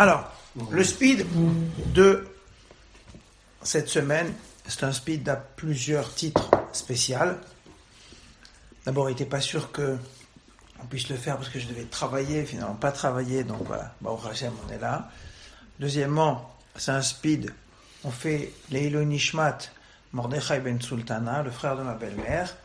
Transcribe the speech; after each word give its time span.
Alors, 0.00 0.32
le 0.70 0.82
speed 0.82 1.26
de 1.92 2.26
cette 3.62 3.90
semaine, 3.90 4.32
c'est 4.66 4.84
un 4.84 4.94
speed 4.94 5.28
à 5.28 5.36
plusieurs 5.36 6.14
titres 6.14 6.50
spéciaux. 6.72 7.18
D'abord, 8.86 9.10
il 9.10 9.12
n'était 9.12 9.26
pas 9.26 9.42
sûr 9.42 9.70
que 9.72 9.98
on 10.82 10.86
puisse 10.86 11.10
le 11.10 11.16
faire 11.16 11.36
parce 11.36 11.50
que 11.50 11.60
je 11.60 11.66
devais 11.66 11.84
travailler, 11.84 12.46
finalement 12.46 12.76
pas 12.76 12.92
travailler, 12.92 13.44
donc 13.44 13.60
voilà, 13.66 13.94
au 14.02 14.18
Hachem, 14.26 14.54
on 14.66 14.72
est 14.72 14.78
là. 14.78 15.10
Deuxièmement, 15.78 16.50
c'est 16.76 16.92
un 16.92 17.02
speed, 17.02 17.52
on 18.02 18.10
fait 18.10 18.54
Leilo 18.70 19.04
Nishmat, 19.04 19.58
Mordechai 20.14 20.60
ben 20.60 20.80
Sultana, 20.80 21.42
le 21.42 21.50
frère 21.50 21.76
de 21.76 21.82
ma 21.82 21.92
belle-mère, 21.92 22.56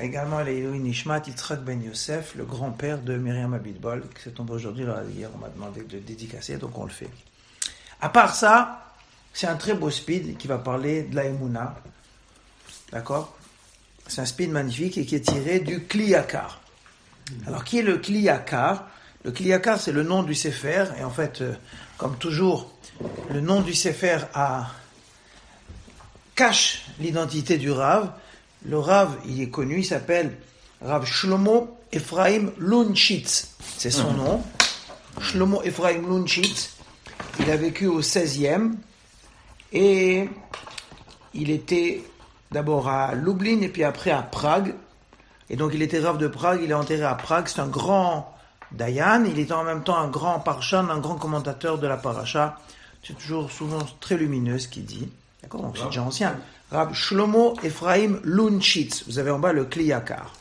également 0.00 0.40
Leilo 0.40 0.74
Nishmat, 0.74 1.22
Yitzhak 1.26 1.62
ben 1.62 1.82
Yosef, 1.82 2.34
le 2.34 2.44
grand-père 2.44 2.98
de 2.98 3.16
Myriam 3.16 3.54
Abitbol, 3.54 4.04
qui 4.14 4.22
s'est 4.22 4.30
tombé 4.30 4.52
aujourd'hui, 4.52 4.84
hier 5.14 5.30
on 5.34 5.38
m'a 5.38 5.48
demandé 5.48 5.82
de 5.82 5.98
dédicacer, 5.98 6.56
donc 6.56 6.76
on 6.78 6.84
le 6.84 6.90
fait. 6.90 7.10
À 8.00 8.08
part 8.08 8.34
ça, 8.34 8.92
c'est 9.32 9.46
un 9.46 9.56
très 9.56 9.74
beau 9.74 9.90
speed 9.90 10.36
qui 10.36 10.46
va 10.46 10.58
parler 10.58 11.02
de 11.02 11.16
la 11.16 11.24
Emouna, 11.24 11.76
d'accord? 12.92 13.36
C'est 14.06 14.20
un 14.20 14.26
speed 14.26 14.50
magnifique 14.50 14.98
et 14.98 15.06
qui 15.06 15.14
est 15.14 15.28
tiré 15.28 15.60
du 15.60 15.84
Kliyakar. 15.84 16.60
Alors, 17.46 17.64
qui 17.64 17.78
est 17.78 17.82
le 17.82 17.98
Kliyakar? 17.98 18.86
Le 19.24 19.30
Kliyakar, 19.30 19.80
c'est 19.80 19.92
le 19.92 20.02
nom 20.02 20.22
du 20.22 20.34
Sefer, 20.34 20.86
et 20.98 21.04
en 21.04 21.10
fait, 21.10 21.40
euh, 21.40 21.54
comme 21.96 22.18
toujours, 22.18 22.70
le 23.30 23.40
nom 23.40 23.62
du 23.62 23.72
Sefer 23.72 24.18
a, 24.34 24.70
cache 26.34 26.84
l'identité 26.98 27.58
du 27.58 27.70
Rav. 27.70 28.12
Le 28.64 28.78
Rav, 28.78 29.18
il 29.26 29.42
est 29.42 29.50
connu, 29.50 29.80
il 29.80 29.84
s'appelle 29.84 30.36
Rav 30.80 31.04
Shlomo 31.04 31.78
Ephraim 31.92 32.50
Lunchitz. 32.58 33.56
C'est 33.76 33.90
son 33.90 34.12
nom. 34.12 34.42
Shlomo 35.20 35.62
Ephraim 35.62 36.08
Lunchitz. 36.08 36.76
Il 37.40 37.50
a 37.50 37.56
vécu 37.56 37.86
au 37.86 38.00
16e 38.00 38.72
et 39.72 40.28
il 41.34 41.50
était 41.50 42.04
d'abord 42.52 42.88
à 42.88 43.14
Lublin 43.14 43.60
et 43.60 43.68
puis 43.68 43.84
après 43.84 44.10
à 44.10 44.22
Prague. 44.22 44.74
Et 45.50 45.56
donc 45.56 45.72
il 45.74 45.82
était 45.82 46.00
Rav 46.00 46.16
de 46.16 46.28
Prague, 46.28 46.60
il 46.62 46.70
est 46.70 46.74
enterré 46.74 47.04
à 47.04 47.14
Prague. 47.14 47.48
C'est 47.48 47.60
un 47.60 47.68
grand 47.68 48.34
Dayan, 48.72 49.24
il 49.24 49.38
est 49.38 49.52
en 49.52 49.62
même 49.62 49.84
temps 49.84 49.98
un 49.98 50.08
grand 50.08 50.40
parshan, 50.40 50.88
un 50.88 50.98
grand 50.98 51.16
commentateur 51.16 51.78
de 51.78 51.86
la 51.86 51.96
paracha. 51.96 52.58
C'est 53.02 53.16
toujours 53.18 53.50
souvent 53.50 53.86
très 54.00 54.16
lumineux 54.16 54.58
ce 54.58 54.68
qu'il 54.68 54.86
dit. 54.86 55.08
D'accord 55.44 55.62
Donc 55.62 55.76
c'est 55.78 55.84
déjà 55.86 56.02
ancien. 56.02 56.36
Rab 56.70 56.92
Shlomo 56.94 57.54
Ephraim 57.62 58.18
Lunchitz. 58.24 59.04
Vous 59.06 59.18
avez 59.18 59.30
en 59.30 59.38
bas 59.38 59.52
le 59.52 59.64
Kliyakar. 59.66 60.32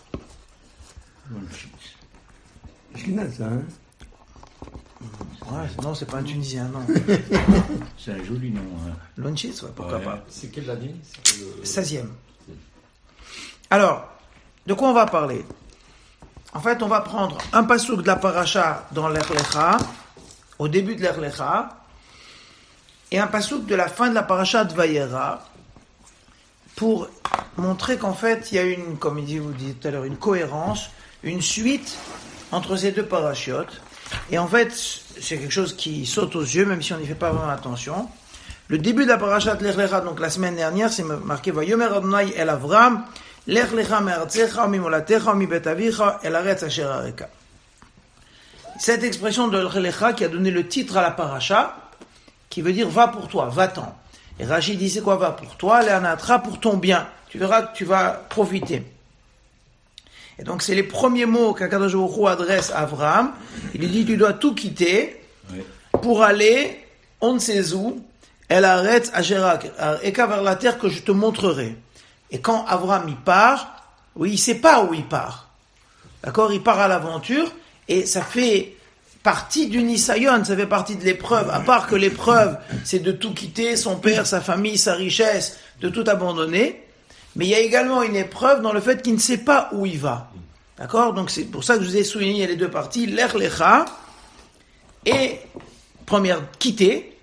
Lunchitz. 1.30 1.70
C'est 2.96 3.38
ça, 3.38 3.46
hein? 3.46 3.62
Ouais, 5.52 5.68
non, 5.84 5.94
c'est 5.94 6.06
pas 6.06 6.18
un 6.20 6.24
Tunisien, 6.24 6.70
non. 6.70 6.80
c'est 7.98 8.12
un 8.14 8.24
joli 8.24 8.52
nom. 8.52 8.62
Hein. 8.88 8.94
Lunchitz, 9.18 9.62
ouais, 9.64 9.70
pourquoi 9.76 9.98
Ouais. 9.98 10.04
pas. 10.06 10.24
C'est 10.30 10.48
quelle 10.50 10.70
année? 10.70 10.96
C'est 11.04 11.40
le- 11.40 11.64
16e. 11.66 12.08
Alors, 13.70 14.08
de 14.66 14.74
quoi 14.74 14.90
on 14.90 14.94
va 14.94 15.06
parler? 15.06 15.44
En 16.54 16.62
fait, 16.62 16.82
on 16.82 16.88
va 16.88 17.02
prendre 17.02 17.38
un 17.52 17.64
pasouk 17.66 18.02
de 18.04 18.08
la 18.08 18.16
paracha 18.16 18.88
dans 18.94 19.10
l'Erlecha, 19.10 19.78
au 20.60 20.68
début 20.70 20.96
de 20.96 21.02
l'Erlecha, 21.02 21.83
et 23.14 23.20
un 23.20 23.28
pasouk 23.28 23.68
de 23.68 23.76
la 23.76 23.88
fin 23.88 24.10
de 24.10 24.16
la 24.16 24.24
paracha 24.24 24.66
de 24.66 24.74
Vayera, 24.74 25.48
pour 26.76 27.08
montrer 27.58 27.98
qu'en 27.98 28.16
fait, 28.16 28.52
il 28.52 28.56
y 28.56 28.58
a 28.58 28.64
une, 28.64 28.98
comme 28.98 29.20
il 29.20 29.26
dit, 29.26 29.38
vous 29.38 29.52
dites 29.52 29.82
tout 29.82 29.88
à 29.88 29.92
l'heure, 29.92 30.04
une 30.04 30.18
cohérence, 30.18 30.90
une 31.22 31.42
suite 31.42 31.96
entre 32.52 32.76
ces 32.76 32.92
deux 32.92 33.06
parachiotes. 33.06 33.82
Et 34.32 34.40
en 34.40 34.48
fait, 34.48 34.74
c'est 34.74 35.38
quelque 35.38 35.52
chose 35.52 35.76
qui 35.78 36.08
saute 36.08 36.36
aux 36.36 36.42
yeux, 36.42 36.66
même 36.66 36.82
si 36.82 36.92
on 36.92 36.98
n'y 36.98 37.06
fait 37.06 37.14
pas 37.14 37.30
vraiment 37.30 37.52
attention. 37.52 38.10
Le 38.68 38.80
début 38.80 39.04
de 39.04 39.10
la 39.10 39.18
paracha 39.18 39.56
de 39.56 39.64
l'Echlecha, 39.64 40.02
donc 40.02 40.20
la 40.20 40.32
semaine 40.32 40.56
dernière, 40.56 40.92
c'est 40.92 41.04
marqué 41.04 41.52
Vayomer 41.52 41.86
Adonai 41.86 42.34
el 42.36 42.50
Avram, 42.50 43.06
l'Echlecha 43.46 44.02
me'artzecha 44.02 44.66
mimolatecha 44.66 45.36
mibet 45.36 45.68
avicha 45.68 46.20
el 46.24 46.36
aretz 46.36 46.64
asher. 46.64 46.90
Cette 48.80 49.04
expression 49.04 49.50
de 49.50 49.60
l'Echlecha 49.60 50.14
qui 50.14 50.24
a 50.24 50.30
donné 50.30 50.50
le 50.50 50.68
titre 50.68 50.98
à 50.98 51.04
la 51.04 51.12
paracha, 51.12 51.78
qui 52.54 52.62
veut 52.62 52.72
dire 52.72 52.88
va 52.88 53.08
pour 53.08 53.28
toi, 53.28 53.48
va-t'en. 53.48 53.96
Et 54.40 54.46
Rachid 54.46 54.78
dit 54.78 54.88
c'est 54.88 55.02
quoi 55.02 55.16
va 55.16 55.32
pour 55.32 55.58
toi, 55.58 55.82
l'anatra 55.82 56.38
pour 56.38 56.60
ton 56.60 56.78
bien. 56.78 57.08
Tu 57.30 57.40
verras 57.40 57.64
que 57.64 57.76
tu 57.76 57.84
vas 57.84 58.12
profiter. 58.12 58.84
Et 60.38 60.44
donc 60.44 60.62
c'est 60.62 60.76
les 60.76 60.84
premiers 60.84 61.26
mots 61.26 61.56
qu'Akadosh 61.56 61.96
adresse 62.28 62.70
à 62.70 62.82
Abraham. 62.82 63.32
Il 63.74 63.82
lui 63.82 63.88
dit 63.88 64.06
tu 64.06 64.18
dois 64.18 64.34
tout 64.34 64.54
quitter 64.54 65.20
pour 66.04 66.22
aller, 66.22 66.80
on 67.22 67.34
ne 67.34 67.40
sait 67.40 67.74
où, 67.74 68.06
elle 68.50 68.66
arrête 68.66 69.10
à 69.16 69.24
Gérak, 69.24 69.72
Eka 70.04 70.28
vers 70.28 70.44
la 70.44 70.56
terre 70.56 70.78
que 70.78 70.90
je 70.90 71.02
te 71.02 71.12
montrerai. 71.12 71.76
Et 72.30 72.40
quand 72.40 72.66
Abraham 72.68 73.10
y 73.10 73.16
part, 73.16 73.96
oui, 74.16 74.34
il 74.34 74.38
sait 74.38 74.60
pas 74.62 74.84
où 74.84 74.94
il 74.94 75.06
part. 75.06 75.50
D'accord? 76.24 76.54
Il 76.54 76.62
part 76.62 76.80
à 76.80 76.88
l'aventure 76.88 77.52
et 77.88 78.06
ça 78.06 78.22
fait 78.22 78.76
partie 79.24 79.68
du 79.68 79.82
Nisayon, 79.82 80.44
ça 80.44 80.56
fait 80.56 80.68
partie 80.68 80.98
de 80.98 81.04
l'épreuve. 81.06 81.50
À 81.50 81.62
part 81.62 81.88
que 81.88 81.96
l'épreuve, 81.96 82.58
c'est 82.84 83.00
de 83.00 83.14
tout 83.14 83.34
quitter, 83.34 83.78
son 83.78 83.96
père, 83.96 84.28
sa 84.28 84.42
famille, 84.42 84.78
sa 84.78 84.94
richesse, 84.94 85.58
de 85.82 85.90
tout 85.90 86.04
abandonner. 86.08 86.84
Mais 87.36 87.46
il 87.46 87.50
y 87.50 87.56
a 87.56 87.60
également 87.60 88.04
une 88.04 88.18
épreuve 88.18 88.62
dans 88.62 88.74
le 88.74 88.82
fait 88.82 89.02
qu'il 89.02 89.14
ne 89.14 89.20
sait 89.20 89.40
pas 89.40 89.70
où 89.72 89.86
il 89.86 89.98
va. 89.98 90.30
D'accord? 90.78 91.14
Donc 91.14 91.30
c'est 91.32 91.46
pour 91.46 91.64
ça 91.64 91.78
que 91.78 91.84
je 91.84 91.90
vous 91.90 91.98
ai 91.98 92.04
souligné 92.04 92.46
les 92.46 92.58
deux 92.58 92.70
parties, 92.70 93.06
l'Erlecha 93.06 93.86
et 95.06 95.40
première 96.06 96.42
quitter. 96.60 97.18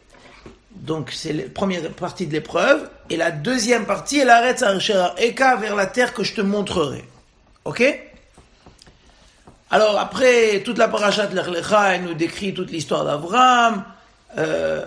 Donc 0.74 1.10
c'est 1.12 1.32
la 1.32 1.42
première 1.44 1.88
partie 1.90 2.26
de 2.26 2.32
l'épreuve. 2.32 2.88
Et 3.10 3.16
la 3.16 3.30
deuxième 3.30 3.84
partie, 3.84 4.18
elle 4.18 4.30
arrête 4.30 4.62
à 4.62 4.74
Eka 5.18 5.56
vers 5.56 5.76
la 5.76 5.86
terre 5.86 6.14
que 6.14 6.24
je 6.24 6.34
te 6.34 6.40
montrerai. 6.40 7.04
Ok? 7.64 7.82
Alors 9.72 9.98
après, 10.00 10.62
toute 10.64 10.78
la 10.78 10.88
parachat 10.88 11.26
de 11.26 11.34
l'Erlecha, 11.36 11.94
elle 11.94 12.02
nous 12.02 12.14
décrit 12.14 12.52
toute 12.52 12.72
l'histoire 12.72 13.04
d'Abraham, 13.04 13.84
euh, 14.36 14.84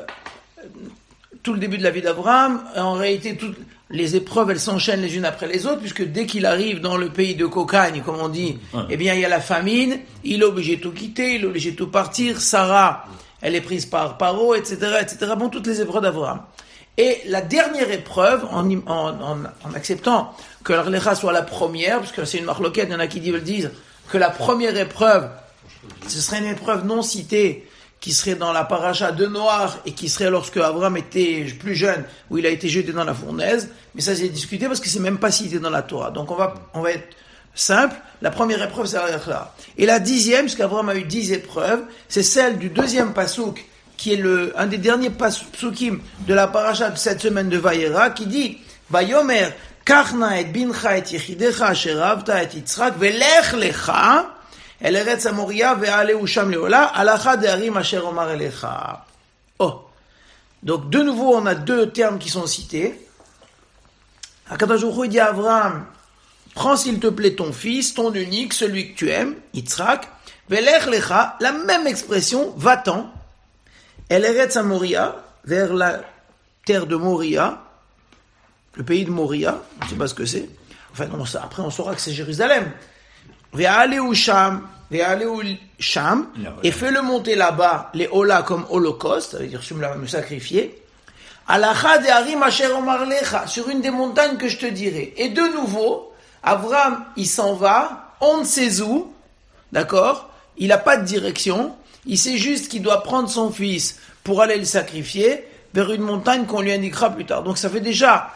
tout 1.42 1.54
le 1.54 1.60
début 1.60 1.78
de 1.78 1.84
la 1.84 1.90
vie 1.92 2.02
d'Abraham. 2.02 2.62
En 2.76 2.94
réalité, 2.94 3.38
toutes 3.38 3.56
les 3.90 4.18
épreuves, 4.18 4.52
elles 4.52 4.60
s'enchaînent 4.60 5.02
les 5.02 5.16
unes 5.16 5.24
après 5.24 5.48
les 5.48 5.66
autres, 5.66 5.80
puisque 5.80 6.04
dès 6.04 6.26
qu'il 6.26 6.46
arrive 6.46 6.82
dans 6.82 6.98
le 6.98 7.08
pays 7.10 7.36
de 7.36 7.46
Cocagne, 7.46 8.02
comme 8.06 8.20
on 8.20 8.28
dit, 8.28 8.60
eh 8.90 8.98
bien, 8.98 9.14
il 9.14 9.22
y 9.22 9.26
a 9.26 9.30
la 9.30 9.40
famine, 9.40 10.00
il 10.26 10.42
est 10.42 10.46
obligé 10.46 10.76
de 10.76 10.82
tout 10.82 10.92
quitter, 10.92 11.36
il 11.36 11.44
est 11.44 11.48
obligé 11.48 11.72
de 11.72 11.78
tout 11.78 11.90
partir. 11.90 12.42
Sarah, 12.42 13.06
elle 13.42 13.56
est 13.56 13.62
prise 13.62 13.86
par 13.86 14.18
Paro, 14.18 14.54
etc., 14.54 14.98
etc. 15.00 15.32
Bon, 15.38 15.48
toutes 15.48 15.68
les 15.68 15.80
épreuves 15.80 16.04
d'Abraham. 16.04 16.42
Et 16.98 17.22
la 17.28 17.42
dernière 17.42 17.90
épreuve, 17.90 18.46
en, 18.52 18.70
en, 18.70 18.82
en, 18.88 19.38
en 19.64 19.74
acceptant 19.76 20.36
que 20.64 20.74
l'Arlecha 20.74 21.16
soit 21.16 21.32
la 21.32 21.42
première, 21.42 22.00
parce 22.00 22.12
que 22.12 22.26
c'est 22.26 22.38
une 22.38 22.46
marloquette, 22.46 22.88
il 22.90 22.94
y 22.94 22.96
en 22.96 23.00
a 23.00 23.08
qui 23.08 23.22
disent 23.22 23.72
la 24.18 24.30
première 24.30 24.78
épreuve, 24.78 25.30
ce 26.08 26.20
serait 26.20 26.40
une 26.40 26.48
épreuve 26.48 26.86
non 26.86 27.02
citée, 27.02 27.68
qui 28.04 28.12
serait 28.12 28.36
dans 28.36 28.52
la 28.52 28.66
paracha 28.66 29.14
de 29.14 29.26
Noir, 29.28 29.80
et 29.86 29.94
qui 29.94 30.10
serait 30.10 30.30
lorsque 30.30 30.58
Abraham 30.58 30.98
était 30.98 31.46
plus 31.58 31.74
jeune, 31.74 32.04
où 32.30 32.38
il 32.38 32.46
a 32.46 32.50
été 32.50 32.68
jeté 32.68 32.92
dans 32.92 33.06
la 33.06 33.14
fournaise. 33.14 33.70
Mais 33.96 34.02
ça, 34.02 34.14
c'est 34.14 34.28
discuté 34.28 34.68
parce 34.68 34.82
que 34.82 34.90
c'est 34.90 35.00
même 35.00 35.20
pas 35.20 35.32
cité 35.32 35.58
dans 35.58 35.70
la 35.70 35.84
Torah. 35.84 36.12
Donc 36.12 36.30
on 36.30 36.36
va, 36.36 36.92
être 36.92 37.16
simple. 37.56 37.96
La 38.22 38.30
première 38.30 38.62
épreuve, 38.62 38.88
c'est 38.88 38.98
l'Arlecha. 38.98 39.56
Et 39.78 39.86
la 39.86 40.00
dixième, 40.00 40.42
puisqu'Abraham 40.42 40.90
a 40.90 40.96
eu 40.96 41.04
dix 41.04 41.32
épreuves, 41.32 41.84
c'est 42.10 42.24
celle 42.24 42.58
du 42.58 42.68
deuxième 42.68 43.14
pasouk, 43.14 43.64
qui 43.96 44.12
est 44.12 44.18
le, 44.18 44.52
un 44.58 44.66
des 44.66 44.80
derniers 44.80 45.10
pasukim 45.10 46.00
de 46.28 46.34
la 46.34 46.48
paracha 46.48 46.90
de 46.90 46.98
cette 46.98 47.22
semaine 47.22 47.48
de 47.48 47.58
Vayera, 47.58 48.10
qui 48.10 48.26
dit, 48.26 48.58
Vayomer, 48.90 49.48
Donc, 60.64 60.90
de 60.90 61.02
nouveau, 61.02 61.36
on 61.36 61.46
a 61.46 61.56
deux 61.56 61.92
termes 61.92 62.20
qui 62.20 62.30
sont 62.30 62.48
cités. 62.48 63.00
Dit 64.50 65.20
à 65.20 65.28
Abraham, 65.28 65.86
prends 66.54 66.78
s'il 66.78 67.00
te 67.00 67.08
plaît 67.08 67.36
ton 67.36 67.52
fils, 67.52 67.94
ton 67.94 68.14
unique, 68.14 68.54
celui 68.54 68.94
que 68.94 68.98
tu 68.98 69.10
aimes, 69.10 69.36
Yitzhak, 69.54 70.08
velech 70.50 70.88
la 71.40 71.52
même 71.52 71.88
expression, 71.88 72.54
va-t'en, 72.56 73.12
El 74.10 74.26
Eretz 74.26 74.58
Moria, 74.58 75.16
vers 75.46 75.74
la 75.74 76.02
terre 76.66 76.86
de 76.86 76.96
Moria, 76.96 77.62
le 78.76 78.84
pays 78.84 79.06
de 79.06 79.12
Moria, 79.12 79.62
je 79.82 79.86
ne 79.86 79.90
sais 79.92 79.96
pas 79.96 80.08
ce 80.08 80.14
que 80.14 80.26
c'est. 80.26 80.50
Enfin, 80.92 81.06
non, 81.08 81.24
après 81.42 81.62
on 81.62 81.70
saura 81.70 81.96
que 81.96 82.02
c'est 82.02 82.14
Jérusalem. 82.14 82.72
Ve'ale 83.54 84.00
ou 84.00 84.14
Sham, 84.14 84.68
ve'ale 84.90 85.26
ou 85.28 85.42
Sham, 85.80 86.28
et 86.64 86.72
fais-le 86.72 87.02
monter 87.02 87.36
là-bas, 87.36 87.92
les 87.94 88.08
Ola 88.12 88.42
comme 88.42 88.66
holocauste, 88.70 89.32
ça 89.32 89.38
veut 89.40 89.48
dire 89.48 89.62
tu 89.62 89.74
me 89.76 89.82
la- 89.82 89.96
me 89.96 90.08
sacrifier. 90.08 90.80
Alacha 91.48 91.98
de 92.00 92.08
Harim 92.08 92.42
Asher 92.42 92.68
Omar 92.72 93.06
Lecha, 93.06 93.48
sur 93.48 93.70
une 93.70 93.82
des 93.82 93.92
montagnes 93.92 94.38
que 94.38 94.48
je 94.48 94.58
te 94.58 94.66
dirai. 94.66 95.14
Et 95.18 95.30
de 95.30 95.42
nouveau, 95.56 96.12
Abraham, 96.42 97.04
il 97.18 97.28
s'en 97.28 97.54
va, 97.54 98.14
on 98.22 98.40
ne 98.40 98.44
sait 98.46 98.82
où, 98.82 99.14
d'accord 99.72 100.30
Il 100.58 100.68
n'a 100.70 100.78
pas 100.78 100.98
de 100.98 101.04
direction, 101.06 101.76
il 102.06 102.18
sait 102.18 102.38
juste 102.38 102.70
qu'il 102.70 102.82
doit 102.82 103.04
prendre 103.04 103.28
son 103.30 103.52
fils 103.52 104.00
pour 104.24 104.42
aller 104.42 104.58
le 104.58 104.66
sacrifier 104.66 105.44
vers 105.74 105.92
une 105.92 106.02
montagne 106.04 106.46
qu'on 106.46 106.62
lui 106.62 106.72
indiquera 106.72 107.10
plus 107.10 107.26
tard. 107.26 107.44
Donc 107.44 107.58
ça 107.58 107.70
fait 107.70 107.82
déjà, 107.82 108.30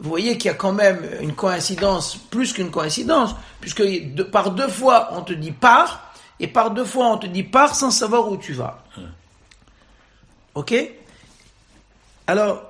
vous 0.00 0.08
voyez 0.08 0.38
qu'il 0.38 0.50
y 0.50 0.54
a 0.54 0.56
quand 0.56 0.72
même 0.72 1.08
une 1.20 1.34
coïncidence, 1.34 2.16
plus 2.30 2.52
qu'une 2.52 2.70
coïncidence, 2.70 3.34
puisque 3.60 3.82
par 4.30 4.50
deux 4.50 4.68
fois 4.68 5.10
on 5.12 5.22
te 5.22 5.32
dit 5.32 5.52
pars, 5.52 6.12
et 6.40 6.48
par 6.48 6.70
deux 6.70 6.84
fois 6.84 7.08
on 7.08 7.18
te 7.18 7.26
dit 7.26 7.42
pars 7.42 7.74
sans 7.74 7.90
savoir 7.90 8.28
où 8.28 8.36
tu 8.36 8.52
vas. 8.52 8.82
Ok? 10.54 10.74
Alors, 12.26 12.62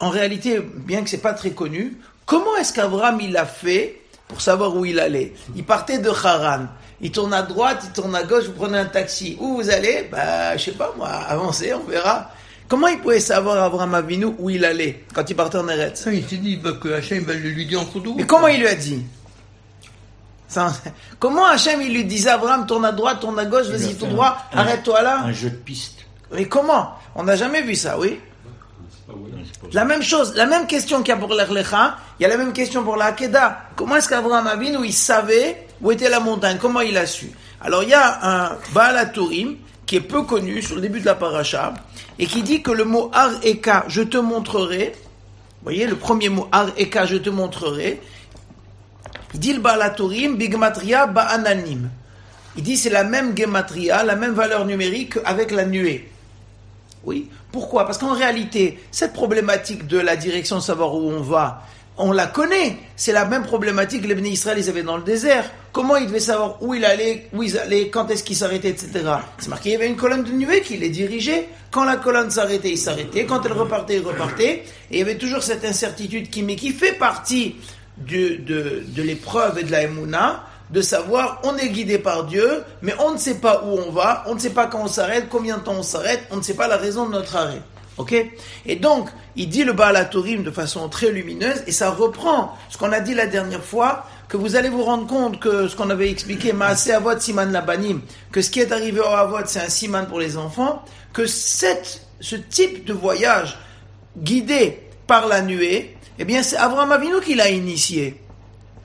en 0.00 0.10
réalité, 0.10 0.60
bien 0.60 1.02
que 1.02 1.10
c'est 1.10 1.18
pas 1.18 1.32
très 1.32 1.52
connu, 1.52 1.98
comment 2.26 2.56
est-ce 2.56 2.72
qu'Abraham 2.72 3.20
il 3.20 3.36
a 3.36 3.46
fait 3.46 4.02
pour 4.28 4.40
savoir 4.40 4.74
où 4.74 4.84
il 4.84 4.98
allait? 4.98 5.32
Il 5.54 5.64
partait 5.64 5.98
de 5.98 6.10
Haran. 6.10 6.66
Il 7.00 7.10
tourne 7.10 7.34
à 7.34 7.42
droite, 7.42 7.82
il 7.84 7.92
tourne 7.92 8.14
à 8.14 8.22
gauche, 8.22 8.44
vous 8.44 8.52
prenez 8.52 8.78
un 8.78 8.86
taxi. 8.86 9.36
Où 9.40 9.56
vous 9.56 9.70
allez? 9.70 10.08
Bah, 10.10 10.56
je 10.56 10.66
sais 10.66 10.72
pas 10.72 10.92
moi, 10.96 11.08
avancez, 11.08 11.74
on 11.74 11.82
verra. 11.84 12.30
Comment 12.72 12.88
il 12.88 13.00
pouvait 13.00 13.20
savoir 13.20 13.62
Abraham 13.62 13.94
Avinu 13.94 14.28
où 14.38 14.48
il 14.48 14.64
allait 14.64 15.04
quand 15.12 15.28
il 15.28 15.36
partait 15.36 15.58
en 15.58 15.68
Eretz 15.68 16.08
Il 16.10 16.26
s'est 16.26 16.38
dit 16.38 16.56
bah, 16.56 16.70
que 16.80 16.88
Hachem 16.88 17.22
va 17.22 17.34
lui 17.34 17.66
dire 17.66 17.82
en 17.82 17.84
photo. 17.84 18.14
Mais 18.16 18.24
comment 18.24 18.48
il 18.48 18.60
lui 18.60 18.66
a 18.66 18.74
dit 18.74 19.04
Comment 21.18 21.44
Hachem 21.44 21.82
il 21.82 21.92
lui 21.92 22.06
disait 22.06 22.30
Abraham 22.30 22.64
tourne 22.64 22.86
à 22.86 22.92
droite, 22.92 23.20
tourne 23.20 23.38
à 23.38 23.44
gauche, 23.44 23.66
vas-y 23.66 23.94
tout 23.96 24.06
droit, 24.06 24.38
arrête-toi 24.54 25.02
là. 25.02 25.20
Un 25.22 25.32
jeu 25.32 25.50
de 25.50 25.56
piste. 25.56 26.06
Mais 26.32 26.46
comment 26.46 26.94
On 27.14 27.24
n'a 27.24 27.36
jamais 27.36 27.60
vu 27.60 27.74
ça, 27.74 27.98
oui. 27.98 28.18
La 29.74 29.84
même 29.84 30.02
chose, 30.02 30.32
la 30.34 30.46
même 30.46 30.66
question 30.66 31.00
qu'il 31.02 31.08
y 31.08 31.12
a 31.12 31.16
pour 31.18 31.34
l'Erlecha, 31.34 31.98
il 32.18 32.22
y 32.22 32.24
a 32.24 32.30
la 32.30 32.38
même 32.38 32.54
question 32.54 32.84
pour 32.84 32.96
la 32.96 33.14
Comment 33.76 33.96
est-ce 33.96 34.08
qu'Abraham 34.08 34.46
Avinu, 34.46 34.78
il 34.82 34.94
savait 34.94 35.66
où 35.82 35.92
était 35.92 36.08
la 36.08 36.20
montagne? 36.20 36.56
Comment 36.58 36.80
il 36.80 36.96
a 36.96 37.04
su? 37.04 37.32
Alors 37.60 37.82
il 37.82 37.90
y 37.90 37.94
a 37.94 38.46
un 38.46 38.58
Baal 38.72 39.12
qui 39.92 39.96
est 39.96 40.00
peu 40.00 40.22
connu 40.22 40.62
sur 40.62 40.76
le 40.76 40.80
début 40.80 41.00
de 41.00 41.04
la 41.04 41.14
paracha 41.14 41.74
et 42.18 42.24
qui 42.24 42.40
dit 42.42 42.62
que 42.62 42.70
le 42.70 42.84
mot 42.84 43.10
Ar 43.12 43.30
Eka, 43.44 43.84
je 43.88 44.00
te 44.00 44.16
montrerai, 44.16 44.94
voyez 45.62 45.86
le 45.86 45.96
premier 45.96 46.30
mot 46.30 46.48
Ar 46.50 46.68
Eka, 46.78 47.04
je 47.04 47.18
te 47.18 47.28
montrerai, 47.28 48.00
il 49.34 49.38
dit 49.38 49.52
le 49.52 49.60
Baal 49.60 49.94
Bigmatria 50.38 51.06
Ba'ananim. 51.08 51.90
Il 52.56 52.62
dit 52.62 52.78
c'est 52.78 52.88
la 52.88 53.04
même 53.04 53.36
gematria, 53.36 54.02
la 54.02 54.16
même 54.16 54.32
valeur 54.32 54.64
numérique 54.64 55.18
avec 55.26 55.50
la 55.50 55.66
nuée. 55.66 56.08
Oui. 57.04 57.28
Pourquoi? 57.50 57.84
Parce 57.84 57.98
qu'en 57.98 58.14
réalité, 58.14 58.82
cette 58.90 59.12
problématique 59.12 59.86
de 59.86 59.98
la 59.98 60.16
direction 60.16 60.56
de 60.56 60.62
savoir 60.62 60.94
où 60.94 61.10
on 61.10 61.20
va, 61.20 61.66
on 61.98 62.12
la 62.12 62.28
connaît. 62.28 62.78
C'est 62.96 63.12
la 63.12 63.26
même 63.26 63.42
problématique 63.42 64.00
que 64.00 64.08
les 64.08 64.30
Israël 64.30 64.56
ils 64.58 64.70
avaient 64.70 64.84
dans 64.84 64.96
le 64.96 65.02
désert. 65.02 65.50
Comment 65.72 65.96
ils 65.96 66.06
devaient 66.06 66.20
savoir 66.20 66.62
où 66.62 66.74
il 66.74 66.84
allait, 66.84 67.28
où 67.32 67.42
ils 67.42 67.58
allaient, 67.58 67.88
quand 67.88 68.10
est-ce 68.10 68.22
qu'ils 68.22 68.36
s'arrêtaient, 68.36 68.68
etc. 68.68 68.90
C'est 69.38 69.48
marqué, 69.48 69.70
il 69.70 69.72
y 69.72 69.76
avait 69.76 69.88
une 69.88 69.96
colonne 69.96 70.22
de 70.22 70.30
nuée 70.30 70.60
qui 70.60 70.76
les 70.76 70.90
dirigeait. 70.90 71.48
Quand 71.70 71.84
la 71.84 71.96
colonne 71.96 72.30
s'arrêtait, 72.30 72.70
ils 72.70 72.78
s'arrêtaient. 72.78 73.24
Quand 73.24 73.44
elle 73.46 73.52
repartait, 73.52 73.96
ils 73.96 74.06
repartaient. 74.06 74.64
Et 74.90 74.96
il 74.96 74.98
y 74.98 75.02
avait 75.02 75.16
toujours 75.16 75.42
cette 75.42 75.64
incertitude 75.64 76.28
qui, 76.28 76.42
mais 76.42 76.56
qui 76.56 76.72
fait 76.72 76.92
partie 76.92 77.56
de, 77.96 78.36
de, 78.36 78.82
de 78.86 79.02
l'épreuve 79.02 79.58
et 79.58 79.62
de 79.62 79.72
la 79.72 79.84
émouna 79.84 80.44
de 80.72 80.80
savoir 80.80 81.40
on 81.44 81.56
est 81.56 81.68
guidé 81.68 81.98
par 81.98 82.24
Dieu, 82.24 82.64
mais 82.80 82.94
on 82.98 83.12
ne 83.12 83.18
sait 83.18 83.38
pas 83.38 83.62
où 83.64 83.78
on 83.78 83.90
va, 83.90 84.24
on 84.26 84.34
ne 84.34 84.40
sait 84.40 84.50
pas 84.50 84.66
quand 84.66 84.82
on 84.82 84.88
s'arrête, 84.88 85.26
combien 85.28 85.58
de 85.58 85.62
temps 85.62 85.74
on 85.78 85.82
s'arrête, 85.82 86.22
on 86.30 86.36
ne 86.36 86.42
sait 86.42 86.54
pas 86.54 86.66
la 86.66 86.78
raison 86.78 87.06
de 87.06 87.12
notre 87.12 87.36
arrêt. 87.36 87.60
Ok? 87.98 88.14
Et 88.64 88.76
donc, 88.76 89.10
il 89.36 89.50
dit 89.50 89.64
le 89.64 89.74
Baal 89.74 90.08
de 90.10 90.50
façon 90.50 90.88
très 90.88 91.10
lumineuse, 91.10 91.62
et 91.66 91.72
ça 91.72 91.90
reprend 91.90 92.56
ce 92.70 92.78
qu'on 92.78 92.90
a 92.90 93.00
dit 93.00 93.14
la 93.14 93.26
dernière 93.26 93.62
fois, 93.62 94.06
que 94.32 94.38
vous 94.38 94.56
allez 94.56 94.70
vous 94.70 94.82
rendre 94.82 95.06
compte 95.06 95.38
que 95.38 95.68
ce 95.68 95.76
qu'on 95.76 95.90
avait 95.90 96.10
expliqué, 96.10 96.54
Maase 96.54 96.88
Avot 96.88 97.20
Siman 97.20 97.52
Labanim, 97.52 98.00
que 98.30 98.40
ce 98.40 98.48
qui 98.48 98.60
est 98.60 98.72
arrivé 98.72 98.98
au 98.98 99.04
Avot, 99.04 99.44
c'est 99.44 99.60
un 99.60 99.68
Siman 99.68 100.06
pour 100.06 100.18
les 100.18 100.38
enfants, 100.38 100.82
que 101.12 101.26
cette, 101.26 102.06
ce 102.18 102.36
type 102.36 102.86
de 102.86 102.94
voyage 102.94 103.58
guidé 104.16 104.88
par 105.06 105.26
la 105.28 105.42
nuée, 105.42 105.98
eh 106.18 106.24
bien, 106.24 106.42
c'est 106.42 106.56
Abraham 106.56 106.92
Avinu 106.92 107.20
qui 107.20 107.34
l'a 107.34 107.50
initié. 107.50 108.22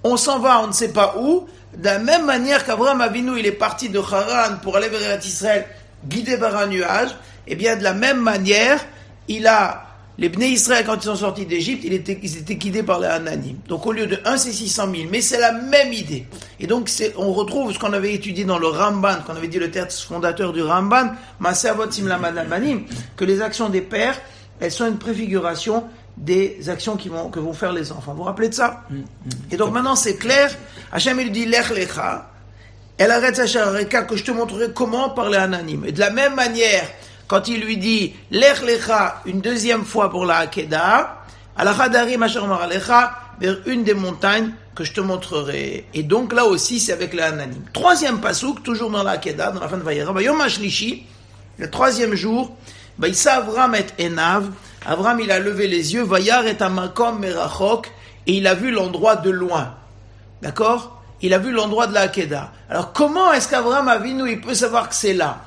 On 0.04 0.18
s'en 0.18 0.40
va, 0.40 0.62
on 0.62 0.68
ne 0.68 0.74
sait 0.74 0.92
pas 0.92 1.16
où, 1.18 1.48
de 1.78 1.86
la 1.86 2.00
même 2.00 2.26
manière 2.26 2.66
qu'Abraham 2.66 3.00
Avinu, 3.00 3.40
il 3.40 3.46
est 3.46 3.54
parti 3.54 3.88
de 3.88 4.00
Haran 4.00 4.58
pour 4.62 4.76
aller 4.76 4.90
vers 4.90 5.26
Israël, 5.26 5.66
guidé 6.06 6.36
par 6.36 6.58
un 6.58 6.68
nuage, 6.68 7.16
eh 7.48 7.56
bien 7.56 7.78
de 7.78 7.84
la 7.84 7.94
même 7.94 8.20
manière, 8.20 8.84
il 9.30 9.48
a 9.48 9.87
les 10.20 10.30
Bnei 10.30 10.50
Israël, 10.50 10.84
quand 10.86 10.96
ils 10.96 11.04
sont 11.04 11.16
sortis 11.16 11.46
d'Égypte, 11.46 11.84
ils 11.86 11.94
étaient, 11.94 12.20
ils 12.24 12.38
étaient 12.38 12.56
guidés 12.56 12.82
par 12.82 13.00
les 13.00 13.08
Hananim. 13.08 13.58
Donc 13.68 13.86
au 13.86 13.92
lieu 13.92 14.08
de 14.08 14.20
1, 14.26 14.38
c'est 14.38 14.52
600 14.52 14.90
000. 14.92 15.10
Mais 15.12 15.22
c'est 15.22 15.40
la 15.40 15.52
même 15.52 15.94
idée. 15.94 16.26
Et 16.60 16.66
donc 16.66 16.90
on 17.18 17.32
retrouve 17.34 17.72
ce 17.72 17.78
qu'on 17.78 17.94
avait 17.94 18.14
étudié 18.14 18.44
dans 18.44 18.58
le 18.58 18.68
Ramban, 18.68 19.18
qu'on 19.26 19.36
avait 19.36 19.48
dit 19.48 19.60
le 19.60 19.70
texte 19.70 20.02
fondateur 20.02 20.54
du 20.54 20.64
Ramban, 20.64 21.12
que 23.16 23.26
les 23.26 23.42
actions 23.42 23.70
des 23.70 23.82
pères, 23.82 24.20
elles 24.60 24.72
sont 24.72 24.88
une 24.88 24.98
préfiguration 24.98 25.84
des 26.18 26.68
actions 26.68 26.98
qui 26.98 27.10
vont, 27.10 27.30
que 27.30 27.40
vont 27.40 27.54
faire 27.54 27.72
les 27.72 27.92
enfants. 27.92 28.14
Vous 28.14 28.18
vous 28.18 28.24
rappelez 28.24 28.50
de 28.50 28.56
ça 28.56 28.86
mm, 28.90 28.96
mm. 28.96 29.04
Et 29.52 29.58
donc 29.58 29.72
maintenant 29.72 29.96
c'est 29.96 30.16
clair. 30.16 30.50
Hachem 30.92 31.20
il 31.20 31.32
dit 31.32 31.46
Lech 31.46 31.70
Lecha. 31.70 32.32
Elle 32.98 33.12
arrête 33.12 33.36
sa 33.36 34.04
que 34.04 34.16
je 34.16 34.24
te 34.24 34.32
montrerai 34.32 34.72
comment 34.74 35.12
parler 35.12 35.38
anime. 35.38 35.86
Et 35.86 35.92
de 35.92 36.00
la 36.00 36.10
même 36.10 36.34
manière, 36.34 36.90
quand 37.28 37.48
il 37.48 37.62
lui 37.62 37.78
dit 37.78 38.14
Lech 38.32 38.62
Lecha 38.62 39.22
une 39.26 39.42
deuxième 39.42 39.86
fois 39.86 40.10
pour 40.10 40.26
la 40.26 40.38
Hakeda, 40.38 41.24
Alachadarim 41.56 42.24
Alecha 42.24 43.20
vers 43.40 43.58
une 43.66 43.84
des 43.84 43.94
montagnes 43.94 44.52
que 44.76 44.84
je 44.84 44.94
te 44.94 45.02
montrerai. 45.02 45.86
Et 45.94 46.04
donc 46.04 46.34
là 46.34 46.46
aussi 46.46 46.80
c'est 46.80 46.94
avec 46.94 47.14
le 47.14 47.24
Hananim. 47.24 47.64
Troisième 47.74 48.20
pasouk, 48.20 48.64
toujours 48.64 48.90
dans 48.90 49.04
la 49.04 49.12
Hakeda, 49.12 49.52
dans 49.52 49.60
la 49.60 49.68
fin 49.68 49.78
de 49.78 49.84
Vayera, 49.84 50.22
Yom 50.22 50.42
le 51.58 51.72
troisième 51.72 52.14
jour, 52.14 52.56
Baïsa 53.00 53.38
Avram 53.38 53.76
et 53.76 54.06
Enav, 54.06 54.50
Abraham, 54.86 55.20
il 55.20 55.32
a 55.32 55.40
levé 55.40 55.68
les 55.68 55.96
yeux, 55.96 56.04
Vayar 56.04 56.46
et 56.46 56.56
Amakom 56.60 57.20
Merachok, 57.20 57.92
et 58.28 58.34
il 58.34 58.46
a 58.46 58.54
vu 58.54 58.72
l'endroit 58.72 59.16
de 59.16 59.32
loin. 59.32 59.74
D'accord? 60.42 61.02
Il 61.22 61.34
a 61.34 61.40
vu 61.40 61.52
l'endroit 61.52 61.88
de 61.88 61.96
la 61.96 62.02
Hakeda. 62.02 62.52
Alors 62.70 62.94
comment 62.94 63.34
est-ce 63.34 63.48
qu'Abraham 63.48 63.88
Avinu, 63.88 64.32
il 64.32 64.40
peut 64.40 64.54
savoir 64.54 64.88
que 64.88 64.94
c'est 64.94 65.14
là? 65.14 65.40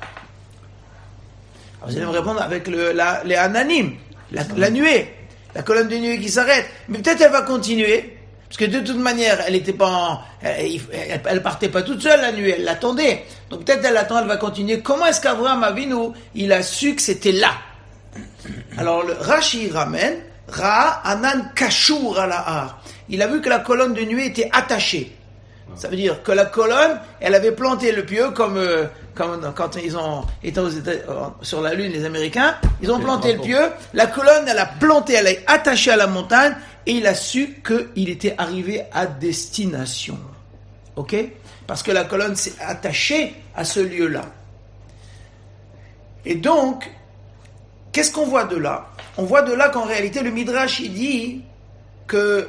Vous 1.85 1.95
allez 1.95 2.05
me 2.05 2.11
répondre 2.11 2.41
avec 2.41 2.67
le, 2.67 2.91
la, 2.91 3.21
les 3.25 3.35
ananimes, 3.35 3.95
la, 4.31 4.69
nuée, 4.69 5.13
la 5.55 5.63
colonne 5.63 5.87
de 5.87 5.95
nuée 5.95 6.19
qui 6.19 6.29
s'arrête. 6.29 6.65
Mais 6.89 6.99
peut-être 6.99 7.21
elle 7.21 7.31
va 7.31 7.41
continuer. 7.41 8.17
Parce 8.47 8.57
que 8.57 8.65
de 8.65 8.81
toute 8.81 8.97
manière, 8.97 9.39
elle 9.47 9.55
était 9.55 9.71
pas, 9.73 10.25
elle, 10.41 11.41
partait 11.41 11.69
pas 11.69 11.83
toute 11.83 12.01
seule 12.01 12.19
la 12.19 12.33
nuée, 12.33 12.55
elle 12.57 12.65
l'attendait. 12.65 13.23
Donc 13.49 13.63
peut-être 13.63 13.85
elle 13.85 13.95
attend, 13.95 14.19
elle 14.19 14.27
va 14.27 14.35
continuer. 14.37 14.81
Comment 14.81 15.05
est-ce 15.05 15.21
qu'Abraham 15.21 15.63
Avinu, 15.63 16.09
il 16.35 16.51
a 16.51 16.61
su 16.61 16.95
que 16.95 17.01
c'était 17.01 17.31
là 17.31 17.51
alors 18.77 19.03
le 19.03 19.13
Rashi 19.13 19.69
ramène 19.69 20.15
Ra 20.47 21.01
Anan 21.05 21.51
Kashur 21.55 22.19
ala 22.19 22.77
Il 23.09 23.21
a 23.21 23.27
vu 23.27 23.41
que 23.41 23.49
la 23.49 23.59
colonne 23.59 23.93
de 23.93 24.01
nuée 24.01 24.25
était 24.27 24.49
attachée. 24.51 25.15
Ça 25.75 25.87
veut 25.87 25.95
dire 25.95 26.21
que 26.23 26.33
la 26.33 26.45
colonne, 26.45 26.99
elle 27.21 27.33
avait 27.33 27.53
planté 27.53 27.93
le 27.93 28.05
pieu 28.05 28.31
comme, 28.31 28.57
euh, 28.57 28.87
quand 29.15 29.75
ils 29.75 29.97
ont 29.97 30.25
été 30.43 30.59
euh, 30.59 31.27
sur 31.41 31.61
la 31.61 31.73
Lune, 31.73 31.91
les 31.91 32.05
Américains. 32.05 32.55
Ils 32.81 32.91
ont 32.91 32.99
planté 32.99 33.33
le 33.33 33.39
pieu. 33.39 33.59
La 33.93 34.07
colonne, 34.07 34.45
elle 34.47 34.59
a 34.59 34.65
planté, 34.65 35.13
elle 35.13 35.27
est 35.27 35.43
attachée 35.47 35.91
à 35.91 35.97
la 35.97 36.07
montagne 36.07 36.55
et 36.85 36.93
il 36.93 37.07
a 37.07 37.13
su 37.15 37.61
qu'il 37.65 38.09
était 38.09 38.35
arrivé 38.37 38.83
à 38.91 39.05
destination. 39.05 40.17
Ok? 40.95 41.15
Parce 41.67 41.83
que 41.83 41.91
la 41.91 42.03
colonne 42.03 42.35
s'est 42.35 42.53
attachée 42.59 43.35
à 43.55 43.63
ce 43.63 43.79
lieu-là. 43.79 44.25
Et 46.25 46.35
donc, 46.35 46.89
Qu'est-ce 47.91 48.11
qu'on 48.11 48.25
voit 48.25 48.45
de 48.45 48.55
là? 48.55 48.87
On 49.17 49.23
voit 49.23 49.41
de 49.41 49.53
là 49.53 49.69
qu'en 49.69 49.83
réalité, 49.83 50.21
le 50.21 50.31
Midrash, 50.31 50.79
il 50.79 50.93
dit 50.93 51.41
que 52.07 52.47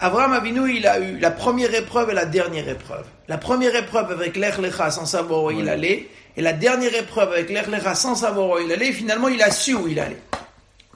Abraham 0.00 0.32
Avinu, 0.32 0.70
il 0.74 0.86
a 0.86 0.98
eu 0.98 1.18
la 1.18 1.30
première 1.30 1.72
épreuve 1.74 2.10
et 2.10 2.14
la 2.14 2.26
dernière 2.26 2.68
épreuve. 2.68 3.04
La 3.28 3.38
première 3.38 3.74
épreuve 3.74 4.10
avec 4.10 4.36
l'Echlecha 4.36 4.90
sans 4.90 5.06
savoir 5.06 5.44
où 5.44 5.50
il 5.50 5.68
allait, 5.68 6.08
et 6.36 6.42
la 6.42 6.52
dernière 6.52 6.94
épreuve 6.94 7.32
avec 7.32 7.48
l'Echlecha 7.48 7.94
sans 7.94 8.16
savoir 8.16 8.50
où 8.50 8.58
il 8.58 8.72
allait, 8.72 8.88
et 8.88 8.92
finalement 8.92 9.28
il 9.28 9.42
a 9.42 9.50
su 9.50 9.74
où 9.74 9.86
il 9.88 10.00
allait. 10.00 10.20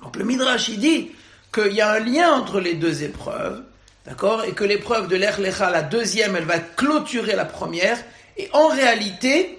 Donc 0.02 0.16
le 0.16 0.24
Midrash, 0.24 0.68
il 0.68 0.78
dit 0.78 1.10
qu'il 1.52 1.72
y 1.72 1.80
a 1.80 1.92
un 1.92 2.00
lien 2.00 2.32
entre 2.32 2.60
les 2.60 2.74
deux 2.74 3.04
épreuves, 3.04 3.62
d'accord, 4.04 4.44
et 4.44 4.52
que 4.52 4.64
l'épreuve 4.64 5.08
de 5.08 5.16
l'Echlecha, 5.16 5.70
la 5.70 5.82
deuxième, 5.82 6.36
elle 6.36 6.44
va 6.44 6.58
clôturer 6.58 7.36
la 7.36 7.44
première, 7.44 7.98
et 8.36 8.50
en 8.52 8.68
réalité, 8.68 9.58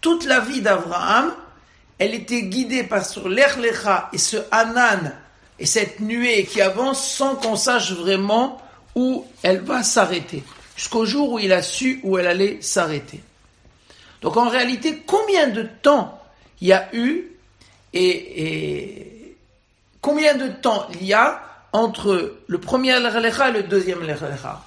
toute 0.00 0.24
la 0.24 0.40
vie 0.40 0.60
d'Abraham, 0.60 1.34
elle 1.98 2.14
était 2.14 2.42
guidée 2.42 2.84
par 2.84 3.04
sur 3.04 3.28
l'Erlecha 3.28 4.08
et 4.12 4.18
ce 4.18 4.36
Hanan 4.50 5.12
et 5.58 5.66
cette 5.66 6.00
nuée 6.00 6.44
qui 6.44 6.60
avance 6.60 7.10
sans 7.10 7.36
qu'on 7.36 7.56
sache 7.56 7.92
vraiment 7.92 8.60
où 8.94 9.26
elle 9.42 9.60
va 9.60 9.82
s'arrêter. 9.82 10.42
Jusqu'au 10.76 11.06
jour 11.06 11.32
où 11.32 11.38
il 11.38 11.52
a 11.52 11.62
su 11.62 12.00
où 12.02 12.18
elle 12.18 12.26
allait 12.26 12.60
s'arrêter. 12.60 13.22
Donc 14.22 14.36
en 14.36 14.48
réalité, 14.48 15.02
combien 15.06 15.48
de 15.48 15.62
temps 15.62 16.20
il 16.60 16.68
y 16.68 16.72
a 16.72 16.88
eu 16.94 17.24
et, 17.92 19.36
combien 20.00 20.34
de 20.34 20.48
temps 20.48 20.86
il 21.00 21.06
y 21.06 21.14
a 21.14 21.42
entre 21.72 22.36
le 22.46 22.58
premier 22.58 22.98
L'Erlecha 23.00 23.48
et 23.48 23.52
le 23.52 23.62
deuxième 23.62 24.02
L'Erlecha 24.02 24.62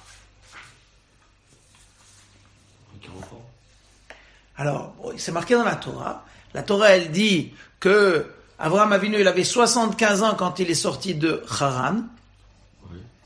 Alors, 4.56 4.94
c'est 5.16 5.32
marqué 5.32 5.54
dans 5.54 5.64
la 5.64 5.76
Torah. 5.76 6.24
La 6.52 6.62
Torah, 6.62 6.90
elle 6.90 7.10
dit 7.10 7.54
que 7.78 8.26
Abraham 8.60 8.92
Avinu, 8.92 9.18
il 9.18 9.26
avait 9.26 9.42
75 9.42 10.22
ans 10.22 10.34
quand 10.36 10.58
il 10.58 10.70
est 10.70 10.74
sorti 10.74 11.14
de 11.14 11.42
Haran. 11.60 12.02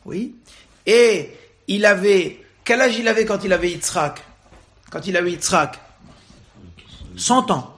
Oui. 0.04 0.36
Et 0.86 1.36
il 1.66 1.84
avait, 1.86 2.40
quel 2.62 2.80
âge 2.80 2.96
il 2.96 3.08
avait 3.08 3.24
quand 3.24 3.42
il 3.42 3.52
avait 3.52 3.70
Yitzhak? 3.70 4.22
Quand 4.90 5.04
il 5.06 5.16
avait 5.16 5.32
Yitzhak? 5.32 5.80
100 7.16 7.50
ans. 7.50 7.74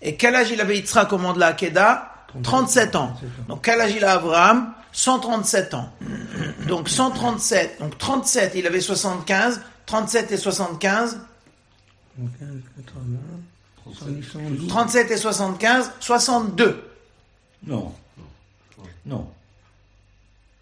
Et 0.00 0.16
quel 0.16 0.36
âge 0.36 0.52
il 0.52 0.60
avait 0.60 0.76
Yitzhak 0.76 1.12
au 1.12 1.18
moment 1.18 1.32
de 1.32 1.40
la 1.40 1.48
Hakeda 1.48 2.08
37 2.42 2.96
ans. 2.96 3.16
Donc 3.48 3.64
quel 3.64 3.80
âge 3.80 3.94
il 3.96 4.04
a 4.04 4.12
Abraham? 4.12 4.72
137 4.92 5.74
ans. 5.74 5.92
Donc 6.68 6.88
137, 6.88 7.80
donc 7.80 7.98
37, 7.98 8.52
il 8.54 8.66
avait 8.66 8.80
75, 8.80 9.60
37 9.86 10.32
et 10.32 10.36
75, 10.36 11.18
37 14.68 15.10
et 15.10 15.16
75, 15.16 15.92
62. 15.98 16.91
Non. 17.66 17.92
Non. 19.06 19.26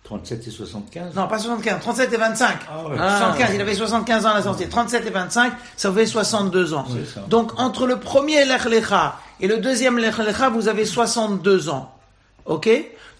37 0.04 0.48
et 0.48 0.50
75 0.50 1.14
Non, 1.14 1.28
pas 1.28 1.38
75, 1.38 1.80
37 1.80 2.12
et 2.12 2.16
25. 2.16 2.58
Ah 2.68 2.82
ouais. 2.82 2.96
75, 2.96 3.50
il 3.54 3.60
avait 3.60 3.74
75 3.74 4.26
ans 4.26 4.30
à 4.30 4.34
la 4.34 4.42
sortie. 4.42 4.68
37 4.68 5.06
et 5.06 5.10
25, 5.10 5.52
ça 5.76 5.92
fait 5.92 6.06
62 6.06 6.74
ans. 6.74 6.84
Ça. 7.14 7.20
Donc, 7.28 7.52
entre 7.60 7.86
le 7.86 8.00
premier 8.00 8.44
Lech 8.44 8.64
Lecha 8.64 9.20
et 9.40 9.46
le 9.46 9.58
deuxième 9.58 9.98
Lech 9.98 10.18
Lecha, 10.18 10.48
vous 10.48 10.66
avez 10.66 10.84
62 10.84 11.68
ans. 11.68 11.94
Ok? 12.46 12.68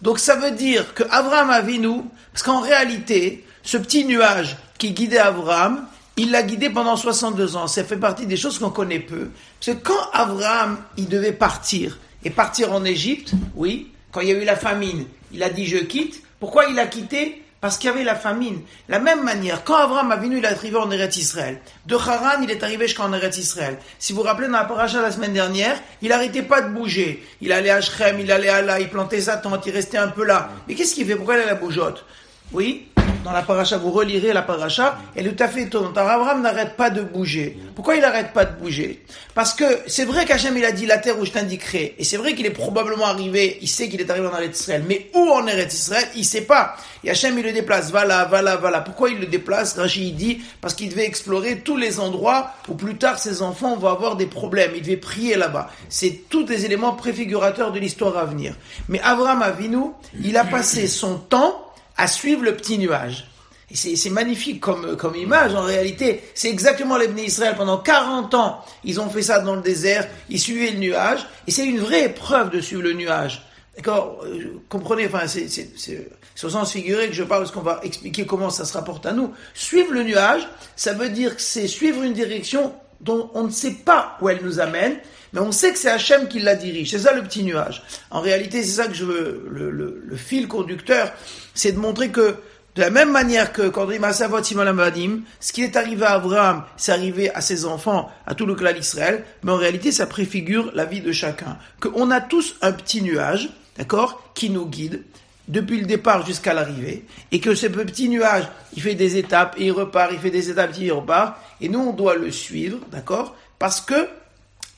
Donc, 0.01 0.19
ça 0.19 0.35
veut 0.35 0.51
dire 0.51 0.93
que 0.93 1.03
Abraham 1.11 1.49
Avinu, 1.51 2.01
parce 2.33 2.43
qu'en 2.43 2.59
réalité, 2.59 3.45
ce 3.63 3.77
petit 3.77 4.03
nuage 4.03 4.57
qui 4.77 4.91
guidait 4.91 5.19
Abraham, 5.19 5.85
il 6.17 6.31
l'a 6.31 6.43
guidé 6.43 6.69
pendant 6.69 6.97
62 6.97 7.55
ans. 7.55 7.67
Ça 7.67 7.85
fait 7.85 7.95
partie 7.95 8.25
des 8.25 8.35
choses 8.35 8.59
qu'on 8.59 8.69
connaît 8.69 8.99
peu. 8.99 9.29
Parce 9.59 9.77
que 9.77 9.83
quand 9.83 10.09
Abraham, 10.11 10.77
il 10.97 11.07
devait 11.07 11.31
partir, 11.31 11.99
et 12.23 12.29
partir 12.29 12.73
en 12.73 12.83
Égypte, 12.83 13.31
oui, 13.55 13.91
quand 14.11 14.21
il 14.21 14.29
y 14.29 14.31
a 14.31 14.35
eu 14.35 14.45
la 14.45 14.55
famine, 14.55 15.05
il 15.31 15.43
a 15.43 15.49
dit 15.49 15.65
je 15.65 15.77
quitte. 15.77 16.21
Pourquoi 16.39 16.65
il 16.65 16.77
a 16.79 16.87
quitté? 16.87 17.43
Parce 17.61 17.77
qu'il 17.77 17.91
y 17.91 17.93
avait 17.93 18.03
la 18.03 18.15
famine. 18.15 18.61
La 18.89 18.97
même 18.97 19.23
manière, 19.23 19.63
quand 19.63 19.75
Abraham 19.75 20.11
a 20.11 20.15
venu, 20.15 20.39
il 20.39 20.43
est 20.43 20.47
arrivé 20.47 20.77
en 20.77 20.89
Eretz 20.89 21.17
Israël. 21.17 21.61
De 21.85 21.95
Haran, 21.95 22.41
il 22.41 22.49
est 22.49 22.63
arrivé 22.63 22.87
jusqu'en 22.87 23.13
Eretz 23.13 23.37
Israël. 23.37 23.77
Si 23.99 24.13
vous 24.13 24.21
vous 24.21 24.25
rappelez, 24.25 24.47
dans 24.47 24.53
la 24.53 24.63
paracha 24.63 24.99
la 24.99 25.11
semaine 25.11 25.33
dernière, 25.33 25.79
il 26.01 26.09
n'arrêtait 26.09 26.41
pas 26.41 26.61
de 26.61 26.69
bouger. 26.69 27.23
Il 27.39 27.51
allait 27.53 27.69
à 27.69 27.79
Shrem, 27.79 28.19
il 28.19 28.31
allait 28.31 28.49
à 28.49 28.63
là, 28.63 28.79
il 28.79 28.89
plantait 28.89 29.21
sa 29.21 29.37
tente, 29.37 29.63
il 29.67 29.73
restait 29.73 29.99
un 29.99 30.07
peu 30.07 30.25
là. 30.25 30.49
Mais 30.67 30.73
qu'est-ce 30.73 30.95
qu'il 30.95 31.05
fait? 31.05 31.15
Pourquoi 31.15 31.35
il 31.35 31.41
a 31.41 31.45
la 31.45 31.53
bougeotte? 31.53 32.03
Oui 32.51 32.87
dans 33.23 33.31
la 33.31 33.43
paracha, 33.43 33.77
vous 33.77 33.91
relirez 33.91 34.33
la 34.33 34.41
paracha, 34.41 34.97
elle 35.15 35.27
est 35.27 35.35
tout 35.35 35.43
à 35.43 35.47
fait 35.47 35.63
étonnante. 35.63 35.95
Alors 35.97 36.09
Abraham 36.09 36.41
n'arrête 36.41 36.75
pas 36.75 36.89
de 36.89 37.01
bouger. 37.01 37.57
Pourquoi 37.75 37.95
il 37.95 38.01
n'arrête 38.01 38.33
pas 38.33 38.45
de 38.45 38.59
bouger? 38.59 39.03
Parce 39.35 39.53
que 39.53 39.63
c'est 39.85 40.05
vrai 40.05 40.25
qu'Hachem 40.25 40.57
il 40.57 40.65
a 40.65 40.71
dit 40.71 40.87
la 40.87 40.97
terre 40.97 41.19
où 41.19 41.25
je 41.25 41.31
t'indiquerai, 41.31 41.95
et 41.99 42.03
c'est 42.03 42.17
vrai 42.17 42.33
qu'il 42.33 42.45
est 42.45 42.51
probablement 42.51 43.05
arrivé, 43.05 43.59
il 43.61 43.67
sait 43.67 43.89
qu'il 43.89 44.01
est 44.01 44.09
arrivé 44.09 44.27
en 44.27 44.35
Eretz 44.35 44.59
Israël, 44.59 44.83
mais 44.87 45.09
où 45.13 45.29
en 45.29 45.45
Eretz 45.45 45.73
Israël, 45.73 46.07
il 46.15 46.25
sait 46.25 46.41
pas. 46.41 46.75
Et 47.03 47.11
Hachem 47.11 47.37
il 47.37 47.43
le 47.43 47.51
déplace, 47.51 47.91
va 47.91 48.05
là, 48.05 48.25
va 48.25 48.41
là, 48.41 48.55
va 48.55 48.71
là. 48.71 48.81
Pourquoi 48.81 49.09
il 49.09 49.19
le 49.19 49.27
déplace? 49.27 49.77
Rachid 49.77 50.03
il 50.03 50.15
dit, 50.15 50.41
parce 50.59 50.73
qu'il 50.73 50.89
devait 50.89 51.05
explorer 51.05 51.59
tous 51.59 51.77
les 51.77 51.99
endroits 51.99 52.53
où 52.69 52.73
plus 52.73 52.95
tard 52.95 53.19
ses 53.19 53.43
enfants 53.43 53.77
vont 53.77 53.89
avoir 53.89 54.15
des 54.15 54.25
problèmes. 54.25 54.71
Il 54.75 54.81
devait 54.81 54.97
prier 54.97 55.35
là-bas. 55.35 55.69
C'est 55.89 56.21
tous 56.29 56.43
des 56.43 56.65
éléments 56.65 56.93
préfigurateurs 56.93 57.71
de 57.71 57.79
l'histoire 57.79 58.17
à 58.17 58.25
venir. 58.25 58.55
Mais 58.89 58.99
Abraham 59.01 59.43
Avinu, 59.43 59.91
il 60.23 60.37
a 60.37 60.43
passé 60.43 60.87
son 60.87 61.17
temps 61.17 61.70
à 62.01 62.07
suivre 62.07 62.43
le 62.43 62.55
petit 62.55 62.79
nuage. 62.79 63.27
Et 63.69 63.75
c'est, 63.75 64.09
magnifique 64.09 64.59
comme, 64.59 65.15
image, 65.15 65.53
en 65.53 65.61
réalité. 65.61 66.23
C'est 66.33 66.49
exactement 66.49 66.97
les 66.97 67.07
Israël. 67.23 67.53
Pendant 67.55 67.77
40 67.77 68.33
ans, 68.33 68.65
ils 68.83 68.99
ont 68.99 69.07
fait 69.07 69.21
ça 69.21 69.39
dans 69.39 69.55
le 69.55 69.61
désert, 69.61 70.07
ils 70.27 70.39
suivaient 70.39 70.71
le 70.71 70.79
nuage, 70.79 71.19
et 71.47 71.51
c'est 71.51 71.65
une 71.65 71.79
vraie 71.79 72.05
épreuve 72.05 72.49
de 72.49 72.59
suivre 72.59 72.81
le 72.81 72.93
nuage. 72.93 73.43
D'accord? 73.77 74.23
Euh, 74.25 74.59
Comprenez, 74.67 75.05
enfin, 75.05 75.27
c'est 75.27 76.43
au 76.43 76.49
sens 76.49 76.71
figuré 76.71 77.07
que 77.07 77.13
je 77.13 77.23
parle, 77.23 77.43
parce 77.43 77.53
qu'on 77.53 77.61
va 77.61 77.79
expliquer 77.83 78.25
comment 78.25 78.49
ça 78.49 78.65
se 78.65 78.73
rapporte 78.73 79.05
à 79.05 79.13
nous. 79.13 79.31
Suivre 79.53 79.93
le 79.93 80.03
nuage, 80.03 80.41
ça 80.75 80.93
veut 80.93 81.09
dire 81.09 81.35
que 81.35 81.41
c'est 81.41 81.67
suivre 81.67 82.01
une 82.01 82.13
direction 82.13 82.73
dont 83.01 83.29
on 83.33 83.43
ne 83.43 83.51
sait 83.51 83.75
pas 83.85 84.17
où 84.21 84.29
elle 84.29 84.43
nous 84.43 84.59
amène, 84.59 84.97
mais 85.33 85.39
on 85.39 85.51
sait 85.51 85.71
que 85.71 85.77
c'est 85.77 85.89
Hachem 85.89 86.27
qui 86.27 86.39
la 86.39 86.55
dirige. 86.55 86.91
C'est 86.91 86.99
ça 86.99 87.13
le 87.13 87.23
petit 87.23 87.43
nuage. 87.43 87.83
En 88.09 88.21
réalité, 88.21 88.63
c'est 88.63 88.81
ça 88.81 88.87
que 88.87 88.93
je 88.93 89.05
veux, 89.05 89.47
le, 89.49 90.15
fil 90.15 90.47
conducteur, 90.47 91.11
c'est 91.53 91.71
de 91.71 91.79
montrer 91.79 92.09
que 92.09 92.35
de 92.75 92.81
la 92.81 92.89
même 92.89 93.11
manière 93.11 93.51
que 93.51 93.67
quand 93.67 93.87
savot 94.13 94.39
Vadim, 94.41 95.21
ce 95.39 95.51
qui 95.51 95.63
est 95.63 95.75
arrivé 95.75 96.05
à 96.05 96.13
Abraham, 96.13 96.63
c'est 96.77 96.91
arrivé 96.91 97.29
à 97.33 97.41
ses 97.41 97.65
enfants, 97.65 98.09
à 98.25 98.33
tout 98.33 98.45
le 98.45 98.55
clan 98.55 98.71
d'Israël, 98.71 99.25
mais 99.43 99.51
en 99.51 99.57
réalité, 99.57 99.91
ça 99.91 100.05
préfigure 100.05 100.71
la 100.73 100.85
vie 100.85 101.01
de 101.01 101.11
chacun. 101.11 101.57
Qu'on 101.81 102.11
a 102.11 102.21
tous 102.21 102.55
un 102.61 102.71
petit 102.71 103.01
nuage, 103.01 103.49
d'accord, 103.77 104.31
qui 104.35 104.49
nous 104.49 104.65
guide 104.65 105.03
depuis 105.51 105.79
le 105.79 105.85
départ 105.85 106.25
jusqu'à 106.25 106.53
l'arrivée, 106.53 107.05
et 107.31 107.39
que 107.39 107.53
ce 107.53 107.67
petit 107.67 108.09
nuage, 108.09 108.45
il 108.73 108.81
fait 108.81 108.95
des 108.95 109.17
étapes, 109.17 109.55
et 109.57 109.65
il 109.65 109.71
repart, 109.71 110.11
il 110.13 110.19
fait 110.19 110.31
des 110.31 110.49
étapes, 110.49 110.71
il 110.79 110.91
repart, 110.91 111.35
et 111.59 111.67
nous, 111.67 111.79
on 111.79 111.93
doit 111.93 112.15
le 112.15 112.31
suivre, 112.31 112.79
d'accord, 112.89 113.35
parce 113.59 113.81
que 113.81 114.07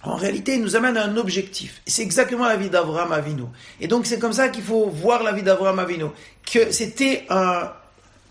en 0.06 0.16
réalité, 0.16 0.56
il 0.56 0.62
nous 0.62 0.76
amène 0.76 0.98
à 0.98 1.06
un 1.06 1.16
objectif. 1.16 1.82
C'est 1.88 2.02
exactement 2.02 2.46
la 2.46 2.58
vie 2.58 2.70
d'Abraham 2.70 3.14
Avinu. 3.14 3.44
Et 3.80 3.88
donc, 3.88 4.06
c'est 4.06 4.20
comme 4.20 4.34
ça 4.34 4.50
qu'il 4.50 4.64
faut 4.64 4.90
voir 4.90 5.24
la 5.24 5.32
vie 5.32 5.44
d'Abraham 5.44 5.80
Avinu. 5.80 6.06
Que 6.52 6.72
c'était 6.72 7.26
un, 7.30 7.72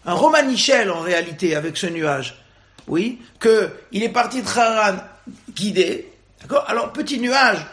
un 0.05 0.13
Romanichel, 0.13 0.91
en 0.91 1.01
réalité, 1.01 1.57
avec 1.57 1.79
ce 1.79 1.87
nuage. 1.87 2.45
Oui? 2.89 3.21
Que 3.39 3.71
il 3.91 4.03
est 4.03 4.11
parti 4.11 4.43
de 4.43 4.49
Haran 4.49 4.99
guidé. 5.55 6.13
D'accord? 6.43 6.65
Alors, 6.69 6.93
petit 6.93 7.19
nuage. 7.19 7.65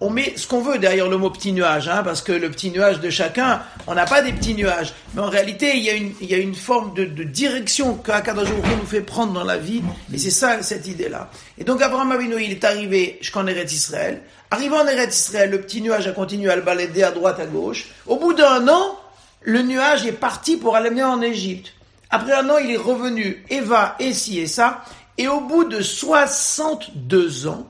On 0.00 0.10
met 0.10 0.34
ce 0.36 0.46
qu'on 0.46 0.60
veut 0.60 0.78
derrière 0.78 1.08
le 1.08 1.16
mot 1.16 1.30
petit 1.30 1.52
nuage, 1.52 1.88
hein, 1.88 2.02
parce 2.04 2.22
que 2.22 2.32
le 2.32 2.50
petit 2.50 2.70
nuage 2.70 3.00
de 3.00 3.10
chacun, 3.10 3.62
on 3.86 3.94
n'a 3.94 4.04
pas 4.04 4.22
des 4.22 4.32
petits 4.32 4.54
nuages. 4.54 4.92
Mais 5.14 5.22
en 5.22 5.28
réalité, 5.28 5.76
il 5.76 5.82
y 5.82 6.34
a 6.34 6.38
une, 6.38 6.54
forme 6.54 6.94
de, 6.94 7.04
de 7.04 7.22
direction 7.24 7.94
qu'Akadosh 7.94 8.48
nous 8.48 8.86
fait 8.86 9.00
prendre 9.00 9.32
dans 9.32 9.44
la 9.44 9.58
vie, 9.58 9.82
et 10.12 10.18
c'est 10.18 10.30
ça, 10.30 10.62
cette 10.62 10.86
idée-là. 10.86 11.30
Et 11.58 11.64
donc, 11.64 11.82
Abraham 11.82 12.12
Avinu, 12.12 12.42
il 12.42 12.52
est 12.52 12.64
arrivé 12.64 13.18
jusqu'en 13.20 13.46
Eretz 13.46 13.72
Israël. 13.72 14.22
Arrivé 14.50 14.76
en 14.76 14.86
Eretz 14.86 15.18
Israël, 15.18 15.50
le 15.50 15.60
petit 15.60 15.80
nuage 15.80 16.06
a 16.06 16.12
continué 16.12 16.50
à 16.50 16.56
le 16.56 16.62
balader 16.62 17.02
à 17.02 17.10
droite, 17.10 17.40
à 17.40 17.46
gauche. 17.46 17.88
Au 18.06 18.16
bout 18.16 18.34
d'un 18.34 18.68
an, 18.68 18.98
le 19.42 19.62
nuage 19.62 20.06
est 20.06 20.12
parti 20.12 20.56
pour 20.56 20.76
aller 20.76 21.02
en 21.02 21.22
Égypte. 21.22 21.72
Après 22.10 22.32
un 22.32 22.48
an, 22.50 22.58
il 22.58 22.70
est 22.70 22.76
revenu, 22.76 23.44
et 23.50 23.60
va, 23.60 23.96
et 23.98 24.12
ci, 24.12 24.38
et 24.38 24.46
ça. 24.46 24.84
Et 25.18 25.28
au 25.28 25.40
bout 25.40 25.64
de 25.64 25.80
62 25.80 27.46
ans, 27.46 27.66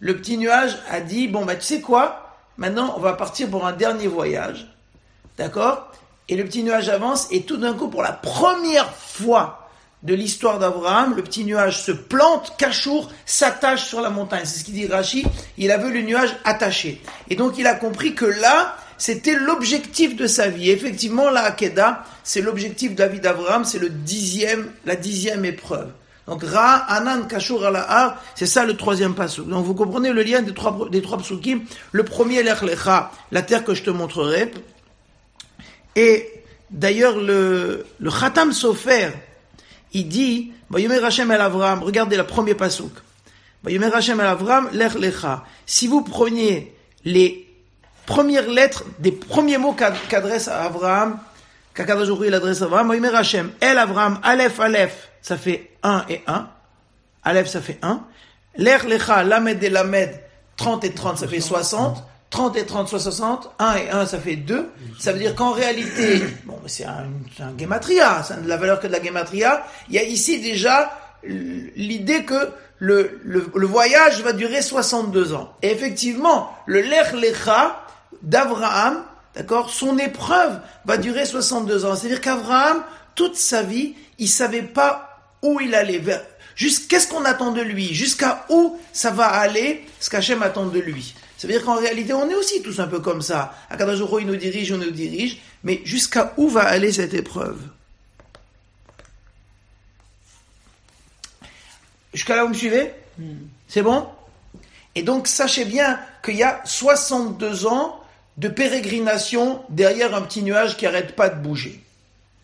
le 0.00 0.16
petit 0.16 0.38
nuage 0.38 0.76
a 0.90 1.00
dit, 1.00 1.28
bon, 1.28 1.44
bah, 1.44 1.56
tu 1.56 1.62
sais 1.62 1.80
quoi? 1.80 2.36
Maintenant, 2.56 2.94
on 2.96 3.00
va 3.00 3.12
partir 3.12 3.48
pour 3.48 3.66
un 3.66 3.72
dernier 3.72 4.06
voyage. 4.06 4.66
D'accord? 5.36 5.92
Et 6.28 6.36
le 6.36 6.44
petit 6.44 6.62
nuage 6.62 6.88
avance, 6.88 7.28
et 7.30 7.42
tout 7.42 7.56
d'un 7.56 7.74
coup, 7.74 7.88
pour 7.88 8.02
la 8.02 8.12
première 8.12 8.92
fois 8.94 9.68
de 10.02 10.14
l'histoire 10.14 10.58
d'Abraham, 10.58 11.14
le 11.16 11.22
petit 11.22 11.44
nuage 11.44 11.80
se 11.80 11.92
plante, 11.92 12.54
Cachour 12.58 13.10
s'attache 13.26 13.84
sur 13.84 14.00
la 14.00 14.10
montagne. 14.10 14.42
C'est 14.44 14.60
ce 14.60 14.64
qu'il 14.64 14.74
dit 14.74 14.86
Rachid. 14.86 15.26
Il 15.56 15.70
a 15.70 15.78
vu 15.78 15.92
le 15.92 16.02
nuage 16.02 16.36
attaché. 16.44 17.02
Et 17.30 17.36
donc, 17.36 17.58
il 17.58 17.66
a 17.66 17.74
compris 17.74 18.14
que 18.14 18.24
là, 18.24 18.76
c'était 18.98 19.34
l'objectif 19.34 20.16
de 20.16 20.26
sa 20.26 20.48
vie. 20.48 20.70
Effectivement, 20.70 21.30
la 21.30 21.44
Hakeda, 21.44 22.04
c'est 22.22 22.42
l'objectif 22.42 22.94
de 22.94 23.02
la 23.02 23.08
vie 23.08 23.20
d'Abraham, 23.20 23.64
c'est 23.64 23.78
le 23.78 23.88
dixième, 23.88 24.70
la 24.84 24.96
dixième 24.96 25.44
épreuve. 25.44 25.90
Donc, 26.28 26.44
Ra, 26.44 26.84
Anan, 26.88 27.26
Kashur, 27.26 27.64
Alahar, 27.64 28.22
c'est 28.34 28.44
ça 28.46 28.66
le 28.66 28.76
troisième 28.76 29.14
passouk. 29.14 29.48
Donc, 29.48 29.64
vous 29.64 29.74
comprenez 29.74 30.12
le 30.12 30.22
lien 30.22 30.42
des 30.42 30.52
trois, 30.52 30.88
des 30.90 31.00
trois 31.00 31.16
psukim. 31.16 31.62
Le 31.92 32.04
premier, 32.04 32.42
l'Echlecha, 32.42 33.10
la 33.32 33.40
terre 33.40 33.64
que 33.64 33.72
je 33.72 33.82
te 33.82 33.88
montrerai. 33.88 34.52
Et, 35.96 36.28
d'ailleurs, 36.70 37.16
le, 37.16 37.86
le 37.98 38.10
Khatam 38.10 38.52
Sofer, 38.52 39.08
il 39.94 40.06
dit, 40.08 40.52
Vayomer 40.68 41.02
Hashem 41.02 41.30
el 41.30 41.40
Avram, 41.40 41.82
regardez 41.82 42.18
le 42.18 42.24
premier 42.24 42.54
passouk. 42.54 42.92
Vayomer 43.62 43.90
Hashem 43.94 44.20
el 44.20 44.26
Avram, 44.26 44.68
l'Echlecha. 44.72 45.44
Si 45.64 45.86
vous 45.86 46.02
preniez 46.02 46.74
les 47.06 47.48
premières 48.04 48.50
lettres 48.50 48.84
des 48.98 49.12
premiers 49.12 49.56
mots 49.56 49.74
qu'adresse 49.74 50.48
à 50.48 50.64
Abraham, 50.64 51.18
qu'Akadosh 51.78 52.08
il 52.26 52.34
adresse 52.34 52.60
à 52.60 52.64
Abraham, 52.64 52.88
Vayomer 52.88 53.14
Hashem, 53.14 53.52
El 53.60 53.78
Avram, 53.78 54.18
Aleph, 54.24 54.58
Aleph, 54.58 55.10
ça 55.22 55.36
fait 55.36 55.70
1 55.84 56.06
et 56.08 56.22
1. 56.26 56.48
Aleph, 57.22 57.46
ça 57.46 57.60
fait 57.60 57.78
1. 57.82 58.00
L'Ech 58.56 58.82
Lecha, 58.82 59.22
Lamed 59.22 59.62
et 59.62 59.70
Lamed, 59.70 60.20
30 60.56 60.84
et 60.84 60.90
30, 60.90 61.18
ça 61.18 61.28
fait 61.28 61.40
60. 61.40 62.04
30 62.30 62.56
et 62.56 62.66
30, 62.66 62.88
soit 62.88 62.98
60. 62.98 63.50
1 63.60 63.76
et 63.76 63.90
1, 63.90 64.06
ça 64.06 64.18
fait 64.18 64.34
2. 64.34 64.68
Ça 64.98 65.12
veut 65.12 65.20
dire 65.20 65.36
qu'en 65.36 65.52
réalité, 65.52 66.24
bon, 66.46 66.58
c'est 66.66 66.84
un, 66.84 67.06
un 67.40 67.56
gematria, 67.56 68.24
ça 68.24 68.36
n'a 68.36 68.42
de 68.42 68.48
la 68.48 68.56
valeur 68.56 68.80
que 68.80 68.88
de 68.88 68.92
la 68.92 69.02
gematria. 69.02 69.64
Il 69.88 69.94
y 69.94 69.98
a 69.98 70.02
ici 70.02 70.40
déjà 70.40 70.90
l'idée 71.22 72.24
que 72.24 72.50
le, 72.78 73.20
le, 73.24 73.46
le, 73.54 73.66
voyage 73.66 74.22
va 74.22 74.32
durer 74.32 74.62
62 74.62 75.32
ans. 75.34 75.52
Et 75.62 75.70
effectivement, 75.70 76.52
le 76.66 76.80
Lech 76.80 77.12
Lecha 77.12 77.84
d'Abraham, 78.22 79.02
d'accord, 79.38 79.70
son 79.70 79.96
épreuve 79.98 80.60
va 80.84 80.98
durer 80.98 81.24
62 81.24 81.84
ans. 81.84 81.94
C'est-à-dire 81.94 82.20
qu'Abraham, 82.20 82.82
toute 83.14 83.36
sa 83.36 83.62
vie, 83.62 83.94
il 84.18 84.28
savait 84.28 84.62
pas 84.62 85.20
où 85.42 85.60
il 85.60 85.76
allait, 85.76 85.98
vers, 85.98 86.24
qu'est-ce 86.56 87.06
qu'on 87.06 87.24
attend 87.24 87.52
de 87.52 87.62
lui, 87.62 87.94
jusqu'à 87.94 88.44
où 88.48 88.78
ça 88.92 89.12
va 89.12 89.28
aller, 89.28 89.86
ce 90.00 90.10
qu'Hachem 90.10 90.42
attend 90.42 90.66
de 90.66 90.80
lui. 90.80 91.14
Ça 91.36 91.46
veut 91.46 91.52
dire 91.52 91.64
qu'en 91.64 91.76
réalité, 91.76 92.12
on 92.12 92.28
est 92.28 92.34
aussi 92.34 92.62
tous 92.62 92.80
un 92.80 92.88
peu 92.88 92.98
comme 92.98 93.22
ça. 93.22 93.54
Akadosh 93.70 94.00
il 94.20 94.26
nous 94.26 94.34
dirige, 94.34 94.72
on 94.72 94.78
nous 94.78 94.90
dirige, 94.90 95.38
mais 95.62 95.82
jusqu'à 95.84 96.34
où 96.36 96.48
va 96.48 96.62
aller 96.62 96.92
cette 96.92 97.14
épreuve? 97.14 97.60
Jusqu'à 102.12 102.34
là, 102.34 102.42
vous 102.42 102.48
me 102.48 102.54
suivez? 102.54 102.92
C'est 103.68 103.82
bon? 103.82 104.08
Et 104.96 105.02
donc, 105.02 105.28
sachez 105.28 105.64
bien 105.64 106.00
qu'il 106.24 106.34
y 106.34 106.42
a 106.42 106.60
62 106.64 107.66
ans 107.68 107.97
de 108.38 108.48
pérégrination 108.48 109.62
derrière 109.68 110.14
un 110.14 110.22
petit 110.22 110.42
nuage 110.42 110.76
qui 110.76 110.84
n'arrête 110.84 111.14
pas 111.14 111.28
de 111.28 111.42
bouger. 111.42 111.80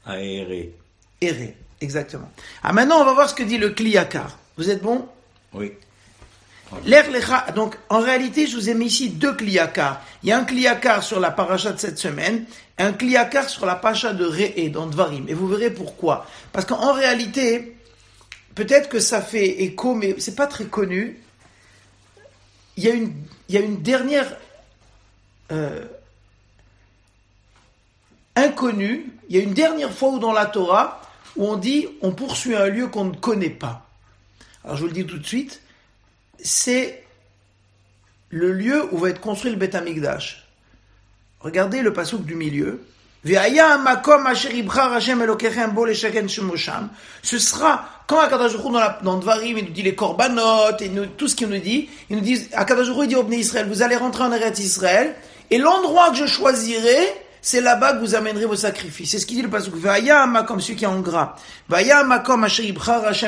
À 0.04 0.20
errer. 0.20 0.74
Errer, 1.20 1.56
exactement. 1.80 2.30
Ah, 2.62 2.72
maintenant, 2.72 3.00
on 3.00 3.04
va 3.04 3.12
voir 3.12 3.30
ce 3.30 3.34
que 3.34 3.44
dit 3.44 3.58
le 3.58 3.70
Kliyakar. 3.70 4.38
Vous 4.56 4.70
êtes 4.70 4.82
bon? 4.82 5.06
Oui. 5.52 5.72
L'air 6.84 7.04
donc 7.54 7.76
en 7.88 8.00
réalité, 8.00 8.46
je 8.46 8.56
vous 8.56 8.68
ai 8.68 8.74
mis 8.74 8.86
ici 8.86 9.10
deux 9.10 9.34
kliyakars. 9.34 10.00
Il 10.22 10.30
y 10.30 10.32
a 10.32 10.38
un 10.38 10.44
kliyakar 10.44 11.04
sur 11.04 11.20
la 11.20 11.30
paracha 11.30 11.70
de 11.72 11.78
cette 11.78 11.98
semaine, 11.98 12.46
et 12.78 12.82
un 12.82 12.92
kliyakar 12.92 13.48
sur 13.48 13.64
la 13.64 13.76
paracha 13.76 14.12
de 14.12 14.24
Re'e 14.24 14.70
dans 14.70 14.86
Dvarim. 14.86 15.26
Et 15.28 15.34
vous 15.34 15.46
verrez 15.46 15.70
pourquoi. 15.70 16.26
Parce 16.52 16.66
qu'en 16.66 16.92
réalité, 16.92 17.76
peut-être 18.56 18.88
que 18.88 18.98
ça 18.98 19.22
fait 19.22 19.62
écho, 19.62 19.94
mais 19.94 20.16
c'est 20.18 20.34
pas 20.34 20.48
très 20.48 20.64
connu. 20.64 21.20
Il 22.76 22.84
y 22.84 22.88
a 22.90 22.94
une, 22.94 23.12
il 23.48 23.54
y 23.54 23.58
a 23.58 23.60
une 23.60 23.82
dernière 23.82 24.36
euh, 25.52 25.84
inconnue, 28.36 29.12
il 29.28 29.36
y 29.36 29.38
a 29.38 29.42
une 29.42 29.54
dernière 29.54 29.92
fois 29.92 30.10
où 30.10 30.18
dans 30.18 30.32
la 30.32 30.46
Torah, 30.46 31.00
où 31.36 31.46
on 31.46 31.56
dit 31.56 31.88
on 32.02 32.12
poursuit 32.12 32.54
un 32.54 32.66
lieu 32.66 32.88
qu'on 32.88 33.04
ne 33.04 33.14
connaît 33.14 33.50
pas. 33.50 33.86
Alors 34.64 34.76
je 34.76 34.82
vous 34.82 34.88
le 34.88 34.94
dis 34.94 35.06
tout 35.06 35.18
de 35.18 35.26
suite, 35.26 35.60
c'est 36.38 37.04
le 38.30 38.52
lieu 38.52 38.88
où 38.92 38.98
va 38.98 39.10
être 39.10 39.20
construit 39.20 39.50
le 39.50 39.56
Beth 39.56 39.74
Amikdash. 39.74 40.46
Regardez 41.40 41.82
le 41.82 41.92
passouk 41.92 42.24
du 42.24 42.34
milieu. 42.34 42.84
Ce 47.22 47.38
sera, 47.38 47.88
quand 48.06 48.20
Akadash 48.20 48.52
dans, 48.52 49.02
dans 49.02 49.18
Dvarim, 49.18 49.56
il 49.58 49.64
nous 49.64 49.70
dit 49.70 49.82
les 49.82 49.94
korbanot, 49.94 50.76
et 50.80 50.90
tout 51.16 51.28
ce 51.28 51.34
qu'il 51.34 51.48
nous 51.48 51.58
dit, 51.58 51.88
il 52.10 52.16
nous 52.16 52.22
dit, 52.22 52.46
il 52.52 53.08
dit 53.08 53.16
au 53.16 53.30
Israël, 53.30 53.66
vous 53.66 53.80
allez 53.82 53.96
rentrer 53.96 54.24
en 54.24 54.32
Eretz 54.32 54.58
Israël, 54.58 55.14
et 55.50 55.58
l'endroit 55.58 56.10
que 56.10 56.16
je 56.16 56.26
choisirai, 56.26 57.14
c'est 57.46 57.60
là-bas 57.60 57.92
que 57.92 57.98
vous 57.98 58.14
amènerez 58.14 58.46
vos 58.46 58.56
sacrifices. 58.56 59.10
C'est 59.10 59.18
ce 59.18 59.26
qu'il 59.26 59.36
dit 59.36 59.42
le 59.42 59.50
pasuk. 59.50 59.74
Vaya 59.74 60.26
comme 60.46 60.60
celui 60.60 60.76
qui 60.76 60.84
est 60.84 60.86
en 60.86 61.00
gras. 61.00 61.36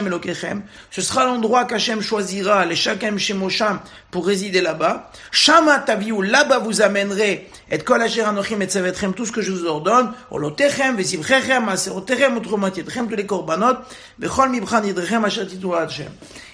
Elokechem. 0.06 0.62
Ce 0.90 1.02
sera 1.02 1.26
l'endroit 1.26 1.66
qu'Hachem 1.66 2.00
choisira, 2.00 2.64
les 2.64 2.76
shakem 2.76 3.18
shemosham, 3.18 3.78
pour 4.10 4.26
résider 4.26 4.62
là-bas. 4.62 5.10
Shama 5.30 5.80
taviu, 5.80 6.22
là-bas 6.22 6.60
vous 6.60 6.80
amènerez, 6.80 7.50
et 7.70 7.78
kol 7.78 8.00
asher 8.00 8.22
anochim 8.22 8.62
et 8.62 8.66
tzevetchem, 8.66 9.12
tout 9.12 9.26
ce 9.26 9.32
que 9.32 9.42
je 9.42 9.52
vous 9.52 9.66
ordonne. 9.66 10.12
Olotechem, 10.30 10.96
vesivrechem, 10.96 11.68
aserotechem, 11.68 12.38
autrement, 12.38 12.70
tous 12.70 13.16
les 13.16 13.26
korbanot, 13.26 13.80
vechol 14.18 14.48
mibchan 14.48 14.82
yidrechem 14.82 15.26
asher 15.26 15.42
Hashem. 15.78 16.08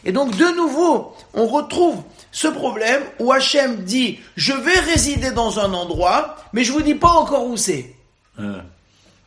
Et 0.04 0.10
donc, 0.10 0.36
de 0.36 0.56
nouveau, 0.56 1.14
on 1.32 1.46
retrouve 1.46 2.02
ce 2.32 2.48
problème 2.48 3.02
où 3.20 3.30
Hachem 3.30 3.84
dit 3.84 4.18
je 4.36 4.52
vais 4.52 4.80
résider 4.80 5.30
dans 5.30 5.60
un 5.60 5.72
endroit, 5.72 6.36
mais 6.52 6.64
je 6.64 6.72
vous 6.72 6.82
dis 6.82 6.94
pas 6.94 7.10
encore 7.10 7.46
où 7.46 7.51
c'est. 7.56 7.94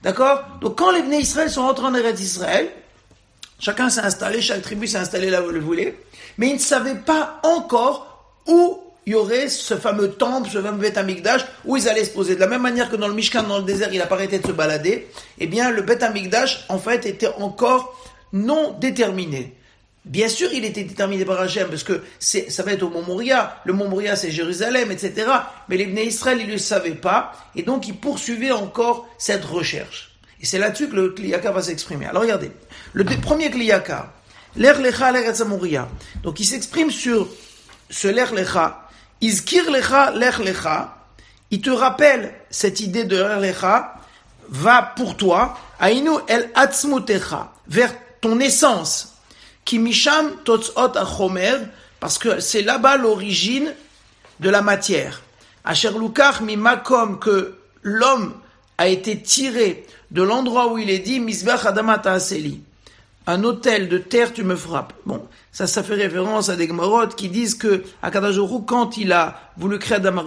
D'accord? 0.02 0.44
Donc 0.62 0.78
quand 0.78 0.92
les 0.92 1.02
Bnei 1.02 1.22
Israël 1.22 1.50
sont 1.50 1.64
rentrés 1.64 1.86
en 1.86 1.96
Eretz 1.96 2.20
Israël, 2.22 2.70
chacun 3.60 3.90
s'est 3.90 4.02
installé, 4.02 4.42
chaque 4.42 4.62
tribu 4.62 4.88
s'est 4.88 4.98
installée 4.98 5.30
là 5.30 5.42
où 5.42 5.50
elle 5.50 5.60
voulait, 5.60 5.98
mais 6.38 6.50
ils 6.50 6.56
ne 6.56 6.60
savaient 6.60 6.96
pas 6.96 7.40
encore 7.44 8.34
où 8.48 8.80
il 9.06 9.14
y 9.14 9.16
aurait 9.16 9.48
ce 9.48 9.76
fameux 9.76 10.12
temple, 10.12 10.50
ce 10.52 10.62
fameux 10.62 10.80
Beth 10.80 10.98
Amikdash, 10.98 11.46
où 11.64 11.78
ils 11.78 11.88
allaient 11.88 12.06
se 12.06 12.12
poser. 12.12 12.36
De 12.36 12.40
la 12.40 12.48
même 12.48 12.62
manière 12.62 12.90
que 12.90 12.96
dans 12.96 13.08
le 13.08 13.14
Mishkan, 13.14 13.44
dans 13.44 13.60
le 13.60 13.64
désert, 13.64 13.90
il 13.94 14.02
a 14.02 14.08
pas 14.08 14.16
arrêté 14.16 14.40
de 14.40 14.48
se 14.48 14.52
balader, 14.52 15.08
eh 15.38 15.48
bien 15.48 15.72
le 15.72 15.84
Beth 15.84 16.04
Amikdash, 16.04 16.66
en 16.70 16.80
fait, 16.80 17.06
était 17.06 17.32
encore 17.38 18.00
non 18.34 18.76
déterminé. 18.80 19.56
Bien 20.06 20.30
sûr, 20.30 20.54
il 20.54 20.64
était 20.66 20.84
déterminé 20.84 21.26
par 21.26 21.42
Hachem, 21.42 21.68
parce 21.68 21.84
que 21.84 22.04
ça 22.20 22.62
va 22.62 22.74
être 22.74 22.84
au 22.84 22.90
Mont 22.90 23.02
Moria. 23.02 23.60
Le 23.66 23.74
Mont 23.74 23.90
Moria, 23.90 24.16
c'est 24.16 24.30
Jérusalem, 24.30 24.92
etc. 24.92 25.28
Mais 25.68 25.78
les 25.78 25.88
Bnei 25.88 26.06
Israël, 26.06 26.38
ils 26.40 26.48
ne 26.48 26.54
le 26.54 26.58
savaient 26.60 26.92
pas, 26.92 27.34
et 27.56 27.64
donc 27.64 27.88
ils 27.88 27.98
poursuivaient 27.98 28.52
encore 28.52 29.08
cette 29.18 29.44
recherche. 29.44 30.12
Et 30.40 30.46
c'est 30.46 30.60
là-dessus 30.60 30.90
que 30.90 30.96
le 30.96 31.10
Kliyaka 31.10 31.52
va 31.52 31.64
s'exprimer. 31.64 32.06
Alors 32.06 32.22
regardez, 32.22 32.52
le 32.94 33.04
premier 33.04 33.50
Kliyaka, 33.50 34.14
l'Er 34.56 34.80
Lecha 34.80 35.46
Moria. 35.46 35.90
Donc 36.22 36.40
il 36.40 36.46
s'exprime 36.46 36.92
sur 36.92 37.28
ce 37.90 38.08
l'Er 38.08 38.32
Lecha. 38.32 38.88
Izkir 39.22 39.72
Lecha 39.72 40.12
l'Er 40.12 40.40
Lecha. 40.44 40.98
Il 41.50 41.62
te 41.62 41.72
rappelle 41.72 42.32
cette 42.52 42.80
idée 42.80 43.06
de 43.06 43.18
l'Er 43.18 43.40
Lecha, 43.40 43.96
va 44.50 44.94
pour 44.96 45.18
toi, 45.18 45.58
Ainu 45.82 46.12
El 46.28 46.52
Atzmutecha, 46.54 47.52
vers 47.68 47.92
ton 48.22 48.40
essence 48.40 49.15
qui 49.66 49.80
misham 49.80 50.32
totzot 50.44 50.96
achomer, 50.96 51.58
parce 52.00 52.18
que 52.18 52.40
c'est 52.40 52.62
là-bas 52.62 52.98
l'origine 52.98 53.74
de 54.40 54.50
la 54.50 54.62
matière. 54.62 55.22
Asher 55.64 55.92
lukach 55.92 56.42
mimakom, 56.42 57.20
que 57.20 57.58
l'homme 57.82 58.34
a 58.78 58.88
été 58.88 59.22
tiré 59.22 59.86
de 60.12 60.22
l'endroit 60.22 60.72
où 60.72 60.78
il 60.78 60.90
est 60.90 61.00
dit, 61.00 61.20
misbech 61.20 61.66
adamata 61.66 62.14
aseli. 62.14 62.62
Un 63.28 63.44
hôtel 63.44 63.90
de 63.90 63.98
terre, 63.98 64.34
tu 64.34 64.44
me 64.44 64.56
frappes. 64.56 64.94
Bon, 65.08 65.28
ça, 65.52 65.66
ça 65.66 65.82
fait 65.82 65.96
référence 65.96 66.50
à 66.50 66.56
des 66.56 66.68
Gemorot 66.68 67.08
qui 67.08 67.30
disent 67.30 67.56
que 67.56 67.84
Akadajoru, 68.04 68.66
quand 68.66 68.98
il 68.98 69.12
a 69.12 69.52
voulu 69.58 69.80
créer 69.80 69.98
Adam 69.98 70.24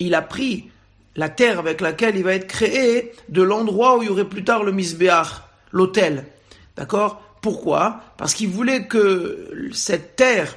il 0.00 0.14
a 0.14 0.20
pris 0.20 0.70
la 1.16 1.30
terre 1.30 1.58
avec 1.58 1.80
laquelle 1.80 2.16
il 2.16 2.24
va 2.24 2.34
être 2.34 2.46
créé 2.46 3.12
de 3.30 3.42
l'endroit 3.42 3.96
où 3.96 4.02
il 4.02 4.08
y 4.08 4.10
aurait 4.10 4.28
plus 4.28 4.44
tard 4.44 4.64
le 4.64 4.72
misbeach, 4.72 5.28
l'hôtel. 5.72 6.26
D'accord? 6.76 7.22
Pourquoi? 7.44 8.00
Parce 8.16 8.32
qu'il 8.32 8.48
voulait 8.48 8.86
que 8.86 9.68
cette 9.74 10.16
terre, 10.16 10.56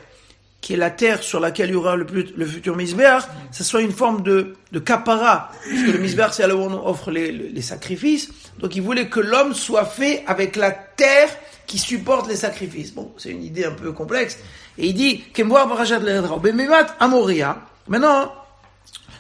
qui 0.62 0.72
est 0.72 0.78
la 0.78 0.90
terre 0.90 1.22
sur 1.22 1.42
laquelle 1.42 1.68
il 1.68 1.74
y 1.74 1.76
aura 1.76 1.98
le, 1.98 2.06
le 2.06 2.46
futur 2.46 2.78
misbéach, 2.78 3.24
ça 3.52 3.66
soit 3.66 3.82
une 3.82 3.92
forme 3.92 4.24
de, 4.24 4.56
de 4.72 4.80
capara. 4.80 5.52
Parce 5.70 5.82
le 5.82 5.98
misbéach, 5.98 6.32
c'est 6.32 6.48
là 6.48 6.56
où 6.56 6.62
on 6.62 6.88
offre 6.88 7.12
les, 7.12 7.62
sacrifices. 7.62 8.30
Donc 8.60 8.78
il 8.78 8.82
voulait 8.82 9.10
que 9.10 9.20
l'homme 9.20 9.54
soit 9.54 9.84
fait 9.84 10.24
avec 10.28 10.56
la 10.56 10.72
terre 10.72 11.28
qui 11.66 11.78
supporte 11.78 12.30
les 12.30 12.38
sacrifices. 12.38 12.94
Bon, 12.94 13.12
c'est 13.18 13.32
une 13.32 13.44
idée 13.44 13.66
un 13.66 13.72
peu 13.72 13.92
complexe. 13.92 14.38
Et 14.78 14.88
il 14.88 14.94
dit, 14.94 15.26
Amoria. 17.02 17.58
Maintenant, 17.90 18.32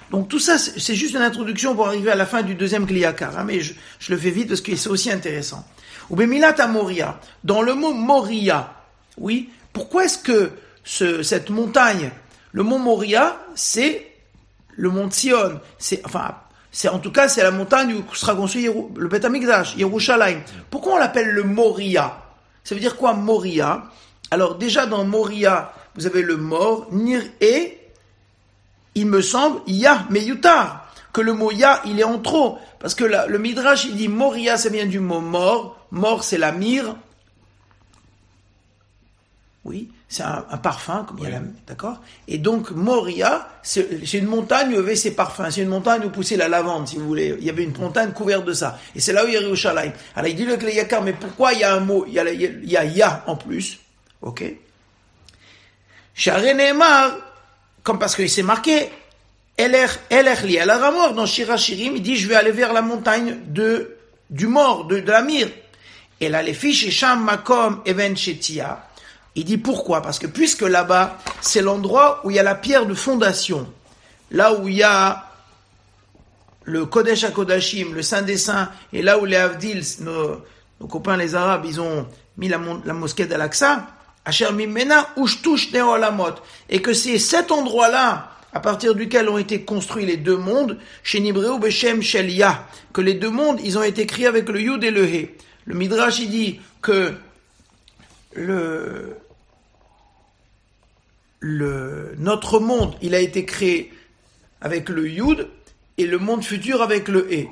donc 0.10 0.30
tout 0.30 0.40
ça, 0.40 0.58
c'est 0.58 0.96
juste 0.96 1.16
une 1.16 1.22
introduction 1.22 1.76
pour 1.76 1.88
arriver 1.88 2.12
à 2.12 2.16
la 2.16 2.26
fin 2.26 2.44
du 2.44 2.56
deuxième 2.56 2.88
Kliyakar. 2.88 3.38
Hein, 3.38 3.44
mais 3.46 3.60
je, 3.60 3.74
je, 4.00 4.14
le 4.14 4.18
fais 4.18 4.30
vite 4.30 4.48
parce 4.48 4.62
que 4.62 4.74
c'est 4.78 4.90
aussi 4.90 5.12
intéressant. 5.12 5.66
Ou 6.10 6.16
Bemilata 6.16 6.68
Moria, 6.68 7.20
dans 7.44 7.62
le 7.62 7.74
mot 7.74 7.94
Moria, 7.94 8.74
oui, 9.18 9.50
pourquoi 9.74 10.06
est-ce 10.06 10.18
que 10.18 10.52
ce, 10.84 11.22
cette 11.24 11.50
montagne, 11.50 12.12
le 12.52 12.64
mont 12.64 12.80
Moria, 12.80 13.38
c'est 13.56 14.12
le 14.76 14.90
mont 14.90 15.10
Sion, 15.12 15.60
c'est, 15.78 16.06
enfin, 16.06 16.36
c'est 16.72 16.90
en 16.90 17.00
tout 17.00 17.12
cas, 17.12 17.28
c'est 17.28 17.44
la 17.44 17.52
montagne 17.52 17.94
où 17.94 18.16
sera 18.16 18.36
construit 18.36 18.70
le 18.96 19.08
Beth 19.08 19.26
Amikdash, 19.26 19.76
Yerushalayim. 19.76 20.42
Pourquoi 20.70 20.94
on 20.94 20.98
l'appelle 20.98 21.30
le 21.30 21.44
Moria? 21.44 22.22
Ça 22.64 22.76
veut 22.76 22.82
dire 22.82 22.96
quoi 22.96 23.14
Moria? 23.14 23.84
Alors 24.32 24.56
déjà 24.56 24.86
dans 24.86 25.04
Moria, 25.04 25.74
vous 25.96 26.06
avez 26.06 26.22
le 26.22 26.38
mort, 26.38 26.88
Nir 26.92 27.22
et, 27.42 27.80
il 28.96 29.08
me 29.08 29.22
semble, 29.22 29.62
Ya, 29.68 30.06
mais 30.10 30.22
Yutar 30.24 30.88
que 31.18 31.22
le 31.24 31.34
mot 31.34 31.52
ya, 31.52 31.82
il 31.86 32.00
est 32.00 32.04
en 32.04 32.20
trop. 32.20 32.60
Parce 32.80 32.94
que 32.94 33.04
le 33.04 33.40
Midrash, 33.40 33.86
il 33.86 33.96
dit 33.96 34.08
Moria, 34.08 34.56
ça 34.56 34.70
vient 34.70 34.86
du 34.86 35.00
mot 35.00 35.20
mort. 35.20 35.77
Mort, 35.92 36.24
c'est 36.24 36.38
la 36.38 36.52
myrrhe. 36.52 36.96
Oui, 39.64 39.90
c'est 40.08 40.24
un, 40.24 40.42
parfum, 40.64 41.04
comme 41.04 41.18
il 41.20 41.26
y 41.26 41.28
a 41.28 41.32
la, 41.32 41.42
d'accord 41.68 42.00
Et 42.30 42.38
donc, 42.38 42.72
Moria, 42.72 43.50
c'est 43.64 44.14
une 44.14 44.26
montagne 44.26 44.70
où 44.70 44.72
il 44.72 44.76
y 44.76 44.80
avait 44.80 44.96
ses 44.96 45.12
parfums. 45.12 45.50
C'est 45.52 45.62
une 45.62 45.68
montagne 45.68 46.06
où 46.06 46.10
poussait 46.10 46.38
la 46.38 46.48
lavande, 46.48 46.88
si 46.88 46.96
vous 46.96 47.06
voulez. 47.06 47.36
Il 47.40 47.46
y 47.46 47.50
avait 47.50 47.64
une 47.64 47.78
montagne 47.78 48.12
couverte 48.12 48.46
de 48.46 48.54
ça. 48.54 48.80
Et 48.96 49.02
c'est 49.02 49.12
là 49.12 49.26
où 49.26 49.28
il 49.28 49.34
y 49.34 49.38
a 49.38 49.42
Yerushalayim. 49.42 49.92
Alors, 50.16 50.30
il 50.30 50.36
dit 50.38 50.46
le 50.46 50.56
Kleyakar, 50.56 51.02
mais 51.02 51.12
pourquoi 51.12 51.52
il 51.52 51.60
y 51.60 51.64
a 51.66 51.74
un 51.74 51.82
mot 51.82 52.06
Il 52.08 52.14
y 52.14 52.20
a, 52.20 52.32
il 52.32 52.70
y 52.70 52.78
a 52.78 52.86
ya 52.86 53.26
en 53.28 53.36
plus. 53.36 53.80
Ok? 54.22 54.44
Neymar, 56.26 57.18
comme 57.84 58.00
parce 58.00 58.16
qu'il 58.16 58.30
s'est 58.30 58.44
marqué, 58.44 58.90
à 59.60 59.68
la 59.68 60.92
mort 60.92 61.14
dans 61.14 61.26
Shira 61.26 61.58
Shirim, 61.58 61.96
il 61.96 62.02
dit, 62.02 62.16
je 62.16 62.28
vais 62.28 62.36
aller 62.36 62.52
vers 62.52 62.72
la 62.72 62.82
montagne 62.82 63.40
de, 63.48 63.98
du 64.30 64.48
mort, 64.48 64.86
de, 64.86 65.00
de 65.00 65.12
la 65.12 65.22
mire. 65.22 65.50
Et 66.20 66.30
là, 66.30 66.42
les 66.42 66.54
fiches, 66.54 66.90
Sham 66.90 67.24
Makom 67.24 67.82
Even 67.86 68.18
Shetia. 68.18 68.88
Il 69.36 69.46
dit 69.46 69.58
pourquoi? 69.58 70.02
Parce 70.02 70.18
que 70.18 70.28
puisque 70.28 70.64
là-bas, 70.64 71.20
c'est 71.42 71.62
l'endroit 71.62 72.22
où 72.24 72.32
il 72.32 72.38
y 72.38 72.40
a 72.40 72.44
la 72.44 72.56
pierre 72.56 72.86
de 72.86 72.96
fondation. 72.96 73.72
Là 74.32 74.54
où 74.54 74.68
il 74.68 74.78
y 74.78 74.84
a 74.84 75.26
le 76.64 76.86
Kodesh 76.86 77.24
HaKodashim, 77.24 77.94
le 77.94 78.02
Saint 78.02 78.24
des 78.24 78.38
Saints, 78.38 78.70
et 78.92 79.02
là 79.02 79.20
où 79.20 79.26
les 79.26 79.38
Avdils, 79.38 80.02
nos, 80.02 80.42
nos 80.82 80.88
copains 80.88 81.18
les 81.18 81.36
Arabes, 81.36 81.66
ils 81.66 81.80
ont, 81.80 82.08
mis 82.38 82.50
la, 82.50 82.58
mosquée 82.58 83.26
d'Al-Aqsa, 83.26 83.88
Asher 84.26 84.52
Mimena 84.52 85.10
Ushtush 85.18 85.72
Neolamot, 85.72 86.36
et 86.70 86.82
que 86.82 86.94
c'est 86.94 87.18
cet 87.18 87.52
endroit-là, 87.52 88.32
à 88.54 88.60
partir 88.60 88.96
duquel 88.96 89.30
ont 89.30 89.38
été 89.38 89.62
construits 89.62 90.06
les 90.06 90.18
deux 90.18 90.38
mondes, 90.38 90.78
chez 91.04 91.20
Nibreu 91.20 91.58
Beshem 91.60 92.02
Shelia, 92.02 92.66
que 92.94 93.02
les 93.02 93.14
deux 93.14 93.30
mondes, 93.30 93.60
ils 93.64 93.78
ont 93.78 93.84
été 93.84 94.06
créés 94.06 94.28
avec 94.28 94.50
le 94.50 94.60
Yud 94.62 94.84
et 94.84 94.92
le 94.92 95.06
He. 95.06 95.30
Le 95.68 95.76
Midrash, 95.76 96.20
il 96.20 96.30
dit 96.30 96.60
que 96.82 97.14
le, 98.34 99.18
le, 101.40 102.16
notre 102.18 102.60
monde, 102.60 102.96
il 103.02 103.14
a 103.14 103.20
été 103.20 103.46
créé 103.46 103.94
avec 104.62 104.88
le 104.88 105.10
Yud 105.10 105.48
et 105.98 106.08
le 106.08 106.20
monde 106.20 106.44
futur 106.44 106.82
avec 106.82 107.10
le 107.10 107.28
E. 107.32 107.48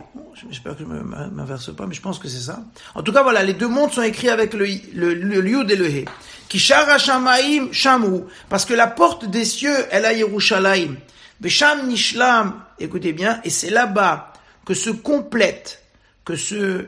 J'espère 0.49 0.77
que 0.77 0.83
je 0.83 0.85
ne 0.85 1.01
m'inverse 1.01 1.75
pas, 1.75 1.87
mais 1.87 1.93
je 1.93 2.01
pense 2.01 2.17
que 2.17 2.29
c'est 2.29 2.39
ça. 2.39 2.63
En 2.93 3.03
tout 3.03 3.11
cas, 3.11 3.21
voilà, 3.21 3.43
les 3.43 3.53
deux 3.53 3.67
mondes 3.67 3.91
sont 3.91 4.01
écrits 4.01 4.29
avec 4.29 4.53
le, 4.53 4.65
le, 4.93 5.13
le 5.13 5.49
Yud 5.49 5.69
et 5.69 5.75
le 5.75 5.89
He. 5.89 6.05
Kishara 6.47 6.97
Shamaim 6.97 7.73
Shamu, 7.73 8.21
parce 8.47 8.63
que 8.63 8.73
la 8.73 8.87
porte 8.87 9.25
des 9.25 9.43
cieux, 9.45 9.75
elle 9.91 10.05
a 10.05 10.13
Yerushalayim. 10.13 10.95
Besham 11.41 11.87
Nishlam, 11.87 12.61
écoutez 12.79 13.11
bien, 13.11 13.41
et 13.43 13.49
c'est 13.49 13.71
là-bas 13.71 14.31
que 14.65 14.73
se 14.73 14.89
complète, 14.89 15.83
que 16.23 16.37
se 16.37 16.87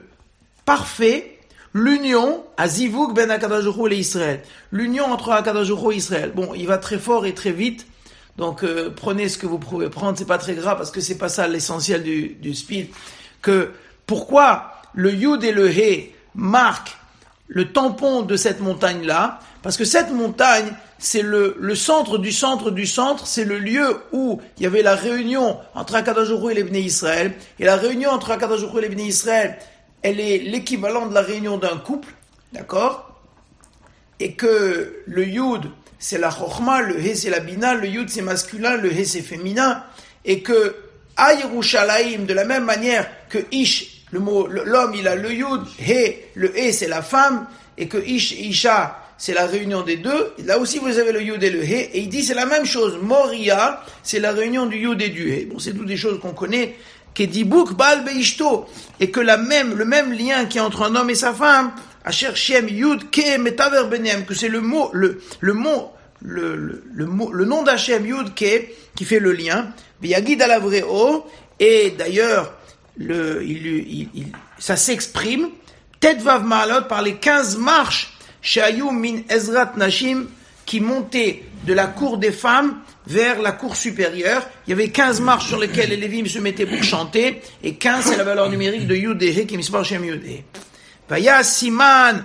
parfait 0.67 1.39
l'union 1.73 2.43
à 2.57 2.67
Zivug 2.67 3.15
ben 3.15 3.31
Hu 3.31 3.91
et 3.91 3.95
Israël. 3.95 4.41
L'union 4.71 5.05
entre 5.05 5.29
Hu 5.29 5.93
et 5.93 5.95
Israël. 5.95 6.33
Bon, 6.35 6.53
il 6.53 6.67
va 6.67 6.77
très 6.77 6.99
fort 6.99 7.25
et 7.25 7.33
très 7.33 7.53
vite. 7.53 7.87
Donc 8.37 8.63
euh, 8.63 8.91
prenez 8.93 9.29
ce 9.29 9.37
que 9.37 9.47
vous 9.47 9.59
pouvez 9.59 9.89
prendre, 9.89 10.17
c'est 10.17 10.27
pas 10.27 10.37
très 10.37 10.55
grave 10.55 10.77
parce 10.77 10.91
que 10.91 10.99
c'est 10.99 11.17
pas 11.17 11.29
ça 11.29 11.47
l'essentiel 11.47 12.03
du, 12.03 12.35
du 12.41 12.53
speed. 12.53 12.89
Que 13.41 13.71
pourquoi 14.05 14.73
le 14.93 15.13
Yud 15.13 15.43
et 15.45 15.53
le 15.53 15.71
He 15.71 16.11
marquent 16.35 16.97
le 17.47 17.71
tampon 17.71 18.23
de 18.23 18.35
cette 18.35 18.59
montagne 18.59 19.05
là 19.05 19.39
Parce 19.63 19.77
que 19.77 19.85
cette 19.85 20.11
montagne, 20.11 20.73
c'est 20.99 21.21
le, 21.21 21.55
le 21.59 21.75
centre 21.75 22.17
du 22.17 22.33
centre 22.33 22.71
du 22.71 22.85
centre, 22.85 23.25
c'est 23.25 23.45
le 23.45 23.57
lieu 23.57 24.01
où 24.11 24.41
il 24.57 24.63
y 24.63 24.65
avait 24.65 24.83
la 24.83 24.95
réunion 24.95 25.59
entre 25.75 25.95
Hu 25.95 26.51
et 26.51 26.61
les 26.61 26.81
Israël. 26.81 27.35
Et 27.57 27.63
la 27.63 27.77
réunion 27.77 28.09
entre 28.09 28.31
Hu 28.31 28.83
et 28.83 28.89
les 28.89 29.03
Israël, 29.03 29.57
elle 30.07 30.21
est 30.21 30.37
l'équivalent 30.37 31.07
de 31.07 31.13
la 31.13 31.21
réunion 31.21 31.57
d'un 31.57 31.77
couple, 31.77 32.13
d'accord? 32.53 33.19
Et 34.19 34.33
que 34.33 35.03
le 35.05 35.25
Yud, 35.25 35.63
c'est 35.99 36.17
la 36.17 36.31
Chochma, 36.31 36.81
le 36.81 36.97
He, 36.97 37.13
c'est 37.13 37.29
la 37.29 37.41
Bina, 37.41 37.73
le 37.73 37.87
Yud, 37.87 38.09
c'est 38.09 38.21
masculin, 38.21 38.77
le 38.77 38.91
He, 38.91 39.05
c'est 39.05 39.21
féminin, 39.21 39.83
et 40.23 40.41
que 40.41 40.75
à 41.17 41.35
de 41.35 42.33
la 42.33 42.45
même 42.45 42.63
manière 42.63 43.09
que 43.29 43.39
Ish, 43.51 44.03
le 44.11 44.19
mot, 44.19 44.47
l'homme, 44.47 44.93
il 44.95 45.07
a 45.07 45.15
le 45.15 45.33
Yud, 45.33 45.61
He, 45.79 46.29
le 46.35 46.57
He, 46.57 46.71
c'est 46.71 46.87
la 46.87 47.01
femme, 47.01 47.47
et 47.77 47.87
que 47.87 47.97
Ish 47.97 48.31
et 48.31 48.45
Isha, 48.45 49.03
c'est 49.17 49.33
la 49.33 49.45
réunion 49.45 49.81
des 49.81 49.97
deux. 49.97 50.33
Là 50.45 50.57
aussi, 50.59 50.77
vous 50.77 50.99
avez 50.99 51.11
le 51.11 51.21
Yud 51.21 51.43
et 51.43 51.49
le 51.49 51.63
He, 51.63 51.89
et 51.93 51.99
il 51.99 52.09
dit 52.09 52.23
c'est 52.23 52.35
la 52.35 52.45
même 52.45 52.65
chose. 52.65 52.97
Moria, 53.01 53.83
c'est 54.03 54.19
la 54.19 54.31
réunion 54.31 54.67
du 54.67 54.77
Yud 54.77 55.01
et 55.01 55.09
du 55.09 55.33
He. 55.33 55.47
Bon, 55.49 55.59
c'est 55.59 55.73
toutes 55.73 55.87
des 55.87 55.97
choses 55.97 56.19
qu'on 56.21 56.33
connaît. 56.33 56.75
Kedibuk 57.17 57.73
Baal 57.73 58.03
Beishto, 58.03 58.67
et 58.99 59.09
que 59.09 59.19
la 59.19 59.37
même, 59.37 59.73
le 59.75 59.85
même 59.85 60.13
lien 60.13 60.45
qui 60.45 60.59
est 60.59 60.61
entre 60.61 60.83
un 60.83 60.95
homme 60.95 61.09
et 61.09 61.15
sa 61.15 61.33
femme, 61.33 61.71
Asher 62.05 62.35
Shem 62.35 62.69
Yud 62.69 63.09
Ke 63.09 63.39
Metaver 63.39 63.85
Benem, 63.89 64.23
que 64.25 64.35
c'est 64.35 64.47
le 64.49 64.61
mot, 64.61 64.91
le, 64.93 65.19
le 65.39 65.53
mot, 65.53 65.91
le, 66.21 66.55
le, 66.93 67.07
le 67.33 67.45
nom 67.45 67.63
d'Hachem 67.63 68.05
Yud 68.05 68.35
Ke, 68.35 68.67
qui 68.95 69.03
fait 69.03 69.19
le 69.19 69.31
lien, 69.33 69.69
Yagid 70.03 70.39
Alavreo, 70.43 71.25
et 71.59 71.89
d'ailleurs, 71.97 72.53
le, 72.97 73.43
il, 73.43 73.65
il, 73.65 74.09
il- 74.13 74.31
ça 74.59 74.75
s'exprime, 74.75 75.49
Tetvav 75.99 76.43
Maalot, 76.45 76.83
par 76.87 77.01
les 77.01 77.15
15 77.15 77.57
marches, 77.57 78.13
Shayu 78.43 78.91
Min 78.91 79.21
Ezrat 79.29 79.73
Nashim, 79.75 80.27
qui 80.67 80.79
montaient 80.81 81.43
de 81.65 81.73
la 81.73 81.87
cour 81.87 82.19
des 82.19 82.31
femmes 82.31 82.77
vers 83.07 83.41
la 83.41 83.53
cour 83.53 83.75
supérieure. 83.75 84.43
Il 84.67 84.71
y 84.71 84.73
avait 84.73 84.89
15 84.89 85.21
marches 85.21 85.47
sur 85.47 85.57
lesquelles 85.57 85.89
les 85.89 85.97
Lévim 85.97 86.25
se 86.27 86.39
mettaient 86.39 86.65
pour 86.65 86.83
chanter, 86.83 87.41
et 87.63 87.75
15 87.75 88.05
c'est 88.05 88.17
la 88.17 88.23
valeur 88.23 88.49
numérique 88.49 88.85
de 88.85 88.95
Yud 88.95 89.23
et 89.23 89.31
He, 89.31 89.47
qui 89.47 89.57
mispar. 89.57 89.83
Vaya 91.09 91.41
Siman, 91.43 92.23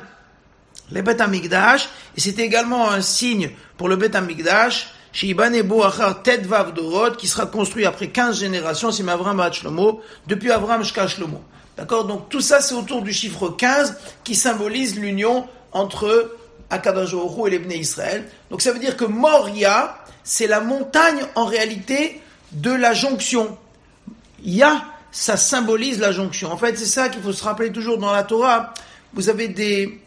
le 0.90 1.03
Bet 1.03 1.23
Amigdash, 1.23 1.88
et 2.16 2.21
c'était 2.21 2.42
également 2.42 2.90
un 2.90 3.01
signe 3.01 3.51
pour 3.77 3.88
le 3.88 3.97
Bet 3.97 4.16
Amigdash, 4.16 4.88
Sheiban 5.12 5.53
Ebo 5.53 5.85
Achar 5.85 6.23
Ted 6.23 6.47
Vav 6.49 6.75
Dorot, 6.75 7.12
qui 7.12 7.29
sera 7.29 7.47
construit 7.47 7.85
après 7.85 8.09
15 8.09 8.40
générations, 8.40 8.90
c'est 8.90 9.09
Avram 9.09 9.40
Shlomo, 9.53 10.01
depuis 10.27 10.51
Avram 10.51 10.83
Shlomo. 10.83 11.42
D'accord? 11.77 12.07
Donc 12.07 12.29
tout 12.29 12.40
ça, 12.40 12.61
c'est 12.61 12.75
autour 12.75 13.03
du 13.03 13.12
chiffre 13.12 13.51
15, 13.51 13.99
qui 14.25 14.35
symbolise 14.35 14.99
l'union 14.99 15.47
entre 15.73 16.37
Akadosh 16.72 17.14
et 17.46 17.50
les 17.50 17.76
Israël. 17.76 18.24
Donc 18.50 18.62
ça 18.62 18.72
veut 18.72 18.78
dire 18.78 18.96
que 18.96 19.04
Moria, 19.04 19.98
c'est 20.24 20.46
la 20.46 20.61
montagne, 20.61 21.20
en 21.35 21.44
réalité, 21.44 22.20
de 22.52 22.72
la 22.72 22.94
jonction. 22.94 23.56
Ya, 24.42 24.85
ça 25.11 25.37
symbolise 25.37 26.00
la 26.00 26.12
jonction. 26.12 26.50
En 26.50 26.56
fait, 26.56 26.76
c'est 26.76 26.87
ça 26.87 27.08
qu'il 27.08 27.22
faut 27.22 27.32
se 27.32 27.44
rappeler 27.44 27.70
toujours 27.70 27.98
dans 27.98 28.12
la 28.12 28.22
Torah. 28.22 28.72
Vous 29.14 29.28
avez 29.28 29.48
des, 29.48 30.00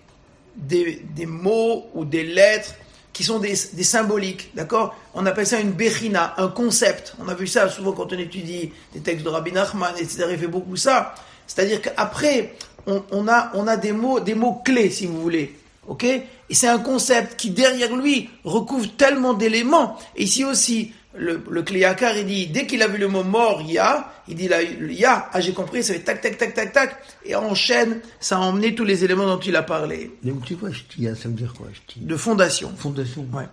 des, 0.56 1.02
des 1.16 1.26
mots 1.26 1.90
ou 1.94 2.04
des 2.04 2.24
lettres 2.24 2.74
qui 3.14 3.24
sont 3.24 3.40
des, 3.40 3.54
des 3.74 3.84
symboliques, 3.84 4.52
d'accord? 4.56 4.94
On 5.14 5.26
appelle 5.26 5.48
ça 5.48 5.60
une 5.60 5.72
bechina, 5.72 6.34
un 6.38 6.50
concept. 6.50 7.16
On 7.24 7.30
a 7.30 7.34
vu 7.34 7.48
ça 7.48 7.70
souvent 7.70 7.94
quand 7.94 8.12
on 8.12 8.18
étudie 8.18 8.74
des 8.94 9.00
textes 9.00 9.24
de 9.24 9.30
Rabbi 9.30 9.54
Nachman, 9.54 9.94
etc. 9.96 10.26
Il 10.32 10.38
fait 10.38 10.48
beaucoup 10.48 10.76
ça. 10.76 11.16
C'est-à-dire 11.48 11.82
qu'après, 11.82 12.56
on, 12.88 13.04
on, 13.12 13.28
a, 13.30 13.52
on 13.54 13.68
a 13.68 13.78
des 13.78 13.94
mots, 13.94 14.20
des 14.20 14.36
mots 14.36 14.62
clés, 14.66 14.90
si 14.90 15.06
vous 15.06 15.22
voulez, 15.22 15.56
ok? 15.88 16.06
Et 16.50 16.54
c'est 16.54 16.68
un 16.68 16.80
concept 16.80 17.40
qui, 17.40 17.50
derrière 17.50 17.96
lui, 17.96 18.30
recouvre 18.44 18.88
tellement 18.96 19.34
d'éléments. 19.34 19.98
Et 20.16 20.24
ici 20.24 20.46
aussi, 20.46 20.94
le, 21.16 21.44
le 21.50 21.64
Kliakar, 21.64 22.16
il 22.18 22.28
dit, 22.28 22.48
dès 22.48 22.68
qu'il 22.68 22.82
a 22.82 22.88
vu 22.88 22.98
le 22.98 23.08
mot 23.08 23.24
mort, 23.24 23.62
ya, 23.62 24.12
il 24.28 24.36
dit, 24.36 24.48
là, 24.48 24.62
ya, 24.62 25.30
ah, 25.34 25.42
j'ai 25.42 25.54
compris, 25.54 25.84
ça 25.84 25.94
fait 25.94 26.00
tac, 26.02 26.22
tac, 26.22 26.38
tac, 26.38 26.54
tac, 26.54 26.72
tac, 26.72 26.96
et 27.24 27.36
enchaîne, 27.36 28.02
ça 28.20 28.38
a 28.38 28.40
emmené 28.40 28.76
tous 28.76 28.86
les 28.86 29.04
éléments 29.04 29.26
dont 29.26 29.40
il 29.40 29.56
a 29.56 29.64
parlé. 29.64 30.12
Tu 30.46 30.54
vois, 30.56 30.70
ça 30.72 31.28
veut 31.28 31.34
dire 31.34 31.54
quoi, 31.54 31.68
De 31.96 32.18
fondation. 32.18 32.72
Fondation. 32.78 33.26
Ouais. 33.34 33.48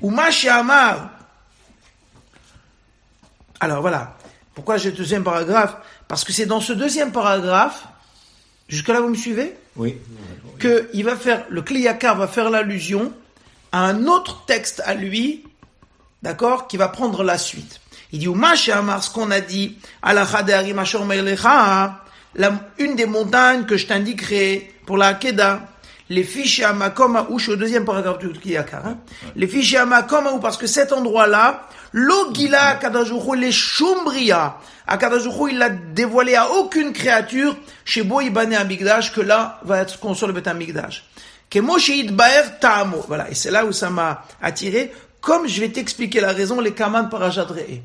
Ou 0.00 0.12
Amar. 0.50 1.10
Alors 3.60 3.80
voilà. 3.80 4.16
Pourquoi 4.54 4.76
j'ai 4.76 4.90
le 4.90 4.96
deuxième 4.96 5.24
paragraphe? 5.24 5.76
Parce 6.08 6.24
que 6.24 6.32
c'est 6.32 6.46
dans 6.46 6.60
ce 6.60 6.72
deuxième 6.72 7.12
paragraphe, 7.12 7.86
jusque-là 8.68 9.00
vous 9.00 9.08
me 9.08 9.14
suivez 9.16 9.54
Oui. 9.76 9.98
que 10.58 10.88
il 10.92 11.04
va 11.04 11.16
faire, 11.16 11.44
le 11.48 11.62
Kliyakar 11.62 12.16
va 12.16 12.28
faire 12.28 12.50
l'allusion 12.50 13.12
à 13.72 13.86
un 13.86 14.06
autre 14.06 14.44
texte 14.46 14.82
à 14.84 14.94
lui, 14.94 15.44
d'accord, 16.22 16.68
qui 16.68 16.76
va 16.76 16.88
prendre 16.88 17.22
la 17.24 17.38
suite. 17.38 17.80
Il 18.12 18.18
dit, 18.18 18.26
ce 18.26 19.10
qu'on 19.10 19.30
a 19.30 19.40
dit, 19.40 19.78
une 22.78 22.94
des 22.96 23.06
montagnes 23.06 23.64
que 23.64 23.76
je 23.78 23.86
t'indiquerai 23.86 24.74
pour 24.84 24.98
la 24.98 25.08
Hakeda, 25.08 25.66
les 26.12 26.24
fiches 26.24 26.60
à 26.60 26.74
Makom 26.74 27.16
Aouch, 27.16 27.48
au 27.48 27.56
deuxième 27.56 27.86
paragraphe 27.86 28.18
du 28.18 28.28
Kliyakar, 28.28 28.86
hein, 28.86 28.98
les 29.34 29.48
fiches 29.48 29.74
à 29.74 29.86
Makom 29.86 30.26
Aouch, 30.26 30.42
parce 30.42 30.58
que 30.58 30.66
cet 30.66 30.92
endroit-là, 30.92 31.66
Logila 31.92 32.74
Kadajuchu, 32.74 33.34
les 33.36 33.50
Shumbria, 33.50 34.58
Akadajuchu, 34.86 35.52
il 35.52 35.58
l'a 35.58 35.70
dévoilé 35.70 36.34
à 36.34 36.50
aucune 36.50 36.92
créature, 36.92 37.56
chez 37.86 38.02
Boïbane 38.02 38.52
Amigdash, 38.52 39.12
que 39.12 39.22
là 39.22 39.58
va 39.64 39.78
être 39.78 39.98
construit 40.00 40.28
le 40.28 40.34
Bet 40.34 40.48
Amigdash. 40.48 41.04
Kemosheid 41.48 42.14
Baer 42.14 42.58
Tamo. 42.60 43.04
Voilà, 43.08 43.30
et 43.30 43.34
c'est 43.34 43.50
là 43.50 43.64
où 43.64 43.72
ça 43.72 43.88
m'a 43.88 44.24
attiré. 44.42 44.92
Comme 45.22 45.48
je 45.48 45.60
vais 45.60 45.70
t'expliquer 45.70 46.20
la 46.20 46.32
raison, 46.32 46.60
les 46.60 46.72
Kaman 46.72 47.08
Parashat 47.08 47.44
Re'e. 47.44 47.80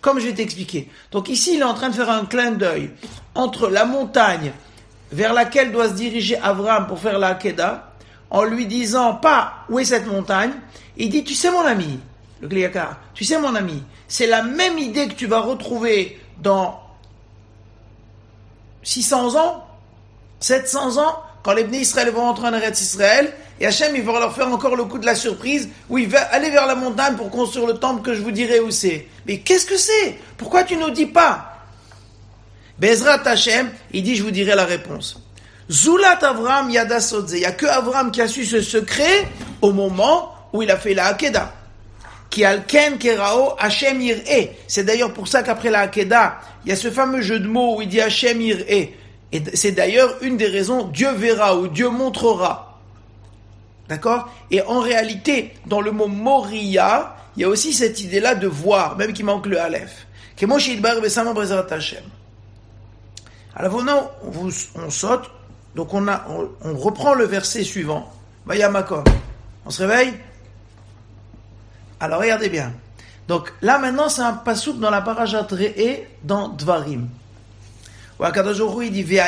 Comme 0.00 0.20
je 0.20 0.26
vais 0.26 0.34
t'expliquer. 0.34 0.88
Donc 1.10 1.28
ici, 1.28 1.54
il 1.54 1.60
est 1.60 1.64
en 1.64 1.74
train 1.74 1.88
de 1.88 1.94
faire 1.94 2.10
un 2.10 2.24
clin 2.24 2.52
d'œil 2.52 2.90
entre 3.34 3.68
la 3.68 3.84
montagne 3.84 4.52
vers 5.12 5.32
laquelle 5.32 5.72
doit 5.72 5.88
se 5.88 5.94
diriger 5.94 6.36
Avram 6.38 6.86
pour 6.86 6.98
faire 6.98 7.18
la 7.18 7.28
Hakeda, 7.28 7.92
en 8.30 8.44
lui 8.44 8.66
disant 8.66 9.14
pas 9.14 9.64
où 9.68 9.78
est 9.78 9.84
cette 9.84 10.06
montagne? 10.06 10.52
Il 10.96 11.10
dit, 11.10 11.24
tu 11.24 11.34
sais 11.34 11.50
mon 11.50 11.64
ami, 11.64 12.00
le 12.40 12.48
Gliakar, 12.48 12.96
tu 13.14 13.24
sais 13.24 13.38
mon 13.38 13.54
ami, 13.54 13.82
c'est 14.08 14.26
la 14.26 14.42
même 14.42 14.78
idée 14.78 15.08
que 15.08 15.14
tu 15.14 15.26
vas 15.26 15.40
retrouver 15.40 16.20
dans 16.40 16.80
600 18.82 19.36
ans, 19.36 19.66
700 20.40 20.98
ans, 20.98 21.22
quand 21.42 21.52
les 21.52 21.64
Bnei 21.64 21.80
Israël 21.80 22.10
vont 22.10 22.22
rentrer 22.22 22.48
en 22.48 22.54
Eretz 22.54 22.80
Israël, 22.80 23.32
et 23.60 23.66
Hachem, 23.66 23.94
il 23.94 24.02
va 24.02 24.18
leur 24.18 24.34
faire 24.34 24.48
encore 24.48 24.74
le 24.74 24.84
coup 24.84 24.98
de 24.98 25.06
la 25.06 25.14
surprise, 25.14 25.68
où 25.88 25.98
il 25.98 26.08
va 26.08 26.20
aller 26.32 26.50
vers 26.50 26.66
la 26.66 26.74
montagne 26.74 27.14
pour 27.14 27.30
construire 27.30 27.66
le 27.66 27.74
temple 27.74 28.02
que 28.02 28.14
je 28.14 28.20
vous 28.20 28.32
dirai 28.32 28.60
où 28.60 28.70
c'est. 28.70 29.06
Mais 29.26 29.38
qu'est-ce 29.38 29.66
que 29.66 29.76
c'est? 29.76 30.18
Pourquoi 30.36 30.64
tu 30.64 30.76
ne 30.76 30.82
nous 30.82 30.90
dis 30.90 31.06
pas 31.06 31.53
Bezrat 32.78 33.22
Hachem, 33.24 33.70
il 33.92 34.02
dit, 34.02 34.16
je 34.16 34.22
vous 34.22 34.30
dirai 34.30 34.54
la 34.54 34.64
réponse. 34.64 35.20
Zulat 35.70 36.18
Avram 36.22 36.70
Yada 36.70 37.00
Sodze. 37.00 37.32
Il 37.32 37.38
n'y 37.40 37.44
a 37.44 37.52
que 37.52 37.66
Avram 37.66 38.10
qui 38.10 38.20
a 38.20 38.28
su 38.28 38.44
ce 38.44 38.60
secret 38.60 39.28
au 39.62 39.72
moment 39.72 40.34
où 40.52 40.62
il 40.62 40.70
a 40.70 40.76
fait 40.76 40.94
la 40.94 41.06
Hakeda. 41.06 41.52
Qui 42.30 42.44
alken 42.44 42.98
kerao 42.98 43.54
Hachem 43.58 44.00
ir'e. 44.00 44.50
C'est 44.66 44.84
d'ailleurs 44.84 45.12
pour 45.12 45.28
ça 45.28 45.42
qu'après 45.42 45.70
la 45.70 45.80
Hakeda, 45.80 46.40
il 46.64 46.70
y 46.70 46.72
a 46.72 46.76
ce 46.76 46.90
fameux 46.90 47.22
jeu 47.22 47.38
de 47.38 47.46
mots 47.46 47.76
où 47.76 47.82
il 47.82 47.88
dit 47.88 48.00
Hachem 48.00 48.40
ir'e. 48.40 48.88
Et 49.32 49.42
c'est 49.54 49.72
d'ailleurs 49.72 50.16
une 50.20 50.36
des 50.36 50.46
raisons, 50.46 50.84
Dieu 50.84 51.12
verra 51.12 51.56
ou 51.56 51.68
Dieu 51.68 51.88
montrera. 51.88 52.80
D'accord? 53.88 54.32
Et 54.50 54.62
en 54.62 54.80
réalité, 54.80 55.54
dans 55.66 55.80
le 55.80 55.90
mot 55.90 56.06
Moria, 56.06 57.16
il 57.36 57.42
y 57.42 57.44
a 57.44 57.48
aussi 57.48 57.72
cette 57.72 58.00
idée-là 58.00 58.34
de 58.34 58.46
voir, 58.46 58.96
même 58.96 59.12
qu'il 59.12 59.24
manque 59.24 59.46
le 59.46 59.60
Aleph. 59.60 60.06
Alors 63.56 63.76
maintenant, 63.76 64.10
on, 64.24 64.48
on 64.80 64.90
saute, 64.90 65.30
donc 65.74 65.92
on, 65.92 66.06
reprend 66.74 67.14
le 67.14 67.24
verset 67.24 67.64
suivant. 67.64 68.12
Vayamakom. 68.46 69.04
On 69.64 69.70
se 69.70 69.82
réveille 69.82 70.14
Alors 71.98 72.20
regardez 72.20 72.48
bien. 72.48 72.72
Donc 73.26 73.52
là 73.62 73.78
maintenant 73.78 74.08
c'est 74.08 74.22
un 74.22 74.34
pasouk 74.34 74.78
dans 74.78 74.90
la 74.90 75.00
parashat 75.00 75.46
Re'e 75.50 76.04
dans 76.22 76.48
Dvarim. 76.48 77.08
il 78.20 78.92
dit. 78.92 79.18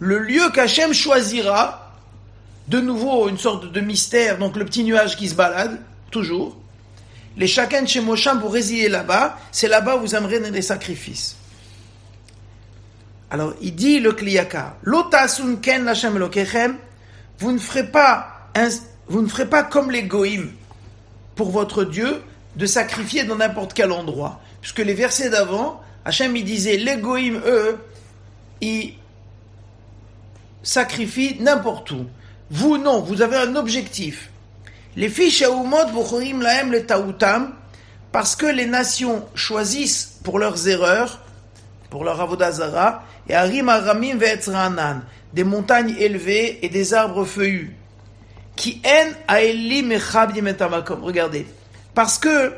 Le 0.00 0.18
lieu 0.18 0.50
qu'Hachem 0.50 0.92
choisira, 0.92 1.92
de 2.68 2.80
nouveau 2.80 3.28
une 3.28 3.38
sorte 3.38 3.70
de 3.70 3.80
mystère, 3.80 4.38
donc 4.38 4.56
le 4.56 4.64
petit 4.64 4.84
nuage 4.84 5.16
qui 5.16 5.28
se 5.28 5.34
balade, 5.34 5.80
toujours. 6.10 6.56
Les 7.36 7.48
chacun 7.48 7.84
chez 7.84 8.00
Mosham, 8.00 8.38
vous 8.38 8.48
résider 8.48 8.88
là-bas, 8.88 9.36
c'est 9.50 9.68
là-bas 9.68 9.96
où 9.96 10.00
vous 10.00 10.14
aimerez 10.14 10.38
des 10.38 10.62
sacrifices. 10.62 11.36
Alors, 13.34 13.52
il 13.60 13.74
dit 13.74 13.98
le 13.98 14.12
kliyaka, 14.12 14.76
Lotasun 14.84 15.56
ken 15.56 15.92
vous 17.38 17.50
ne 17.50 17.58
ferez 17.58 17.90
pas, 17.90 19.62
comme 19.72 19.90
les 19.90 20.04
goïms 20.04 20.52
pour 21.34 21.50
votre 21.50 21.82
Dieu 21.82 22.22
de 22.54 22.64
sacrifier 22.64 23.24
dans 23.24 23.34
n'importe 23.34 23.72
quel 23.74 23.90
endroit. 23.90 24.40
Puisque 24.60 24.78
les 24.78 24.94
versets 24.94 25.30
d'avant, 25.30 25.82
Hachem 26.04 26.32
disait, 26.42 26.76
les 26.76 26.98
goïms, 26.98 27.40
eux, 27.44 27.76
ils 28.60 28.94
sacrifient 30.62 31.38
n'importe 31.40 31.90
où. 31.90 32.06
Vous, 32.52 32.78
non, 32.78 33.00
vous 33.00 33.20
avez 33.20 33.38
un 33.38 33.56
objectif. 33.56 34.30
Les 34.94 35.08
fiches 35.08 35.40
Shaumot 35.40 35.90
Bochorim 35.92 36.40
Laem 36.40 36.70
le 36.70 36.86
Taoutam, 36.86 37.52
parce 38.12 38.36
que 38.36 38.46
les 38.46 38.66
nations 38.66 39.26
choisissent 39.34 40.20
pour 40.22 40.38
leurs 40.38 40.68
erreurs, 40.68 41.18
pour 41.94 42.02
leur 42.02 42.20
avodazara, 42.20 43.04
et 43.28 43.36
Harim 43.36 43.68
Aramim 43.68 44.16
Ve'etzranan, 44.16 45.02
des 45.32 45.44
montagnes 45.44 45.94
élevées 45.96 46.58
et 46.62 46.68
des 46.68 46.92
arbres 46.92 47.24
feuillus. 47.24 47.76
Qui 48.56 48.82
en 48.84 49.36
Regardez. 51.00 51.46
Parce 51.94 52.18
que 52.18 52.52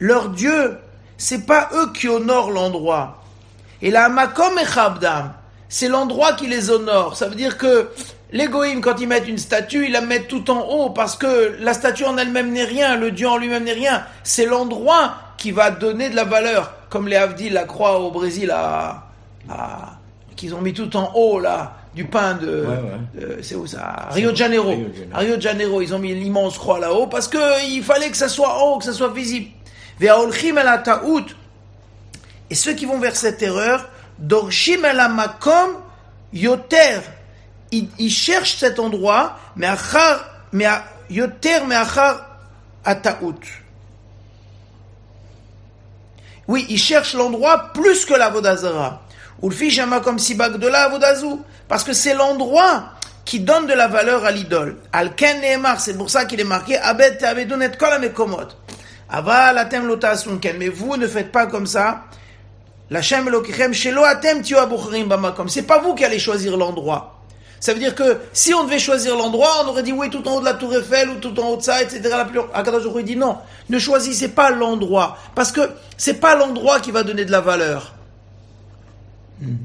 leur 0.00 0.28
Dieu, 0.28 0.76
c'est 1.16 1.46
pas 1.46 1.70
eux 1.72 1.92
qui 1.94 2.08
honorent 2.08 2.50
l'endroit. 2.50 3.22
Et 3.80 3.90
la 3.90 4.10
makom 4.10 4.58
echabdam, 4.58 5.32
c'est 5.70 5.88
l'endroit 5.88 6.34
qui 6.34 6.46
les 6.46 6.70
honore. 6.70 7.16
Ça 7.16 7.26
veut 7.26 7.36
dire 7.36 7.56
que 7.56 7.88
les 8.32 8.50
quand 8.50 9.00
ils 9.00 9.08
mettent 9.08 9.28
une 9.28 9.38
statue, 9.38 9.86
ils 9.86 9.92
la 9.92 10.02
mettent 10.02 10.28
tout 10.28 10.50
en 10.50 10.60
haut 10.60 10.90
parce 10.90 11.16
que 11.16 11.56
la 11.60 11.72
statue 11.72 12.04
en 12.04 12.18
elle-même 12.18 12.52
n'est 12.52 12.64
rien, 12.64 12.96
le 12.96 13.12
Dieu 13.12 13.30
en 13.30 13.38
lui-même 13.38 13.64
n'est 13.64 13.72
rien. 13.72 14.04
C'est 14.24 14.44
l'endroit 14.44 15.14
qui 15.38 15.52
va 15.52 15.70
donner 15.70 16.10
de 16.10 16.16
la 16.16 16.24
valeur. 16.24 16.77
Comme 16.90 17.08
les 17.08 17.16
Havdil, 17.16 17.52
la 17.52 17.64
croix 17.64 17.98
au 17.98 18.10
Brésil, 18.10 18.50
à, 18.50 19.04
qu'ils 20.36 20.54
ont 20.54 20.60
mis 20.60 20.72
tout 20.72 20.96
en 20.96 21.12
haut, 21.14 21.40
là, 21.40 21.74
du 21.94 22.04
pain 22.04 22.34
de, 22.34 22.66
c'est 23.42 23.54
où 23.54 23.66
ça? 23.66 24.08
Rio 24.10 24.30
de 24.30 24.36
Janeiro. 24.36 24.74
Rio 25.12 25.36
de 25.36 25.42
Janeiro. 25.42 25.82
ils 25.82 25.94
ont 25.94 25.98
mis 25.98 26.14
l'immense 26.14 26.56
croix 26.56 26.78
là-haut 26.78 27.06
parce 27.08 27.26
que 27.28 27.68
il 27.70 27.82
fallait 27.82 28.10
que 28.10 28.16
ça 28.16 28.28
soit 28.28 28.62
haut, 28.62 28.78
que 28.78 28.84
ça 28.84 28.92
soit 28.92 29.12
visible. 29.12 29.48
Et 32.50 32.54
ceux 32.54 32.72
qui 32.74 32.86
vont 32.86 32.98
vers 32.98 33.16
cette 33.16 33.42
erreur, 33.42 33.88
dorshim 34.18 34.80
makom 34.80 35.70
yoter 36.32 37.00
il, 37.70 38.10
cherche 38.10 38.56
cet 38.56 38.78
endroit, 38.78 39.36
mais 39.56 39.68
yoter, 41.10 41.60
mais 41.66 41.74
achar 41.74 42.26
ataout. 42.84 43.40
Oui, 46.48 46.64
il 46.70 46.78
cherche 46.78 47.14
l'endroit 47.14 47.72
plus 47.74 48.06
que 48.06 48.14
la 48.14 48.30
Vodazara. 48.30 49.02
Ou 49.42 49.50
le 49.50 50.00
comme 50.00 50.18
sibak 50.18 50.56
de 50.56 50.66
la 50.66 50.88
Vodazou. 50.88 51.42
Parce 51.68 51.84
que 51.84 51.92
c'est 51.92 52.14
l'endroit 52.14 52.92
qui 53.26 53.40
donne 53.40 53.66
de 53.66 53.74
la 53.74 53.86
valeur 53.86 54.24
à 54.24 54.30
l'idole. 54.30 54.78
Al-Ken 54.92 55.36
c'est 55.78 55.96
pour 55.96 56.08
ça 56.08 56.24
qu'il 56.24 56.40
est 56.40 56.44
marqué, 56.44 56.78
Abed 56.78 57.18
Te'avedonet 57.18 57.72
kol 57.78 57.92
amekomot. 57.92 58.48
Aval 59.10 59.58
atem 59.58 59.86
lotasun 59.86 60.40
Mais 60.58 60.68
vous 60.68 60.96
ne 60.96 61.06
faites 61.06 61.30
pas 61.30 61.46
comme 61.46 61.66
ça. 61.66 62.04
La 62.88 63.02
Shem 63.02 63.28
elokichem 63.28 63.74
shelo 63.74 64.02
atem 64.04 64.42
tio 64.42 64.58
bamakom. 65.06 65.48
C'est 65.48 65.62
pas 65.62 65.78
vous 65.78 65.94
qui 65.94 66.04
allez 66.04 66.18
choisir 66.18 66.56
l'endroit. 66.56 67.17
Ça 67.60 67.72
veut 67.72 67.80
dire 67.80 67.94
que 67.94 68.18
si 68.32 68.54
on 68.54 68.64
devait 68.64 68.78
choisir 68.78 69.16
l'endroit, 69.16 69.64
on 69.64 69.68
aurait 69.68 69.82
dit 69.82 69.92
oui, 69.92 70.10
tout 70.10 70.26
en 70.28 70.36
haut 70.36 70.40
de 70.40 70.44
la 70.44 70.54
tour 70.54 70.74
Eiffel 70.74 71.10
ou 71.10 71.16
tout 71.16 71.38
en 71.40 71.48
haut 71.48 71.56
de 71.56 71.62
ça, 71.62 71.82
etc. 71.82 72.02
La 72.10 72.24
plus... 72.24 72.40
Akadosh 72.54 72.84
il 72.96 73.04
dit 73.04 73.16
non, 73.16 73.36
ne 73.68 73.78
choisissez 73.78 74.28
pas 74.28 74.50
l'endroit. 74.50 75.18
Parce 75.34 75.52
que 75.52 75.70
c'est 75.96 76.20
pas 76.20 76.36
l'endroit 76.36 76.80
qui 76.80 76.90
va 76.90 77.02
donner 77.02 77.24
de 77.24 77.32
la 77.32 77.40
valeur. 77.40 77.94
Hmm. 79.40 79.56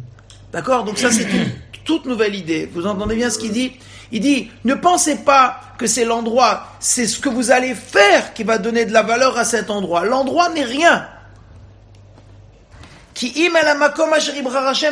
D'accord? 0.51 0.83
Donc 0.83 0.97
ça, 0.97 1.11
c'est 1.11 1.23
une 1.23 1.51
toute 1.83 2.05
nouvelle 2.05 2.35
idée. 2.35 2.69
Vous 2.73 2.85
entendez 2.85 3.15
bien 3.15 3.29
ce 3.29 3.37
qu'il 3.37 3.51
dit? 3.51 3.73
Il 4.11 4.21
dit, 4.21 4.51
ne 4.63 4.75
pensez 4.75 5.17
pas 5.17 5.59
que 5.77 5.87
c'est 5.87 6.05
l'endroit, 6.05 6.67
c'est 6.79 7.07
ce 7.07 7.19
que 7.19 7.29
vous 7.29 7.51
allez 7.51 7.73
faire 7.73 8.33
qui 8.33 8.43
va 8.43 8.59
donner 8.59 8.85
de 8.85 8.93
la 8.93 9.01
valeur 9.01 9.37
à 9.37 9.43
cet 9.43 9.71
endroit. 9.71 10.05
L'endroit 10.05 10.49
n'est 10.49 10.63
rien. 10.63 11.07
Qui 13.13 13.49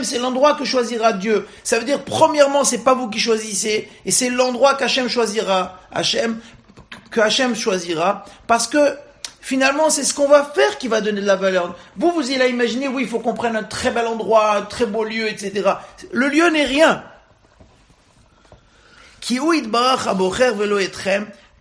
c'est 0.04 0.20
l'endroit 0.20 0.54
que 0.54 0.64
choisira 0.64 1.14
Dieu. 1.14 1.48
Ça 1.64 1.80
veut 1.80 1.86
dire, 1.86 2.04
premièrement, 2.04 2.64
c'est 2.64 2.84
pas 2.84 2.94
vous 2.94 3.10
qui 3.10 3.20
choisissez, 3.20 3.90
et 4.06 4.12
c'est 4.12 4.30
l'endroit 4.30 4.76
qu'Hachem 4.76 5.10
choisira. 5.10 5.80
Hachem, 5.92 6.40
que 7.10 7.20
Hachem 7.20 7.56
choisira, 7.56 8.26
parce 8.48 8.68
que 8.68 8.96
finalement, 9.42 9.90
c'est 9.90 10.04
ce 10.04 10.14
qu'on 10.14 10.28
va 10.28 10.44
faire 10.44 10.78
qui 10.78 10.88
va 10.88 11.02
donner 11.02 11.22
de 11.22 11.26
la 11.26 11.36
valeur. 11.36 11.76
Vous, 11.98 12.12
vous 12.12 12.32
allez 12.32 12.50
imaginer, 12.50 12.88
oui, 12.88 13.04
il 13.04 13.10
faut 13.10 13.20
qu'on 13.20 13.34
prenne 13.34 13.56
un 13.56 13.64
très 13.64 13.92
bel 13.92 14.06
endroit, 14.06 14.56
un 14.56 14.62
très 14.62 14.86
beau 14.86 15.04
lieu, 15.04 15.28
etc. 15.28 15.72
Le 16.12 16.28
lieu 16.28 16.48
n'est 16.50 16.66
rien. 16.66 17.04
Qui 19.20 19.40
velo 19.40 20.80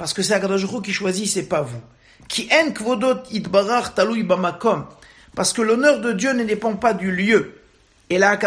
parce 0.00 0.14
que 0.14 0.22
c'est 0.22 0.32
Akadosh 0.32 0.64
qui 0.82 0.94
choisit, 0.94 1.28
c'est 1.28 1.42
pas 1.42 1.60
vous. 1.60 1.80
Qui 2.26 2.48
en 2.50 2.72
kvodot 2.72 3.22
itbarach 3.30 3.94
talui 3.94 4.22
bamakom 4.22 4.86
parce 5.34 5.52
que 5.52 5.62
l'honneur 5.62 6.00
de 6.00 6.12
Dieu 6.12 6.32
ne 6.32 6.44
dépend 6.44 6.74
pas 6.74 6.94
du 6.94 7.10
lieu. 7.12 7.54
Et 8.08 8.18
là, 8.18 8.38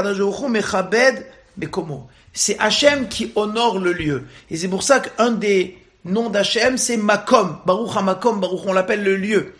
mechabed 0.50 1.26
bekomo. 1.58 2.08
C'est 2.34 2.58
Hachem 2.60 3.08
qui 3.08 3.32
honore 3.36 3.80
le 3.80 3.94
lieu. 3.94 4.24
Et 4.50 4.58
c'est 4.58 4.68
pour 4.68 4.84
ça 4.84 5.00
qu'un 5.00 5.32
des 5.32 5.78
noms 6.04 6.30
d'Hachem, 6.30 6.78
c'est 6.78 6.98
Makom. 6.98 7.60
Baruch 7.66 7.96
HaMakom, 7.96 8.40
Baruch, 8.40 8.62
on 8.66 8.74
l'appelle 8.74 9.04
le 9.04 9.16
lieu. 9.16 9.54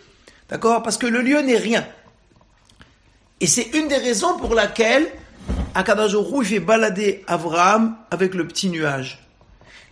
D'accord? 0.48 0.82
Parce 0.82 0.98
que 0.98 1.06
le 1.06 1.20
lieu 1.20 1.40
n'est 1.40 1.56
rien. 1.56 1.86
Et 3.40 3.46
c'est 3.46 3.74
une 3.74 3.88
des 3.88 3.96
raisons 3.96 4.36
pour 4.38 4.54
laquelle 4.54 5.06
Akadash 5.74 6.12
il 6.12 6.44
fait 6.44 6.60
balader 6.60 7.24
Abraham 7.26 7.96
avec 8.10 8.34
le 8.34 8.46
petit 8.46 8.68
nuage. 8.68 9.20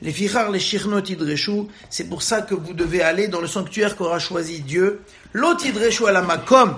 Les 0.01 0.13
fichar, 0.13 0.51
les 0.51 0.59
shirnot 0.59 1.05
idreshu, 1.05 1.67
c'est 1.89 2.09
pour 2.09 2.23
ça 2.23 2.43
que 2.43 2.55
vous 2.55 2.73
devez 2.73 3.03
aller 3.03 3.29
dans 3.29 3.41
le 3.41 3.47
sanctuaire 3.47 3.97
qu'aura 3.97 4.19
choisi 4.19 4.61
Dieu. 4.61 5.01
L'autre 5.33 5.65
idreshu 5.67 6.07
à 6.07 6.13
la 6.13 6.23
makom, 6.23 6.77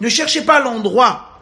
ne 0.00 0.08
cherchez 0.08 0.42
pas 0.42 0.60
l'endroit. 0.60 1.40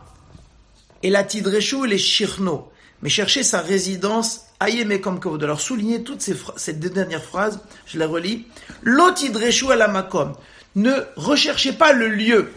Et 1.03 1.11
la 1.11 1.25
tidreshu, 1.25 1.87
les 1.87 1.99
shirno. 1.99 2.71
Mais 3.03 3.09
cherchez 3.09 3.43
sa 3.43 3.61
résidence, 3.61 4.43
ayeme 4.61 4.99
de 4.99 5.45
Alors 5.45 5.61
souligner 5.61 6.03
toutes 6.03 6.21
ces, 6.21 6.73
deux 6.73 6.91
dernières 6.91 7.23
phrases, 7.23 7.61
je 7.87 7.99
les 7.99 8.05
relis. 8.05 8.47
L'otidreshu 8.83 9.71
à 9.71 9.77
la 9.77 9.89
makom. 9.89 10.35
Ne 10.75 10.93
recherchez 11.17 11.73
pas 11.73 11.93
le 11.93 12.09
lieu. 12.09 12.51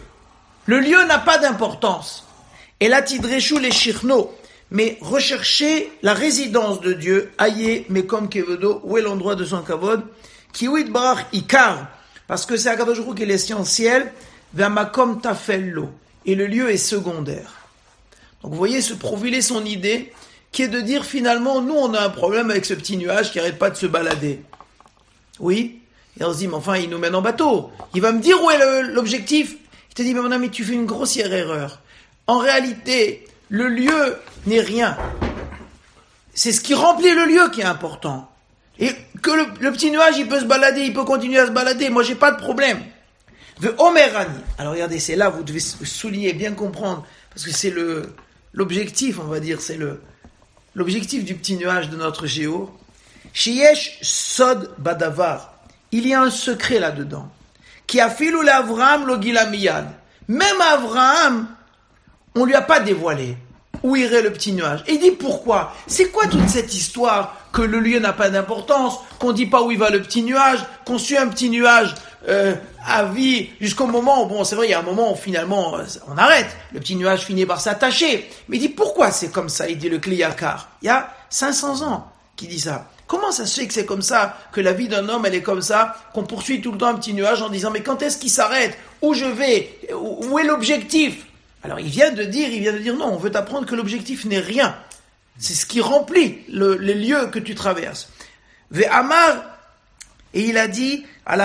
Le 0.66 0.80
lieu 0.80 1.04
n'a 1.04 1.18
pas 1.18 1.38
d'importance. 1.38 2.26
Et 2.80 2.88
la 2.88 3.02
tidreshu, 3.02 3.60
les 3.60 3.70
shirno. 3.70 4.34
Mais 4.72 4.96
recherchez 5.02 5.92
la 6.02 6.14
résidence 6.14 6.80
de 6.80 6.94
Dieu, 6.94 7.30
aye 7.38 7.84
mekom 7.90 8.30
kevodo, 8.30 8.80
où 8.84 8.96
est 8.96 9.02
l'endroit 9.02 9.34
de 9.34 9.44
son 9.44 9.60
kavod, 9.60 10.02
kiwit 10.54 10.90
barach 10.90 11.26
ikar, 11.34 11.88
parce 12.26 12.46
que 12.46 12.56
c'est 12.56 12.70
Akadosh 12.70 13.00
qui 13.14 13.22
est 13.22 13.26
l'essentiel, 13.26 14.10
Vamakom 14.54 15.20
tafello. 15.20 15.90
Et 16.24 16.34
le 16.34 16.46
lieu 16.46 16.70
est 16.70 16.76
secondaire. 16.76 17.52
Donc 18.42 18.52
vous 18.52 18.58
voyez 18.58 18.80
se 18.80 18.94
profiler 18.94 19.42
son 19.42 19.64
idée 19.64 20.12
qui 20.50 20.62
est 20.62 20.68
de 20.68 20.80
dire 20.80 21.04
finalement, 21.04 21.60
nous 21.60 21.74
on 21.74 21.94
a 21.94 22.00
un 22.00 22.10
problème 22.10 22.50
avec 22.50 22.64
ce 22.64 22.74
petit 22.74 22.96
nuage 22.96 23.32
qui 23.32 23.40
arrête 23.40 23.58
pas 23.58 23.70
de 23.70 23.76
se 23.76 23.86
balader. 23.86 24.40
Oui 25.40 25.80
Et 26.20 26.24
on 26.24 26.32
se 26.32 26.38
dit, 26.38 26.48
mais 26.48 26.54
enfin 26.54 26.76
il 26.76 26.90
nous 26.90 26.98
mène 26.98 27.14
en 27.14 27.22
bateau. 27.22 27.70
Il 27.94 28.02
va 28.02 28.12
me 28.12 28.20
dire 28.20 28.42
où 28.42 28.50
est 28.50 28.82
l'objectif. 28.82 29.56
Il 29.90 29.94
te 29.94 30.02
dit, 30.02 30.14
mais 30.14 30.20
mon 30.20 30.30
ami, 30.30 30.50
tu 30.50 30.64
fais 30.64 30.74
une 30.74 30.86
grossière 30.86 31.32
erreur. 31.32 31.80
En 32.26 32.38
réalité, 32.38 33.26
le 33.48 33.68
lieu 33.68 34.16
n'est 34.46 34.60
rien. 34.60 34.96
C'est 36.34 36.52
ce 36.52 36.60
qui 36.60 36.74
remplit 36.74 37.12
le 37.14 37.26
lieu 37.26 37.50
qui 37.50 37.60
est 37.60 37.64
important. 37.64 38.30
Et 38.78 38.90
que 39.22 39.30
le, 39.30 39.46
le, 39.60 39.70
petit 39.72 39.90
nuage, 39.90 40.16
il 40.16 40.28
peut 40.28 40.40
se 40.40 40.46
balader, 40.46 40.82
il 40.82 40.94
peut 40.94 41.04
continuer 41.04 41.38
à 41.38 41.46
se 41.46 41.50
balader. 41.50 41.90
Moi, 41.90 42.02
j'ai 42.02 42.14
pas 42.14 42.32
de 42.32 42.38
problème. 42.38 42.80
De 43.62 43.72
Omerani. 43.78 44.40
Alors 44.58 44.72
regardez, 44.72 44.98
c'est 44.98 45.14
là, 45.14 45.30
vous 45.30 45.44
devez 45.44 45.60
souligner, 45.60 46.32
bien 46.32 46.52
comprendre, 46.52 47.06
parce 47.30 47.44
que 47.46 47.52
c'est 47.52 47.72
l'objectif, 48.52 49.20
on 49.20 49.28
va 49.28 49.38
dire, 49.38 49.60
c'est 49.60 49.78
l'objectif 50.74 51.24
du 51.24 51.36
petit 51.36 51.56
nuage 51.56 51.88
de 51.88 51.96
notre 51.96 52.26
géo. 52.26 52.76
Shiesh 53.32 53.98
sod 54.02 54.72
badavar. 54.78 55.54
Il 55.92 56.08
y 56.08 56.12
a 56.12 56.22
un 56.22 56.30
secret 56.30 56.80
là-dedans. 56.80 57.30
Qui 57.86 58.00
a 58.00 58.10
filou 58.10 58.42
l'Avram 58.42 59.06
lo 59.06 59.20
gilamiyad. 59.20 59.92
Même 60.26 60.60
Avraham, 60.60 61.46
on 62.34 62.44
lui 62.44 62.54
a 62.54 62.62
pas 62.62 62.80
dévoilé 62.80 63.36
où 63.84 63.94
irait 63.96 64.22
le 64.22 64.32
petit 64.32 64.52
nuage. 64.52 64.82
Et 64.88 64.94
il 64.94 65.00
dit 65.00 65.10
pourquoi? 65.12 65.72
C'est 65.86 66.10
quoi 66.10 66.26
toute 66.26 66.48
cette 66.48 66.74
histoire 66.74 67.36
que 67.52 67.62
le 67.62 67.78
lieu 67.80 67.98
n'a 67.98 68.12
pas 68.12 68.30
d'importance, 68.30 68.98
qu'on 69.18 69.32
dit 69.32 69.46
pas 69.46 69.62
où 69.62 69.70
il 69.70 69.78
va 69.78 69.90
le 69.90 70.00
petit 70.02 70.22
nuage, 70.22 70.60
qu'on 70.84 70.98
suit 70.98 71.16
un 71.16 71.28
petit 71.28 71.50
nuage 71.50 71.94
euh, 72.28 72.54
à 72.86 73.04
vie 73.04 73.50
jusqu'au 73.60 73.86
moment 73.86 74.24
où, 74.24 74.26
bon, 74.26 74.44
c'est 74.44 74.54
vrai, 74.54 74.68
il 74.68 74.70
y 74.70 74.74
a 74.74 74.78
un 74.78 74.84
moment 74.84 75.12
où 75.12 75.16
finalement 75.16 75.76
euh, 75.76 75.84
on 76.08 76.16
arrête, 76.16 76.48
le 76.72 76.80
petit 76.80 76.96
nuage 76.96 77.24
finit 77.24 77.46
par 77.46 77.60
s'attacher. 77.60 78.28
Mais 78.48 78.58
il 78.58 78.60
dit 78.60 78.68
pourquoi 78.68 79.10
c'est 79.10 79.30
comme 79.30 79.48
ça 79.48 79.68
Il 79.68 79.78
dit 79.78 79.88
le 79.88 79.98
Kliyakar. 79.98 80.70
Il 80.82 80.86
y 80.86 80.90
a 80.90 81.12
500 81.30 81.82
ans 81.82 82.12
qui 82.36 82.46
dit 82.46 82.60
ça. 82.60 82.88
Comment 83.06 83.32
ça 83.32 83.44
se 83.44 83.60
fait 83.60 83.66
que 83.66 83.74
c'est 83.74 83.84
comme 83.84 84.02
ça, 84.02 84.38
que 84.52 84.60
la 84.60 84.72
vie 84.72 84.88
d'un 84.88 85.08
homme, 85.08 85.26
elle 85.26 85.34
est 85.34 85.42
comme 85.42 85.60
ça, 85.60 85.96
qu'on 86.14 86.22
poursuit 86.24 86.62
tout 86.62 86.72
le 86.72 86.78
temps 86.78 86.86
un 86.86 86.94
petit 86.94 87.12
nuage 87.12 87.42
en 87.42 87.50
disant, 87.50 87.70
mais 87.70 87.82
quand 87.82 88.00
est-ce 88.00 88.16
qu'il 88.16 88.30
s'arrête? 88.30 88.78
Où 89.02 89.12
je 89.12 89.26
vais? 89.26 89.78
Où 89.92 90.38
est 90.38 90.44
l'objectif? 90.44 91.26
Alors 91.62 91.78
il 91.78 91.88
vient 91.88 92.10
de 92.10 92.24
dire, 92.24 92.48
il 92.48 92.60
vient 92.60 92.72
de 92.72 92.78
dire, 92.78 92.96
non, 92.96 93.12
on 93.12 93.16
veut 93.16 93.30
t'apprendre 93.30 93.66
que 93.66 93.74
l'objectif 93.74 94.24
n'est 94.24 94.40
rien. 94.40 94.76
C'est 95.38 95.54
ce 95.54 95.66
qui 95.66 95.80
remplit 95.80 96.38
les 96.48 96.94
lieux 96.94 97.26
que 97.26 97.38
tu 97.38 97.54
traverses. 97.54 98.08
Ve 98.70 98.84
Amar, 98.90 99.51
et 100.34 100.44
il 100.44 100.56
a 100.56 100.66
dit, 100.66 101.04
une 101.26 101.44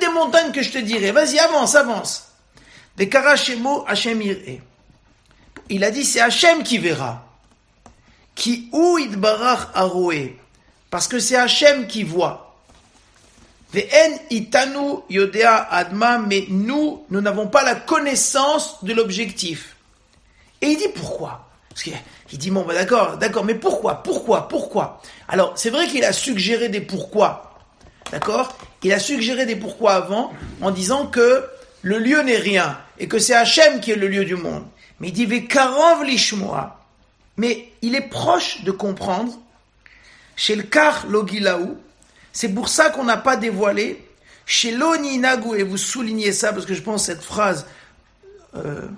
des 0.00 0.08
montagnes 0.14 0.52
que 0.52 0.62
je 0.62 0.70
te 0.70 0.78
dirai, 0.78 1.10
vas-y, 1.10 1.38
avance, 1.38 1.74
avance. 1.74 2.28
Il 5.68 5.84
a 5.84 5.90
dit, 5.90 6.04
c'est 6.04 6.20
Hachem 6.20 6.62
qui 6.62 6.78
verra. 6.78 7.26
Qui 8.34 8.68
ou 8.72 8.98
aroé. 9.74 10.38
Parce 10.90 11.08
que 11.08 11.18
c'est 11.18 11.36
Hachem 11.36 11.86
qui 11.86 12.04
voit. 12.04 12.56
Itanu 14.30 14.98
yodea 15.08 15.66
adma, 15.70 16.18
mais 16.18 16.44
nous, 16.48 17.04
nous 17.10 17.20
n'avons 17.20 17.48
pas 17.48 17.64
la 17.64 17.74
connaissance 17.74 18.84
de 18.84 18.92
l'objectif. 18.92 19.76
Et 20.60 20.68
il 20.68 20.76
dit 20.76 20.88
pourquoi? 20.94 21.48
Parce 21.70 21.82
qu'il 22.32 22.38
dit, 22.38 22.50
bon, 22.50 22.62
bah 22.62 22.72
d'accord, 22.72 23.18
d'accord, 23.18 23.44
mais 23.44 23.54
pourquoi 23.54 24.02
Pourquoi 24.02 24.48
Pourquoi? 24.48 25.02
Alors, 25.28 25.52
c'est 25.54 25.68
vrai 25.68 25.86
qu'il 25.86 26.02
a 26.02 26.14
suggéré 26.14 26.70
des 26.70 26.80
pourquoi. 26.80 27.60
D'accord? 28.10 28.56
Il 28.82 28.90
a 28.94 28.98
suggéré 28.98 29.44
des 29.44 29.54
pourquoi 29.54 29.92
avant, 29.92 30.32
en 30.62 30.70
disant 30.70 31.06
que 31.08 31.44
le 31.82 31.98
lieu 31.98 32.22
n'est 32.22 32.38
rien, 32.38 32.78
et 32.98 33.06
que 33.06 33.18
c'est 33.18 33.34
Hachem 33.34 33.80
qui 33.80 33.90
est 33.90 33.96
le 33.96 34.08
lieu 34.08 34.24
du 34.24 34.36
monde. 34.36 34.64
Mais 34.98 35.08
il 35.08 35.12
dit, 35.12 35.26
Ve'karov 35.26 36.04
lishmoa. 36.04 36.80
Mais 37.36 37.68
il 37.82 37.94
est 37.94 38.08
proche 38.08 38.64
de 38.64 38.70
comprendre, 38.70 39.38
chez 40.34 40.56
le 40.56 40.62
Kar 40.62 41.06
Logilaou, 41.08 41.76
c'est 42.32 42.48
pour 42.48 42.70
ça 42.70 42.88
qu'on 42.88 43.04
n'a 43.04 43.18
pas 43.18 43.36
dévoilé, 43.36 44.02
chez 44.46 44.70
l'Oni 44.70 45.18
Nagu, 45.18 45.54
et 45.54 45.64
vous 45.64 45.76
soulignez 45.76 46.32
ça 46.32 46.54
parce 46.54 46.64
que 46.64 46.72
je 46.72 46.80
pense 46.80 47.04
cette 47.04 47.22
phrase 47.22 47.66
euh, 48.56 48.88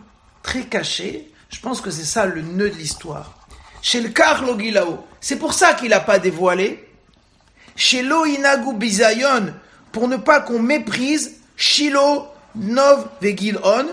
très 0.44 0.62
cachée, 0.62 1.32
je 1.54 1.60
pense 1.60 1.80
que 1.80 1.92
c'est 1.92 2.04
ça 2.04 2.26
le 2.26 2.42
nœud 2.42 2.68
de 2.68 2.74
l'histoire. 2.74 3.32
Chez 3.80 4.00
le 4.00 4.10
Logilaou, 4.44 4.98
c'est 5.20 5.36
pour 5.36 5.54
ça 5.54 5.74
qu'il 5.74 5.90
n'a 5.90 6.00
pas 6.00 6.18
dévoilé, 6.18 6.84
chez 7.76 8.02
l'Oinagu 8.02 8.74
Bizayon, 8.74 9.54
pour 9.92 10.08
ne 10.08 10.16
pas 10.16 10.40
qu'on 10.40 10.58
méprise 10.58 11.36
Shilo, 11.56 12.26
Nov, 12.56 13.08
et 13.22 13.36
Gidon, 13.36 13.86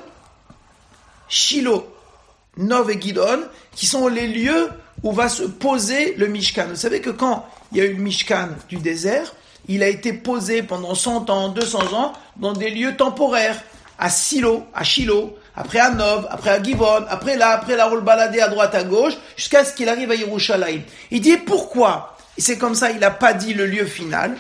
qui 3.76 3.86
sont 3.86 4.08
les 4.08 4.28
lieux 4.28 4.70
où 5.04 5.12
va 5.12 5.30
se 5.30 5.44
poser 5.44 6.16
le 6.16 6.26
Mishkan. 6.28 6.66
Vous 6.70 6.76
savez 6.76 7.00
que 7.00 7.12
quand 7.12 7.46
il 7.72 7.78
y 7.78 7.82
a 7.82 7.86
eu 7.86 7.94
le 7.94 8.02
Mishkan 8.02 8.50
du 8.70 8.78
désert, 8.78 9.36
il 9.68 9.84
a 9.84 9.88
été 9.88 10.14
posé 10.14 10.64
pendant 10.64 10.96
100 10.96 11.30
ans, 11.30 11.50
200 11.50 11.94
ans, 11.94 12.14
dans 12.38 12.54
des 12.54 12.72
lieux 12.72 12.98
temporaires, 12.98 13.62
à 14.00 14.10
Silo, 14.10 14.66
à 14.74 14.84
Shiloh, 14.84 15.38
après 15.62 15.80
à 15.80 15.92
Nov, 15.92 16.28
après 16.30 16.50
à 16.50 16.62
Givon, 16.62 17.06
après 17.08 17.38
là, 17.38 17.52
après 17.52 17.76
la 17.76 17.86
roule 17.86 18.02
baladé 18.02 18.42
à 18.42 18.48
droite, 18.48 18.74
à 18.74 18.84
gauche, 18.84 19.14
jusqu'à 19.38 19.64
ce 19.64 19.74
qu'il 19.74 19.88
arrive 19.90 20.10
à 20.10 20.16
Yerushalayim. 20.16 20.82
Il 21.12 21.22
dit 21.22 21.38
pourquoi? 21.38 22.18
C'est 22.38 22.58
comme 22.58 22.74
ça, 22.76 22.90
il 22.90 23.00
n'a 23.00 23.12
pas 23.12 23.34
dit 23.34 23.54
le 23.54 23.68
lieu 23.68 23.86
final, 23.86 24.36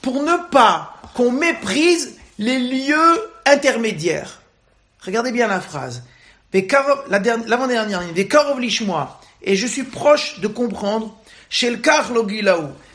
pour 0.00 0.22
ne 0.22 0.36
pas 0.50 0.94
qu'on 1.14 1.30
méprise 1.30 2.16
les 2.38 2.58
lieux 2.58 3.30
intermédiaires. 3.44 4.40
Regardez 5.04 5.30
bien 5.30 5.46
la 5.46 5.60
phrase 5.60 6.04
l'avant-dernière 6.54 8.02
ligne, 8.02 8.26
et 9.42 9.56
je 9.56 9.66
suis 9.66 9.82
proche 9.84 10.40
de 10.40 10.48
comprendre, 10.48 11.16
chez 11.48 11.70
le. 11.70 11.78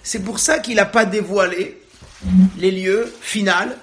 C'est 0.04 0.24
pour 0.24 0.40
ça 0.40 0.60
qu'il 0.60 0.76
n'a 0.76 0.86
pas 0.86 1.06
dévoilé 1.06 1.82
les 2.58 2.72
lieux 2.72 3.14
finaux, 3.22 3.76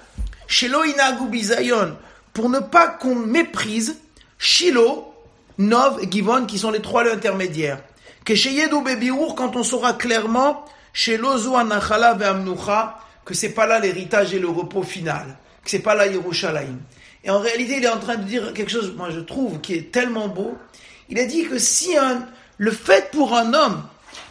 chez 0.47 0.67
Loinagu 0.67 1.27
Bizayon, 1.29 1.95
pour 2.35 2.49
ne 2.49 2.59
pas 2.59 2.89
qu'on 2.89 3.15
méprise 3.15 3.97
Shilo, 4.37 5.13
Nov 5.57 5.99
et 6.03 6.11
Givon, 6.11 6.45
qui 6.45 6.59
sont 6.59 6.69
les 6.69 6.81
trois 6.81 7.05
lieux 7.05 7.13
intermédiaires. 7.13 7.79
Que 8.25 8.35
chez 8.35 8.51
Yedou 8.51 8.83
quand 9.37 9.55
on 9.55 9.63
saura 9.63 9.93
clairement, 9.93 10.65
chez 10.91 11.15
Lozo 11.15 11.55
Anachala 11.55 12.09
Amnucha, 12.09 12.99
que 13.23 13.33
c'est 13.33 13.53
pas 13.53 13.65
là 13.65 13.79
l'héritage 13.79 14.33
et 14.33 14.39
le 14.39 14.49
repos 14.49 14.83
final, 14.83 15.37
que 15.63 15.69
c'est 15.71 15.79
pas 15.79 15.95
là 15.95 16.07
Yerushalayim. 16.07 16.77
Et 17.23 17.29
en 17.29 17.39
réalité, 17.39 17.77
il 17.77 17.85
est 17.85 17.89
en 17.89 17.99
train 17.99 18.17
de 18.17 18.23
dire 18.23 18.53
quelque 18.53 18.71
chose, 18.71 18.93
moi 18.97 19.09
je 19.11 19.21
trouve, 19.21 19.61
qui 19.61 19.73
est 19.73 19.91
tellement 19.93 20.27
beau. 20.27 20.57
Il 21.07 21.17
a 21.19 21.25
dit 21.25 21.45
que 21.45 21.57
si 21.57 21.95
un, 21.95 22.27
le 22.57 22.71
fait 22.71 23.11
pour 23.11 23.33
un 23.33 23.53
homme 23.53 23.81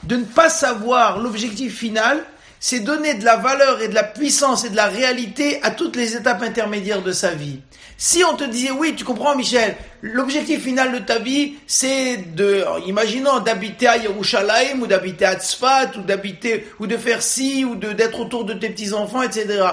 de 0.02 0.16
ne 0.16 0.24
pas 0.24 0.50
savoir 0.50 1.20
l'objectif 1.20 1.78
final, 1.78 2.22
c'est 2.60 2.80
donner 2.80 3.14
de 3.14 3.24
la 3.24 3.36
valeur 3.36 3.80
et 3.80 3.88
de 3.88 3.94
la 3.94 4.04
puissance 4.04 4.64
et 4.64 4.70
de 4.70 4.76
la 4.76 4.86
réalité 4.86 5.62
à 5.62 5.70
toutes 5.70 5.96
les 5.96 6.16
étapes 6.16 6.42
intermédiaires 6.42 7.02
de 7.02 7.12
sa 7.12 7.30
vie. 7.30 7.60
Si 7.96 8.24
on 8.24 8.37
te 8.37 8.44
disait, 8.44 8.70
oui, 8.70 8.94
tu 8.96 9.04
comprends, 9.04 9.37
Michel, 9.37 9.76
l'objectif 10.02 10.62
final 10.62 10.92
de 10.92 10.98
ta 10.98 11.18
vie, 11.18 11.54
c'est 11.66 12.35
de, 12.35 12.64
imaginons, 12.87 13.40
d'habiter 13.40 13.87
à 13.87 13.96
Yerushalayim, 13.96 14.83
ou 14.83 14.87
d'habiter 14.87 15.26
à 15.26 15.37
Tzfat, 15.37 15.92
ou 15.96 16.00
d'habiter, 16.02 16.68
ou 16.80 16.87
de 16.87 16.96
faire 16.96 17.22
ci, 17.22 17.64
ou 17.64 17.76
de, 17.76 17.92
d'être 17.92 18.18
autour 18.20 18.44
de 18.44 18.54
tes 18.54 18.70
petits-enfants, 18.70 19.22
etc 19.22 19.64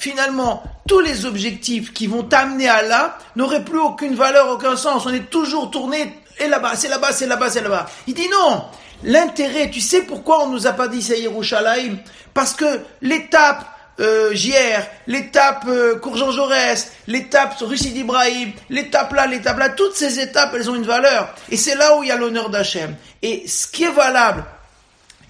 finalement, 0.00 0.62
tous 0.88 1.00
les 1.00 1.26
objectifs 1.26 1.92
qui 1.92 2.06
vont 2.06 2.22
t'amener 2.22 2.68
à 2.68 2.82
là 2.82 3.18
n'auraient 3.36 3.64
plus 3.64 3.78
aucune 3.78 4.14
valeur, 4.14 4.48
aucun 4.48 4.74
sens. 4.74 5.04
On 5.06 5.12
est 5.12 5.30
toujours 5.30 5.70
tourné, 5.70 6.14
et 6.38 6.48
là-bas, 6.48 6.74
c'est 6.74 6.88
là-bas, 6.88 7.12
c'est 7.12 7.26
là-bas, 7.26 7.50
c'est 7.50 7.60
là-bas. 7.60 7.86
Il 8.06 8.14
dit 8.14 8.28
non, 8.28 8.64
l'intérêt, 9.04 9.70
tu 9.70 9.80
sais 9.80 10.02
pourquoi 10.02 10.44
on 10.44 10.48
nous 10.48 10.66
a 10.66 10.72
pas 10.72 10.88
dit 10.88 11.02
c'est 11.02 11.20
Yerushalayim? 11.20 11.98
Parce 12.32 12.54
que 12.54 12.80
l'étape 13.02 13.66
euh, 14.00 14.34
JR, 14.34 14.82
l'étape 15.06 15.64
euh, 15.68 15.96
Courjean 15.96 16.32
Jaurès, 16.32 16.92
l'étape 17.06 17.56
Russie 17.60 17.92
d'Ibrahim, 17.92 18.52
l'étape 18.70 19.12
là, 19.12 19.26
l'étape 19.26 19.58
là, 19.58 19.68
toutes 19.68 19.94
ces 19.94 20.18
étapes, 20.18 20.52
elles 20.54 20.70
ont 20.70 20.74
une 20.74 20.86
valeur. 20.86 21.34
Et 21.50 21.56
c'est 21.56 21.74
là 21.74 21.96
où 21.96 22.02
il 22.02 22.08
y 22.08 22.12
a 22.12 22.16
l'honneur 22.16 22.50
d'Hachem. 22.50 22.96
Et 23.22 23.46
ce 23.46 23.66
qui 23.66 23.84
est 23.84 23.90
valable, 23.90 24.44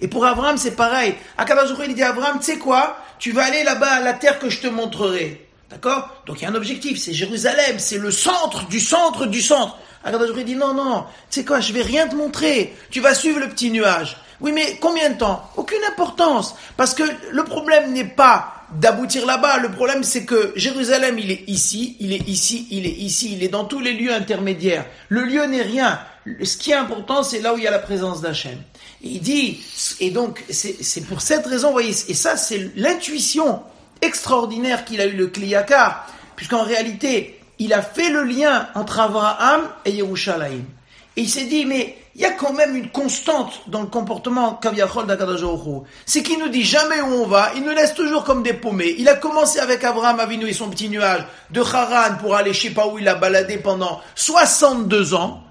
et 0.01 0.07
pour 0.07 0.25
Abraham, 0.25 0.57
c'est 0.57 0.75
pareil. 0.75 1.15
Akadosh 1.37 1.77
il 1.87 1.93
dit 1.93 2.01
à 2.03 2.09
Abraham, 2.09 2.39
tu 2.39 2.45
sais 2.45 2.57
quoi? 2.57 2.97
Tu 3.19 3.31
vas 3.31 3.45
aller 3.45 3.63
là-bas 3.63 3.91
à 3.91 3.99
la 3.99 4.13
terre 4.13 4.39
que 4.39 4.49
je 4.49 4.59
te 4.59 4.67
montrerai. 4.67 5.47
D'accord? 5.69 6.09
Donc 6.25 6.41
il 6.41 6.43
y 6.43 6.47
a 6.47 6.49
un 6.49 6.55
objectif, 6.55 6.99
c'est 6.99 7.13
Jérusalem, 7.13 7.77
c'est 7.77 7.99
le 7.99 8.11
centre 8.11 8.67
du 8.67 8.79
centre 8.79 9.27
du 9.27 9.41
centre. 9.41 9.77
J'aurais 10.03 10.43
dit 10.43 10.55
non, 10.55 10.73
non, 10.73 11.05
tu 11.29 11.39
sais 11.39 11.45
quoi, 11.45 11.59
je 11.59 11.71
vais 11.71 11.83
rien 11.83 12.07
te 12.07 12.15
montrer. 12.15 12.75
Tu 12.89 12.99
vas 12.99 13.13
suivre 13.13 13.39
le 13.39 13.47
petit 13.47 13.69
nuage. 13.69 14.17
Oui, 14.41 14.51
mais 14.51 14.77
combien 14.81 15.11
de 15.11 15.17
temps? 15.17 15.47
Aucune 15.55 15.83
importance. 15.91 16.55
Parce 16.75 16.95
que 16.95 17.03
le 17.31 17.43
problème 17.43 17.93
n'est 17.93 18.05
pas 18.05 18.60
d'aboutir 18.73 19.25
là-bas. 19.25 19.57
Le 19.57 19.71
problème, 19.71 20.03
c'est 20.03 20.25
que 20.25 20.53
Jérusalem, 20.55 21.19
il 21.19 21.31
est 21.31 21.43
ici, 21.47 21.97
il 21.99 22.13
est 22.13 22.27
ici, 22.27 22.67
il 22.71 22.85
est 22.85 22.89
ici, 22.89 23.33
il 23.33 23.43
est 23.43 23.49
dans 23.49 23.65
tous 23.65 23.79
les 23.79 23.93
lieux 23.93 24.13
intermédiaires. 24.13 24.85
Le 25.09 25.23
lieu 25.23 25.45
n'est 25.45 25.61
rien. 25.61 25.99
Ce 26.43 26.57
qui 26.57 26.71
est 26.71 26.75
important, 26.75 27.23
c'est 27.23 27.41
là 27.41 27.53
où 27.53 27.57
il 27.57 27.63
y 27.63 27.67
a 27.67 27.71
la 27.71 27.79
présence 27.79 28.21
d'Hachem. 28.21 28.57
Il 29.01 29.21
dit, 29.21 29.59
et 29.99 30.11
donc 30.11 30.43
c'est 30.49 31.05
pour 31.07 31.21
cette 31.21 31.45
raison, 31.47 31.71
voyez, 31.71 31.95
et 32.07 32.13
ça 32.13 32.37
c'est 32.37 32.71
l'intuition 32.75 33.63
extraordinaire 34.01 34.85
qu'il 34.85 35.01
a 35.01 35.05
eu 35.05 35.15
le 35.15 35.27
Kliyakar, 35.27 36.07
puisqu'en 36.35 36.63
réalité, 36.63 37.39
il 37.59 37.73
a 37.73 37.81
fait 37.81 38.09
le 38.09 38.23
lien 38.23 38.69
entre 38.75 38.99
Abraham 38.99 39.61
et 39.85 39.91
Yerushalayim. 39.91 40.63
Et 41.17 41.21
il 41.21 41.29
s'est 41.29 41.45
dit, 41.45 41.65
mais 41.65 41.97
il 42.15 42.21
y 42.21 42.25
a 42.25 42.31
quand 42.31 42.53
même 42.53 42.75
une 42.75 42.89
constante 42.89 43.61
dans 43.67 43.81
le 43.81 43.87
comportement 43.87 44.55
Kaviachol 44.55 45.07
d'Akadosh 45.07 45.41
C'est 46.05 46.23
qu'il 46.23 46.39
nous 46.39 46.49
dit 46.49 46.63
jamais 46.63 46.99
où 47.01 47.23
on 47.23 47.25
va, 47.25 47.51
il 47.55 47.63
nous 47.63 47.71
laisse 47.71 47.93
toujours 47.93 48.25
comme 48.25 48.43
des 48.43 48.53
paumés. 48.53 48.95
Il 48.97 49.07
a 49.07 49.15
commencé 49.15 49.59
avec 49.59 49.83
Abraham 49.83 50.19
Avinu 50.19 50.47
et 50.47 50.53
son 50.53 50.69
petit 50.69 50.89
nuage 50.89 51.25
de 51.51 51.61
Haran 51.61 52.17
pour 52.19 52.35
aller 52.35 52.53
je 52.53 52.63
sais 52.63 52.69
pas 52.71 52.87
où 52.87 52.99
il 52.99 53.07
a 53.07 53.15
baladé 53.15 53.57
pendant 53.57 54.01
62 54.15 55.13
ans. 55.13 55.41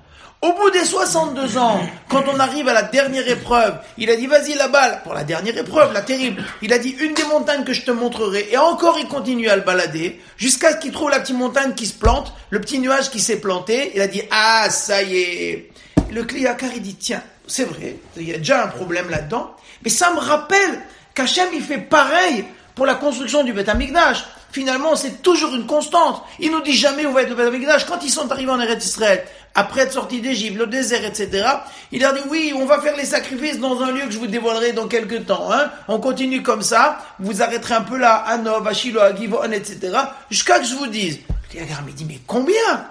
Au 0.42 0.54
bout 0.54 0.70
des 0.70 0.84
62 0.86 1.58
ans, 1.58 1.80
quand 2.08 2.24
on 2.26 2.40
arrive 2.40 2.66
à 2.66 2.72
la 2.72 2.84
dernière 2.84 3.28
épreuve, 3.28 3.74
il 3.98 4.08
a 4.08 4.16
dit 4.16 4.26
vas-y 4.26 4.54
la 4.54 4.68
balle, 4.68 5.02
pour 5.02 5.12
la 5.12 5.22
dernière 5.22 5.56
épreuve, 5.58 5.92
la 5.92 6.00
terrible, 6.00 6.42
il 6.62 6.72
a 6.72 6.78
dit 6.78 6.96
une 6.98 7.12
des 7.12 7.24
montagnes 7.24 7.62
que 7.62 7.74
je 7.74 7.82
te 7.82 7.90
montrerai, 7.90 8.48
et 8.50 8.56
encore 8.56 8.96
il 8.98 9.06
continue 9.06 9.50
à 9.50 9.56
le 9.56 9.60
balader, 9.62 10.18
jusqu'à 10.38 10.72
ce 10.72 10.76
qu'il 10.78 10.92
trouve 10.92 11.10
la 11.10 11.20
petite 11.20 11.36
montagne 11.36 11.74
qui 11.74 11.84
se 11.84 11.92
plante, 11.92 12.32
le 12.48 12.58
petit 12.58 12.78
nuage 12.78 13.10
qui 13.10 13.20
s'est 13.20 13.38
planté, 13.38 13.92
il 13.94 14.00
a 14.00 14.06
dit 14.06 14.22
ah 14.30 14.70
ça 14.70 15.02
y 15.02 15.18
est. 15.18 15.70
Le 16.10 16.24
Kliyakar 16.24 16.70
il 16.74 16.82
dit 16.82 16.94
tiens, 16.94 17.22
c'est 17.46 17.64
vrai, 17.64 17.96
il 18.16 18.28
y 18.28 18.34
a 18.34 18.38
déjà 18.38 18.64
un 18.64 18.68
problème 18.68 19.10
là-dedans, 19.10 19.54
mais 19.84 19.90
ça 19.90 20.12
me 20.12 20.18
rappelle 20.18 20.80
qu'Hachem 21.14 21.48
il 21.52 21.62
fait 21.62 21.78
pareil 21.78 22.44
pour 22.74 22.86
la 22.86 22.94
construction 22.94 23.44
du 23.44 23.52
Beth 23.52 23.68
Amikdash. 23.68 24.24
Finalement, 24.52 24.96
c'est 24.96 25.22
toujours 25.22 25.54
une 25.54 25.66
constante. 25.66 26.24
Il 26.40 26.50
nous 26.50 26.60
dit 26.62 26.72
jamais 26.72 27.06
où 27.06 27.12
va 27.12 27.22
être 27.22 27.28
le 27.28 27.34
Beth 27.36 27.48
Amikdash. 27.48 27.86
Quand 27.86 28.02
ils 28.02 28.10
sont 28.10 28.32
arrivés 28.32 28.50
en 28.50 28.60
Eretz 28.60 28.84
Israël, 28.84 29.24
après 29.54 29.82
être 29.82 29.92
sortis 29.92 30.20
d'Égypte, 30.20 30.56
le 30.56 30.66
désert, 30.66 31.04
etc., 31.04 31.46
il 31.92 32.00
leur 32.00 32.14
dit 32.14 32.20
oui, 32.28 32.52
on 32.56 32.66
va 32.66 32.80
faire 32.80 32.96
les 32.96 33.04
sacrifices 33.04 33.58
dans 33.58 33.80
un 33.82 33.92
lieu 33.92 34.06
que 34.06 34.12
je 34.12 34.18
vous 34.18 34.26
dévoilerai 34.26 34.72
dans 34.72 34.88
quelques 34.88 35.26
temps. 35.26 35.52
Hein. 35.52 35.70
On 35.88 35.98
continue 36.00 36.42
comme 36.42 36.62
ça, 36.62 36.98
vous 37.18 37.42
arrêterez 37.42 37.74
un 37.74 37.82
peu 37.82 37.98
là, 37.98 38.16
à 38.16 38.38
Nov, 38.38 38.66
à 38.66 38.72
Shiloh, 38.72 39.00
à 39.00 39.14
Givon, 39.14 39.42
etc., 39.44 39.96
jusqu'à 40.30 40.58
que 40.58 40.66
je 40.66 40.74
vous 40.74 40.86
dise. 40.86 41.18
Le 41.28 41.50
Kliyakar 41.50 41.82
me 41.82 41.92
dit, 41.92 42.04
mais 42.04 42.20
combien? 42.26 42.86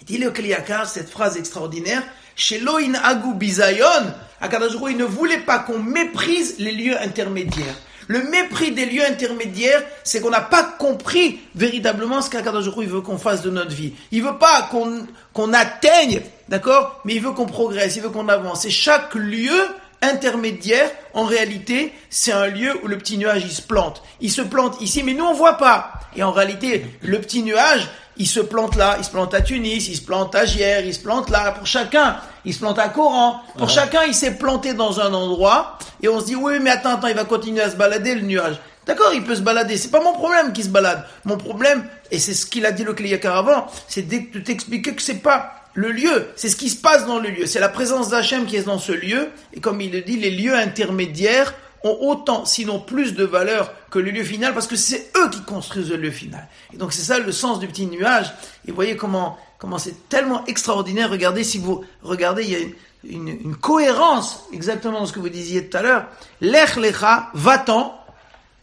Il 0.00 0.04
dit 0.04 0.18
le 0.18 0.30
Kliyakar, 0.30 0.88
cette 0.88 1.10
phrase 1.10 1.36
extraordinaire, 1.36 2.02
chez 2.36 2.58
Loin 2.60 2.94
Agu 3.02 3.34
Bizayon, 3.34 4.12
Akadajro, 4.40 4.88
il 4.88 4.96
ne 4.96 5.04
voulait 5.04 5.38
pas 5.38 5.60
qu'on 5.60 5.78
méprise 5.78 6.56
les 6.58 6.72
lieux 6.72 7.00
intermédiaires. 7.00 7.76
Le 8.08 8.22
mépris 8.24 8.72
des 8.72 8.86
lieux 8.86 9.04
intermédiaires, 9.06 9.82
c'est 10.02 10.20
qu'on 10.20 10.30
n'a 10.30 10.40
pas 10.40 10.64
compris 10.64 11.40
véritablement 11.54 12.20
ce 12.20 12.30
qu'Akadosh 12.30 12.66
il 12.80 12.88
veut 12.88 13.00
qu'on 13.00 13.18
fasse 13.18 13.42
de 13.42 13.50
notre 13.50 13.70
vie. 13.70 13.94
Il 14.10 14.22
veut 14.22 14.38
pas 14.38 14.68
qu'on 14.70 15.06
qu'on 15.32 15.52
atteigne, 15.52 16.20
d'accord? 16.48 17.00
Mais 17.04 17.14
il 17.14 17.22
veut 17.22 17.30
qu'on 17.30 17.46
progresse, 17.46 17.96
il 17.96 18.02
veut 18.02 18.10
qu'on 18.10 18.28
avance. 18.28 18.64
Et 18.64 18.70
chaque 18.70 19.14
lieu 19.14 19.66
intermédiaire, 20.02 20.90
en 21.14 21.24
réalité, 21.24 21.92
c'est 22.10 22.32
un 22.32 22.46
lieu 22.46 22.72
où 22.82 22.88
le 22.88 22.98
petit 22.98 23.16
nuage, 23.16 23.42
il 23.44 23.52
se 23.52 23.62
plante. 23.62 24.02
Il 24.20 24.30
se 24.30 24.42
plante 24.42 24.80
ici, 24.80 25.02
mais 25.02 25.14
nous, 25.14 25.24
on 25.24 25.34
voit 25.34 25.56
pas. 25.56 25.92
Et 26.16 26.22
en 26.22 26.32
réalité, 26.32 26.84
le 27.00 27.20
petit 27.20 27.42
nuage, 27.42 27.88
il 28.16 28.26
se 28.26 28.40
plante 28.40 28.76
là, 28.76 28.96
il 28.98 29.04
se 29.04 29.10
plante 29.10 29.32
à 29.32 29.40
Tunis, 29.40 29.88
il 29.88 29.96
se 29.96 30.02
plante 30.02 30.34
à 30.34 30.44
Gier, 30.44 30.82
il 30.84 30.92
se 30.92 31.00
plante 31.00 31.30
là, 31.30 31.52
pour 31.52 31.66
chacun, 31.66 32.18
il 32.44 32.52
se 32.52 32.58
plante 32.58 32.78
à 32.78 32.88
Coran, 32.88 33.40
pour 33.56 33.70
chacun, 33.70 34.02
il 34.06 34.14
s'est 34.14 34.36
planté 34.36 34.74
dans 34.74 35.00
un 35.00 35.14
endroit, 35.14 35.78
et 36.02 36.08
on 36.08 36.20
se 36.20 36.26
dit, 36.26 36.36
oui, 36.36 36.58
mais 36.60 36.70
attends, 36.70 36.96
attends, 36.96 37.08
il 37.08 37.14
va 37.14 37.24
continuer 37.24 37.62
à 37.62 37.70
se 37.70 37.76
balader, 37.76 38.14
le 38.14 38.22
nuage. 38.22 38.56
D'accord, 38.84 39.12
il 39.14 39.22
peut 39.22 39.36
se 39.36 39.40
balader, 39.40 39.76
c'est 39.76 39.90
pas 39.90 40.02
mon 40.02 40.12
problème 40.12 40.52
qu'il 40.52 40.64
se 40.64 40.68
balade. 40.68 41.04
Mon 41.24 41.38
problème, 41.38 41.86
et 42.10 42.18
c'est 42.18 42.34
ce 42.34 42.46
qu'il 42.46 42.66
a 42.66 42.72
dit 42.72 42.84
le 42.84 42.92
Kliyakar 42.92 43.36
avant, 43.36 43.66
c'est 43.86 44.02
de 44.02 44.40
t'expliquer 44.40 44.94
que 44.94 45.00
c'est 45.00 45.22
pas 45.22 45.61
le 45.74 45.90
lieu, 45.90 46.28
c'est 46.36 46.48
ce 46.48 46.56
qui 46.56 46.68
se 46.68 46.80
passe 46.80 47.06
dans 47.06 47.18
le 47.18 47.30
lieu, 47.30 47.46
c'est 47.46 47.60
la 47.60 47.68
présence 47.68 48.08
d'Hachem 48.10 48.46
qui 48.46 48.56
est 48.56 48.64
dans 48.64 48.78
ce 48.78 48.92
lieu, 48.92 49.28
et 49.54 49.60
comme 49.60 49.80
il 49.80 49.92
le 49.92 50.02
dit, 50.02 50.16
les 50.16 50.30
lieux 50.30 50.54
intermédiaires 50.54 51.54
ont 51.84 51.96
autant, 52.00 52.44
sinon 52.44 52.78
plus 52.78 53.14
de 53.14 53.24
valeur 53.24 53.72
que 53.90 53.98
le 53.98 54.10
lieu 54.10 54.22
final, 54.22 54.54
parce 54.54 54.66
que 54.66 54.76
c'est 54.76 55.10
eux 55.16 55.30
qui 55.30 55.42
construisent 55.42 55.90
le 55.90 55.96
lieu 55.96 56.10
final. 56.10 56.46
Et 56.72 56.76
donc 56.76 56.92
c'est 56.92 57.02
ça 57.02 57.18
le 57.18 57.32
sens 57.32 57.58
du 57.58 57.66
petit 57.66 57.86
nuage. 57.86 58.32
Et 58.66 58.72
voyez 58.72 58.96
comment 58.96 59.38
comment 59.62 59.78
c'est 59.78 60.08
tellement 60.08 60.44
extraordinaire. 60.46 61.08
Regardez, 61.08 61.44
si 61.44 61.58
vous 61.58 61.84
regardez, 62.02 62.42
il 62.42 62.50
y 62.50 62.56
a 62.56 62.58
une, 63.04 63.28
une, 63.28 63.54
cohérence, 63.54 64.44
exactement 64.52 64.98
dans 64.98 65.06
ce 65.06 65.12
que 65.12 65.20
vous 65.20 65.28
disiez 65.28 65.68
tout 65.68 65.76
à 65.76 65.82
l'heure. 65.82 66.06
Lech 66.40 66.74
lecha, 66.74 67.30
va-t'en 67.34 67.96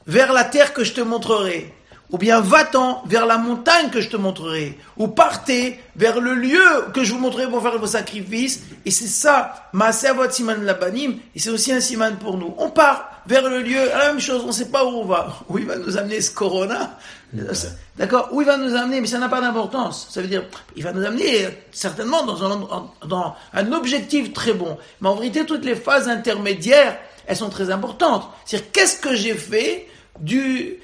vers 0.07 0.33
la 0.33 0.43
terre 0.43 0.73
que 0.73 0.83
je 0.83 0.91
te 0.91 0.99
montrerai. 0.99 1.73
Ou 2.11 2.17
bien 2.17 2.41
va-t'en 2.41 3.03
vers 3.05 3.27
la 3.27 3.37
montagne 3.37 3.89
que 3.91 4.01
je 4.01 4.09
te 4.09 4.17
montrerai. 4.17 4.77
Ou 4.97 5.07
partez 5.07 5.79
vers 5.95 6.19
le 6.19 6.33
lieu 6.33 6.59
que 6.93 7.03
je 7.03 7.13
vous 7.13 7.19
montrerai 7.19 7.47
pour 7.47 7.61
faire 7.61 7.77
vos 7.77 7.85
sacrifices. 7.85 8.61
Et 8.85 8.91
c'est 8.91 9.07
ça, 9.07 9.69
votre 9.73 10.33
siman 10.33 10.63
labanim. 10.63 11.17
Et 11.35 11.39
c'est 11.39 11.51
aussi 11.51 11.71
un 11.71 11.79
siman 11.79 12.17
pour 12.17 12.37
nous. 12.37 12.55
On 12.57 12.71
part 12.71 13.21
vers 13.27 13.47
le 13.47 13.61
lieu, 13.61 13.85
la 13.89 14.07
même 14.07 14.19
chose, 14.19 14.41
on 14.43 14.47
ne 14.47 14.51
sait 14.51 14.69
pas 14.69 14.83
où 14.85 14.87
on 14.87 15.05
va. 15.05 15.37
Où 15.49 15.59
il 15.59 15.67
va 15.67 15.75
nous 15.75 15.97
amener 15.97 16.19
ce 16.19 16.31
corona. 16.31 16.97
D'accord 17.95 18.29
Où 18.31 18.41
il 18.41 18.47
va 18.47 18.57
nous 18.57 18.75
amener, 18.75 19.01
mais 19.01 19.07
ça 19.07 19.19
n'a 19.19 19.29
pas 19.29 19.39
d'importance. 19.39 20.07
Ça 20.09 20.21
veut 20.21 20.27
dire, 20.27 20.45
il 20.75 20.83
va 20.83 20.93
nous 20.93 21.05
amener 21.05 21.47
certainement 21.71 22.25
dans 22.25 22.43
un, 22.43 22.89
dans 23.05 23.35
un 23.53 23.71
objectif 23.71 24.33
très 24.33 24.53
bon. 24.53 24.79
Mais 25.01 25.09
en 25.09 25.15
vérité, 25.15 25.45
toutes 25.45 25.63
les 25.63 25.75
phases 25.75 26.07
intermédiaires, 26.07 26.97
elles 27.27 27.37
sont 27.37 27.49
très 27.49 27.69
importantes. 27.69 28.27
C'est-à-dire, 28.45 28.71
qu'est-ce 28.71 28.99
que 28.99 29.13
j'ai 29.13 29.35
fait 29.35 29.87
du, 30.19 30.79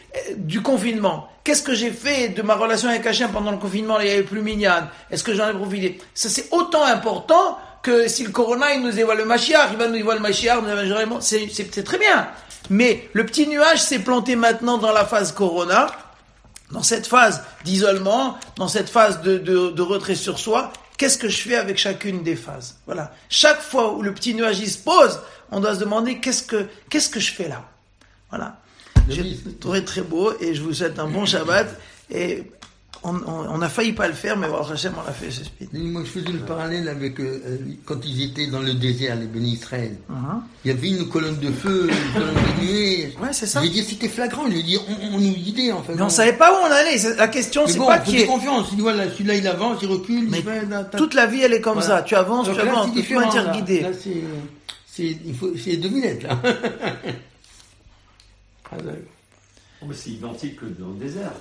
confinement. 0.64 1.30
Qu'est-ce 1.44 1.64
que 1.64 1.74
j'ai 1.74 1.92
fait 1.92 2.30
de 2.30 2.42
ma 2.42 2.56
relation 2.56 2.90
avec 2.90 3.06
Hachem 3.06 3.32
pendant 3.32 3.52
le 3.52 3.58
confinement 3.58 4.00
Il 4.00 4.08
y 4.08 4.12
avait 4.12 4.24
plus 4.24 4.42
mignonne. 4.42 4.88
Est-ce 5.12 5.24
que 5.24 5.34
j'en 5.34 5.50
ai 5.50 5.54
profité? 5.54 6.00
Ça, 6.14 6.30
c'est 6.30 6.48
autant 6.52 6.84
important 6.84 7.58
que 7.84 8.08
si 8.08 8.24
le 8.24 8.32
corona, 8.32 8.74
il 8.74 8.82
nous 8.82 8.92
dévoile 8.92 9.20
le 9.20 9.26
Mashiach, 9.26 9.70
il 9.72 9.78
va 9.78 9.88
nous 9.88 9.94
dévoiler 9.94 10.20
le 10.20 10.24
Mashiach, 10.24 10.60
c'est 11.22 11.84
très 11.84 12.00
bien. 12.00 12.28
Mais 12.72 13.10
le 13.14 13.26
petit 13.26 13.48
nuage 13.48 13.80
s'est 13.80 14.00
planté 14.00 14.36
maintenant 14.36 14.80
dans 14.80 14.92
la 14.92 15.06
phase 15.06 15.32
corona, 15.32 15.88
dans 16.72 16.82
cette 16.82 17.06
phase 17.06 17.44
d'isolement, 17.64 18.38
dans 18.56 18.68
cette 18.68 18.90
phase 18.90 19.22
de, 19.22 19.38
de, 19.38 19.70
de 19.70 19.82
retrait 19.84 20.16
sur 20.16 20.40
soi. 20.40 20.74
Qu'est-ce 20.98 21.18
que 21.18 21.30
je 21.30 21.38
fais 21.42 21.56
avec 21.56 21.78
chacune 21.78 22.24
des 22.24 22.36
phases? 22.36 22.78
Voilà. 22.86 23.14
Chaque 23.30 23.62
fois 23.62 23.94
où 23.94 24.02
le 24.02 24.14
petit 24.14 24.34
nuage 24.34 24.60
il 24.60 24.70
se 24.70 24.78
pose, 24.78 25.20
on 25.52 25.60
doit 25.60 25.76
se 25.76 25.80
demander 25.80 26.20
qu'est-ce 26.20 26.44
que 26.44 26.68
qu'est-ce 26.90 27.10
que 27.10 27.20
je 27.20 27.32
fais 27.32 27.48
là? 27.48 27.64
Voilà. 28.30 28.58
J'ai 29.10 29.38
trouvé 29.60 29.84
très 29.84 30.02
beau 30.02 30.34
et 30.40 30.54
je 30.54 30.62
vous 30.62 30.74
souhaite 30.74 31.00
un 31.00 31.08
bon 31.08 31.26
Shabbat. 31.26 31.80
Et 32.12 32.44
on, 33.04 33.22
on, 33.28 33.62
a 33.62 33.70
failli 33.70 33.94
pas 33.94 34.08
le 34.08 34.14
faire, 34.14 34.36
mais 34.36 34.48
voilà, 34.48 34.66
Hachem, 34.72 34.94
on 35.00 35.06
l'a 35.06 35.14
fait, 35.14 35.30
c'est 35.30 35.74
Moi, 35.74 36.02
je 36.06 36.10
faisais 36.10 36.32
le 36.32 36.40
parallèle 36.40 36.88
avec 36.88 37.20
euh, 37.20 37.60
quand 37.86 38.04
ils 38.04 38.24
étaient 38.24 38.48
dans 38.48 38.62
le 38.62 38.74
désert, 38.74 39.16
les 39.16 39.28
bénis 39.28 39.54
Israël. 39.54 39.96
Uh-huh. 40.10 40.40
Il 40.64 40.72
y 40.72 40.74
avait 40.74 40.90
une 40.90 41.08
colonne 41.08 41.38
de 41.38 41.52
feu, 41.52 41.90
une 41.90 42.20
colonne 42.20 42.34
de 42.34 42.64
nuée. 42.64 43.16
Ouais, 43.22 43.30
c'est 43.32 43.46
ça. 43.46 43.62
Je 43.64 43.70
dire, 43.70 43.84
c'était 43.88 44.10
flagrant. 44.10 44.50
Je 44.50 44.56
veux 44.56 44.64
dire, 44.64 44.82
on, 44.90 45.16
on, 45.16 45.20
nous 45.20 45.34
guidait, 45.34 45.72
en 45.72 45.84
fait. 45.84 45.94
Mais 45.94 46.02
on, 46.02 46.10
savait 46.10 46.34
pas 46.34 46.52
où 46.52 46.66
on 46.66 46.72
allait. 46.72 46.98
La 47.16 47.28
question, 47.28 47.68
c'est 47.68 47.78
bon, 47.78 47.88
pas 47.88 48.00
qui 48.00 48.22
est. 48.22 48.26
confiance. 48.26 48.74
Voilà, 48.78 49.10
celui-là, 49.12 49.36
il 49.36 49.48
avance, 49.48 49.78
il 49.84 49.88
recule. 49.88 50.28
Mais 50.30 50.44
toute 50.98 51.14
la 51.14 51.28
vie, 51.28 51.42
elle 51.42 51.54
est 51.54 51.62
comme 51.62 51.82
ça. 51.82 52.02
Tu 52.02 52.16
avances, 52.16 52.48
tu 52.52 52.60
avances. 52.60 52.90
Peux 52.92 53.00
être 53.00 53.52
guidé. 53.52 53.82
Là, 53.82 53.90
c'est, 53.94 54.24
c'est, 54.88 55.18
il 55.26 55.36
faut, 55.36 55.52
c'est 55.64 55.76
là. 56.24 56.40
ah, 58.72 58.78
Oh, 59.82 59.92
c'est 59.94 60.12
identique 60.12 60.60
que 60.60 60.66
dans 60.66 60.88
le 60.88 60.96
désert. 60.96 61.32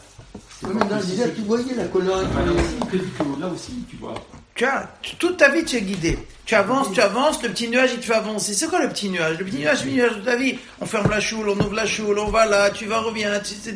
dans 0.62 0.68
le 0.70 1.06
désert, 1.06 1.28
tu 1.34 1.42
voyais 1.42 1.74
la 1.74 1.84
colonne. 1.86 2.26
là, 2.34 2.52
aussi, 2.52 3.40
là 3.40 3.46
aussi, 3.48 3.72
tu 3.88 3.96
vois. 3.96 4.14
Tu 4.54 4.64
as, 4.64 4.90
toute 5.18 5.36
ta 5.36 5.50
vie, 5.50 5.64
tu 5.64 5.76
es 5.76 5.82
guidé. 5.82 6.18
Tu 6.44 6.54
avances, 6.54 6.92
tu 6.92 7.00
avances, 7.00 7.42
le 7.42 7.50
petit 7.50 7.68
nuage, 7.68 7.90
il 7.94 8.00
te 8.00 8.06
fait 8.06 8.14
avancer. 8.14 8.52
C'est 8.52 8.68
quoi 8.68 8.80
le 8.80 8.88
petit 8.88 9.08
nuage? 9.08 9.38
Le 9.38 9.44
petit 9.44 9.58
nuage, 9.58 9.78
c'est 9.78 9.84
le 9.86 9.92
nuage 9.92 10.16
de 10.16 10.22
ta 10.22 10.36
vie. 10.36 10.58
On 10.80 10.86
ferme 10.86 11.08
la 11.10 11.20
choule, 11.20 11.48
on 11.48 11.58
ouvre 11.58 11.74
la 11.74 11.86
choule, 11.86 12.18
on 12.18 12.28
va 12.28 12.46
là, 12.46 12.70
tu 12.70 12.86
vas, 12.86 12.98
reviens, 12.98 13.34
etc. 13.34 13.74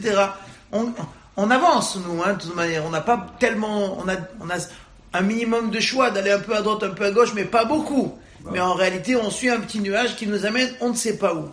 On, 0.72 0.92
on 1.36 1.50
avance, 1.50 1.96
nous, 1.96 2.22
hein, 2.22 2.34
de 2.34 2.40
toute 2.42 2.54
manière. 2.54 2.84
On 2.84 2.90
n'a 2.90 3.00
pas 3.00 3.26
tellement. 3.38 3.98
On 3.98 4.08
a, 4.08 4.16
on 4.40 4.50
a 4.50 4.56
un 5.14 5.22
minimum 5.22 5.70
de 5.70 5.80
choix 5.80 6.10
d'aller 6.10 6.32
un 6.32 6.40
peu 6.40 6.54
à 6.54 6.62
droite, 6.62 6.82
un 6.82 6.90
peu 6.90 7.06
à 7.06 7.10
gauche, 7.10 7.32
mais 7.34 7.44
pas 7.44 7.64
beaucoup. 7.64 8.14
Bah. 8.40 8.50
Mais 8.52 8.60
en 8.60 8.74
réalité, 8.74 9.16
on 9.16 9.30
suit 9.30 9.48
un 9.50 9.60
petit 9.60 9.80
nuage 9.80 10.16
qui 10.16 10.26
nous 10.26 10.44
amène 10.44 10.70
on 10.80 10.90
ne 10.90 10.96
sait 10.96 11.16
pas 11.16 11.34
où. 11.34 11.48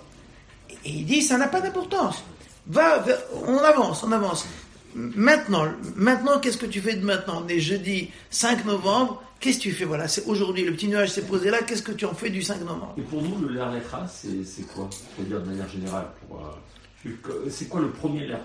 Et 0.86 0.90
il 0.90 1.06
dit, 1.06 1.22
ça 1.22 1.38
n'a 1.38 1.48
pas 1.48 1.62
d'importance. 1.62 2.24
Va, 2.68 3.04
on 3.48 3.58
avance, 3.58 4.04
on 4.04 4.12
avance. 4.12 4.48
Maintenant, 4.96 5.66
maintenant, 5.96 6.40
qu'est-ce 6.40 6.58
que 6.58 6.66
tu 6.66 6.80
fais 6.80 6.96
de 6.96 7.06
maintenant? 7.06 7.44
On 7.44 7.48
est 7.48 7.60
jeudi 7.60 8.12
5 8.30 8.64
novembre. 8.66 9.22
Qu'est-ce 9.40 9.58
que 9.58 9.64
tu 9.64 9.72
fais? 9.74 9.84
Voilà, 9.84 10.08
c'est 10.08 10.26
aujourd'hui. 10.26 10.64
Le 10.64 10.72
petit 10.72 10.88
nuage 10.88 11.10
s'est 11.10 11.24
posé 11.24 11.50
là. 11.50 11.62
Qu'est-ce 11.64 11.84
que 11.84 11.92
tu 11.92 12.06
en 12.06 12.14
fais 12.14 12.30
du 12.30 12.42
5 12.42 12.62
novembre? 12.62 12.96
Et 12.98 13.02
pour 13.02 13.22
nous, 13.22 13.38
le 13.40 13.54
l'air 13.54 13.70
c'est 14.14 14.68
quoi? 14.74 14.90
C'est-à-dire 14.92 15.42
de 15.42 15.46
manière 15.50 15.68
générale, 15.70 16.08
euh, 16.32 17.50
c'est 17.50 17.68
quoi 17.68 17.82
le 17.82 17.92
premier 17.92 18.26
l'air 18.26 18.40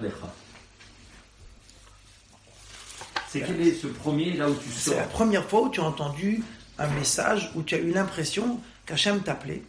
C'est 3.28 3.43
quel 3.43 3.61
est 3.61 3.74
ce 3.74 3.86
premier 3.86 4.32
là 4.32 4.51
où 4.51 4.55
tu 4.55 4.70
sors 4.70 4.95
C'est 4.95 5.01
la 5.01 5.07
première 5.07 5.45
fois 5.45 5.62
où 5.62 5.68
tu 5.68 5.80
as 5.80 5.84
entendu 5.84 6.43
un 6.78 6.88
message 6.88 7.53
où 7.55 7.62
tu 7.62 7.76
as 7.76 7.78
eu 7.78 7.93
l'impression 7.93 8.59
qu'Hachem 8.86 9.20
t'appelait. 9.20 9.62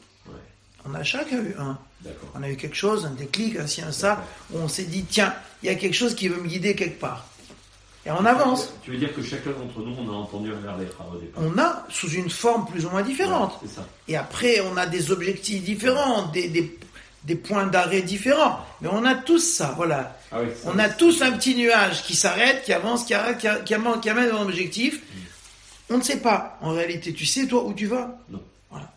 On 0.86 0.94
a 0.96 1.04
chacun 1.04 1.38
eu 1.38 1.56
un. 1.60 1.78
On 2.34 2.42
a 2.42 2.50
eu 2.50 2.56
quelque 2.56 2.76
chose, 2.76 3.06
un 3.06 3.12
déclic, 3.12 3.58
un 3.58 3.68
ci, 3.68 3.82
un 3.82 3.92
ça, 3.92 4.26
où 4.52 4.58
on 4.58 4.68
s'est 4.68 4.86
dit, 4.86 5.04
tiens, 5.04 5.34
il 5.62 5.68
y 5.68 5.70
a 5.70 5.76
quelque 5.76 5.94
chose 5.94 6.16
qui 6.16 6.28
veut 6.28 6.42
me 6.42 6.48
guider 6.48 6.76
quelque 6.76 7.00
part. 7.00 7.28
Et 8.06 8.10
on 8.10 8.26
avance. 8.26 8.74
Tu 8.82 8.92
veux 8.92 8.98
dire 8.98 9.14
que 9.14 9.22
chacun 9.22 9.52
d'entre 9.52 9.80
nous, 9.80 9.96
on 10.00 10.10
a 10.10 10.16
entendu 10.16 10.52
un 10.52 10.60
verre 10.60 10.76
au 10.76 11.18
départ 11.18 11.44
On 11.44 11.58
a, 11.60 11.86
sous 11.90 12.10
une 12.10 12.32
forme 12.32 12.66
plus 12.66 12.86
ou 12.86 12.90
moins 12.90 13.04
différente. 13.04 13.60
Et 14.08 14.18
après, 14.18 14.60
on 14.62 14.76
a 14.76 14.88
des 14.88 15.12
objectifs 15.12 15.64
différents, 15.64 16.28
des, 16.28 16.50
des, 17.24 17.36
points 17.36 17.68
d'arrêt 17.68 18.02
différents. 18.02 18.66
Mais 18.82 18.90
on 18.92 19.06
a 19.06 19.14
tous 19.14 19.40
ça, 19.40 19.76
voilà. 19.78 20.18
Ah 20.32 20.40
on 20.66 20.80
a 20.80 20.90
tous 20.90 21.22
un 21.22 21.32
petit 21.34 21.56
nuage 21.56 22.02
qui 22.04 22.16
s'arrête, 22.16 22.64
qui 22.64 22.74
avance, 22.74 23.04
qui 23.04 23.14
arrête, 23.14 23.38
qui, 23.66 23.74
amène 23.76 24.32
un 24.32 24.42
objectif. 24.42 24.96
Mm. 24.96 25.94
On 25.94 25.98
ne 25.98 26.04
sait 26.04 26.22
pas. 26.22 26.58
En 26.62 26.72
réalité, 26.72 27.14
tu 27.14 27.28
sais, 27.28 27.46
toi, 27.46 27.64
où 27.66 27.74
tu 27.74 27.86
vas? 27.86 28.18
Non. 28.32 28.42
Voilà. 28.72 28.92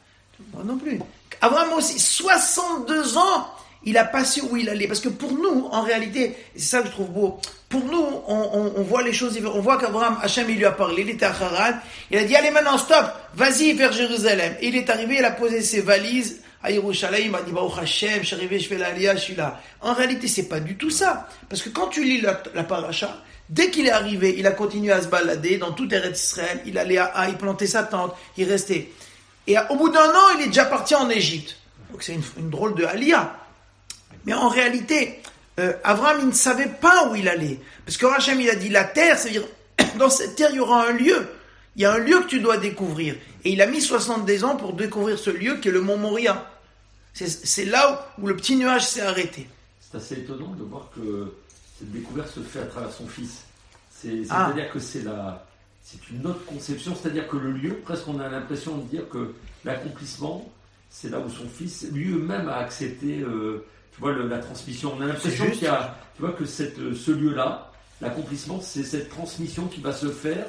Moi 0.55 0.62
non 0.64 0.78
plus. 0.78 0.99
Abraham 1.45 1.74
aussi, 1.74 1.99
62 1.99 3.18
ans, 3.18 3.47
il 3.84 3.99
a 3.99 4.05
passé 4.05 4.40
où 4.40 4.57
il 4.57 4.68
allait. 4.70 4.86
Parce 4.88 5.01
que 5.01 5.11
pour 5.11 5.32
nous, 5.32 5.68
en 5.70 5.82
réalité, 5.82 6.34
c'est 6.57 6.62
ça 6.62 6.80
que 6.80 6.86
je 6.86 6.92
trouve 6.92 7.11
beau, 7.11 7.38
pour 7.68 7.84
nous, 7.84 8.07
on, 8.26 8.82
voit 8.82 9.03
les 9.03 9.12
choses, 9.12 9.38
on 9.45 9.61
voit 9.61 9.76
qu'Abraham, 9.78 10.18
Hachem, 10.22 10.49
il 10.49 10.57
lui 10.57 10.64
a 10.64 10.70
parlé, 10.72 11.03
il 11.03 11.11
était 11.11 11.26
à 11.26 11.30
Haran, 11.30 11.76
il 12.11 12.18
a 12.18 12.24
dit, 12.24 12.34
allez 12.34 12.51
maintenant, 12.51 12.78
stop, 12.78 13.07
vas-y 13.34 13.72
vers 13.74 13.92
Jérusalem. 13.92 14.55
Et 14.61 14.68
il 14.68 14.76
est 14.76 14.88
arrivé, 14.88 15.16
il 15.18 15.24
a 15.24 15.32
posé 15.32 15.61
ses 15.61 15.80
valises 15.80 16.40
à 16.62 16.70
Yerushalayim, 16.70 17.26
il 17.26 17.30
m'a 17.30 17.42
dit, 17.42 17.53
Baruch 17.53 17.76
Hachem, 17.78 18.20
je 18.22 18.26
suis 18.28 18.36
arrivé, 18.36 18.59
je 18.59 18.68
fais 18.68 18.78
l'aliyah, 18.78 19.16
je 19.16 19.20
suis 19.20 19.34
là. 19.34 19.61
En 19.82 19.92
réalité, 19.92 20.28
c'est 20.28 20.49
pas 20.49 20.61
du 20.61 20.76
tout 20.76 20.90
ça. 20.90 21.28
Parce 21.51 21.61
que 21.61 21.68
quand 21.68 21.88
tu 21.88 22.05
lis 22.05 22.22
la, 22.22 22.42
la 22.55 22.64
paracha, 22.64 23.18
dès 23.51 23.70
qu'il 23.70 23.86
est 23.86 23.90
arrivé, 23.90 24.36
il 24.38 24.47
a 24.47 24.53
continué 24.53 24.92
à 24.92 25.03
se 25.03 25.09
balader 25.09 25.59
dans 25.59 25.72
tout 25.72 25.92
Eretz 25.92 26.22
Israël, 26.22 26.62
il 26.64 26.78
allait 26.78 26.97
à, 26.97 27.07
à- 27.07 27.28
il 27.28 27.36
plantait 27.36 27.66
sa 27.66 27.82
tente, 27.82 28.14
il 28.38 28.49
restait. 28.49 28.88
Et 29.47 29.57
au 29.70 29.76
bout 29.76 29.90
d'un 29.90 30.09
an, 30.09 30.30
il 30.36 30.42
est 30.42 30.47
déjà 30.47 30.64
parti 30.64 30.95
en 30.95 31.09
Égypte. 31.11 31.57
Donc 31.90 32.03
c'est 32.03 32.14
une, 32.14 32.22
une 32.38 32.51
drôle 32.51 32.74
de 32.74 32.84
aliyah. 32.84 33.36
Mais 34.24 34.32
en 34.32 34.49
réalité, 34.49 35.20
euh, 35.61 35.72
Abraham, 35.84 36.18
il 36.20 36.26
ne 36.28 36.32
savait 36.32 36.68
pas 36.68 37.09
où 37.09 37.14
il 37.14 37.28
allait. 37.28 37.61
Parce 37.84 37.97
que 37.97 38.07
Hachem, 38.07 38.40
il 38.40 38.51
a 38.51 38.55
dit 38.55 38.68
la 38.68 38.84
terre, 38.84 39.18
c'est-à-dire, 39.18 39.47
dans 39.99 40.11
cette 40.11 40.34
terre, 40.36 40.51
il 40.51 40.57
y 40.57 40.61
aura 40.61 40.88
un 40.88 40.92
lieu. 40.92 41.28
Il 41.76 41.82
y 41.82 41.84
a 41.84 41.92
un 41.92 41.99
lieu 41.99 42.20
que 42.20 42.26
tu 42.28 42.40
dois 42.40 42.57
découvrir. 42.57 43.16
Et 43.45 43.53
il 43.53 43.61
a 43.61 43.66
mis 43.66 43.80
70 43.80 44.45
ans 44.45 44.57
pour 44.57 44.72
découvrir 44.72 45.18
ce 45.18 45.30
lieu 45.30 45.57
qui 45.57 45.68
est 45.68 45.72
le 45.72 45.80
mont 45.80 45.99
Moria. 45.99 46.51
C'est- 47.12 47.64
là 47.64 48.09
où, 48.18 48.22
où 48.24 48.26
le 48.28 48.36
petit 48.36 48.57
nuage 48.57 48.86
s'est 48.86 49.03
arrêté. 49.03 49.49
C'est 49.80 49.97
assez 49.99 50.14
étonnant 50.14 50.53
de 50.59 50.64
voir 50.64 50.90
que 50.95 51.32
cette 51.78 51.92
découverte 51.92 52.34
se 52.34 52.40
fait 52.40 52.61
à 52.61 52.66
travers 52.66 52.90
son 52.92 53.07
fils. 53.07 53.42
Ah. 54.30 54.51
C'est-à-dire 54.51 54.72
que 54.72 54.78
c'est 54.78 55.03
la, 55.03 55.47
c'est 55.85 56.09
une 56.11 56.26
autre 56.26 56.45
conception, 56.47 56.95
c'est-à-dire 57.01 57.28
que 57.28 57.37
le 57.37 57.53
lieu, 57.53 57.74
presque 57.85 58.09
on 58.09 58.18
a 58.18 58.28
l'impression 58.28 58.78
de 58.78 58.82
dire 58.89 59.07
que 59.11 59.35
l'accomplissement, 59.66 60.51
c'est 60.91 61.11
là 61.11 61.20
où 61.20 61.28
son 61.28 61.47
fils 61.49 61.87
lui-même 61.93 62.49
a 62.49 62.57
accepté, 62.57 63.20
euh, 63.20 63.64
tu 63.95 64.01
vois, 64.01 64.12
le- 64.12 64.26
la 64.26 64.39
transmission. 64.39 64.95
On 64.97 65.03
a 65.03 65.07
l'impression 65.07 65.45
qu'il 65.51 65.64
y 65.64 65.66
a, 65.66 65.97
tu 66.16 66.22
vois, 66.22 66.32
que 66.32 66.47
cette, 66.47 66.78
euh, 66.78 66.95
ce 66.95 67.11
lieu-là, 67.11 67.70
l'accomplissement, 68.01 68.61
c'est 68.62 68.82
cette 68.82 69.09
transmission 69.11 69.66
qui 69.66 69.80
va 69.82 69.93
se 69.93 70.09
faire, 70.09 70.47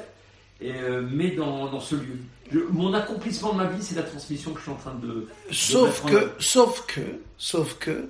et, 0.60 0.72
euh, 0.72 1.06
mais 1.12 1.32
dans, 1.32 1.70
dans 1.70 1.80
ce 1.80 1.96
lieu. 1.96 2.16
Je- 2.50 2.60
mon 2.70 2.94
accomplissement 2.94 3.52
de 3.52 3.58
ma 3.58 3.66
vie, 3.66 3.82
c'est 3.82 3.94
la 3.96 4.04
transmission 4.04 4.52
que 4.52 4.58
je 4.58 4.62
suis 4.62 4.72
en 4.72 4.76
train 4.76 4.94
de. 4.94 5.28
Sauf 5.50 6.02
en 6.04 6.08
que, 6.08 6.30
sauf 6.38 6.86
que, 6.86 7.00
sauf 7.36 7.74
que, 7.78 8.08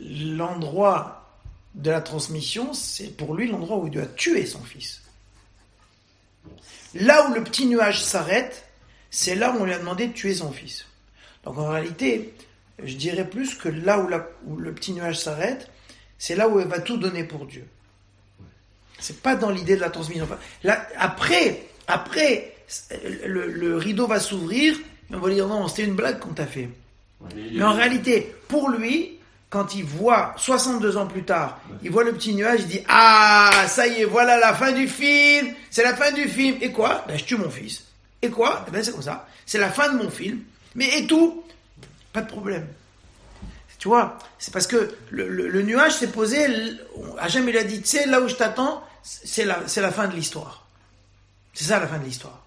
l'endroit 0.00 1.24
de 1.74 1.90
la 1.90 2.00
transmission, 2.00 2.72
c'est 2.74 3.16
pour 3.16 3.34
lui 3.34 3.48
l'endroit 3.50 3.78
où 3.78 3.86
il 3.86 3.92
doit 3.92 4.06
tuer 4.06 4.46
son 4.46 4.62
fils. 4.62 5.02
Là 6.94 7.28
où 7.28 7.34
le 7.34 7.42
petit 7.44 7.66
nuage 7.66 8.02
s'arrête, 8.02 8.64
c'est 9.10 9.34
là 9.34 9.52
où 9.52 9.60
on 9.60 9.64
lui 9.64 9.72
a 9.74 9.78
demandé 9.78 10.06
de 10.08 10.12
tuer 10.12 10.34
son 10.34 10.50
fils. 10.52 10.86
Donc 11.44 11.58
en 11.58 11.68
réalité, 11.68 12.34
je 12.82 12.94
dirais 12.94 13.28
plus 13.28 13.54
que 13.54 13.68
là 13.68 13.98
où, 14.00 14.08
la- 14.08 14.28
où 14.46 14.56
le 14.56 14.72
petit 14.72 14.92
nuage 14.92 15.18
s'arrête, 15.18 15.70
c'est 16.18 16.34
là 16.34 16.48
où 16.48 16.58
elle 16.60 16.68
va 16.68 16.80
tout 16.80 16.96
donner 16.96 17.24
pour 17.24 17.46
Dieu. 17.46 17.66
C'est 18.98 19.20
pas 19.22 19.36
dans 19.36 19.50
l'idée 19.50 19.76
de 19.76 19.80
la 19.80 19.90
transmission. 19.90 20.28
Là, 20.64 20.86
après, 20.96 21.62
après, 21.86 22.54
le, 23.26 23.46
le 23.52 23.76
rideau 23.76 24.06
va 24.06 24.18
s'ouvrir, 24.18 24.76
et 25.10 25.14
on 25.14 25.20
va 25.20 25.30
dire 25.30 25.46
non, 25.46 25.68
c'était 25.68 25.84
une 25.84 25.94
blague 25.94 26.18
qu'on 26.18 26.32
t'a 26.34 26.46
fait. 26.46 26.68
Mais 27.34 27.62
en 27.62 27.74
réalité, 27.74 28.34
pour 28.48 28.70
lui, 28.70 29.17
quand 29.50 29.74
il 29.74 29.84
voit 29.84 30.34
62 30.36 30.96
ans 30.96 31.06
plus 31.06 31.24
tard, 31.24 31.60
il 31.82 31.90
voit 31.90 32.04
le 32.04 32.12
petit 32.12 32.34
nuage, 32.34 32.60
il 32.60 32.66
dit 32.68 32.80
ah 32.88 33.64
ça 33.68 33.86
y 33.86 34.02
est, 34.02 34.04
voilà 34.04 34.38
la 34.38 34.52
fin 34.54 34.72
du 34.72 34.86
film, 34.88 35.54
c'est 35.70 35.82
la 35.82 35.94
fin 35.96 36.12
du 36.12 36.28
film. 36.28 36.56
Et 36.60 36.70
quoi? 36.72 37.04
Ben 37.08 37.18
je 37.18 37.24
tue 37.24 37.36
mon 37.36 37.48
fils. 37.50 37.84
Et 38.20 38.30
quoi? 38.30 38.64
Eh 38.68 38.70
ben 38.70 38.82
c'est 38.84 38.92
comme 38.92 39.02
ça, 39.02 39.26
c'est 39.46 39.58
la 39.58 39.70
fin 39.70 39.92
de 39.92 39.96
mon 40.02 40.10
film. 40.10 40.40
Mais 40.74 40.98
et 40.98 41.06
tout? 41.06 41.44
Pas 42.12 42.20
de 42.22 42.28
problème. 42.28 42.66
Tu 43.78 43.86
vois, 43.88 44.18
c'est 44.40 44.52
parce 44.52 44.66
que 44.66 44.92
le, 45.10 45.28
le- 45.28 45.62
nuage 45.62 45.92
s'est 45.94 46.08
posé. 46.10 46.44
Hachem 47.18 47.48
il 47.48 47.56
a 47.56 47.62
dit, 47.62 47.80
tu 47.80 47.86
sais, 47.86 48.06
là 48.06 48.20
où 48.20 48.26
je 48.28 48.34
t'attends, 48.34 48.82
c'est 49.04 49.44
la, 49.44 49.60
c'est 49.68 49.80
la 49.80 49.92
fin 49.92 50.08
de 50.08 50.14
l'histoire. 50.16 50.66
C'est 51.54 51.64
ça 51.64 51.78
la 51.78 51.86
fin 51.86 51.98
de 51.98 52.04
l'histoire. 52.04 52.44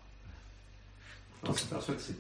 On 1.44 1.54
s'aperçoit 1.56 1.96
que 1.96 2.02
c'est- 2.02 2.14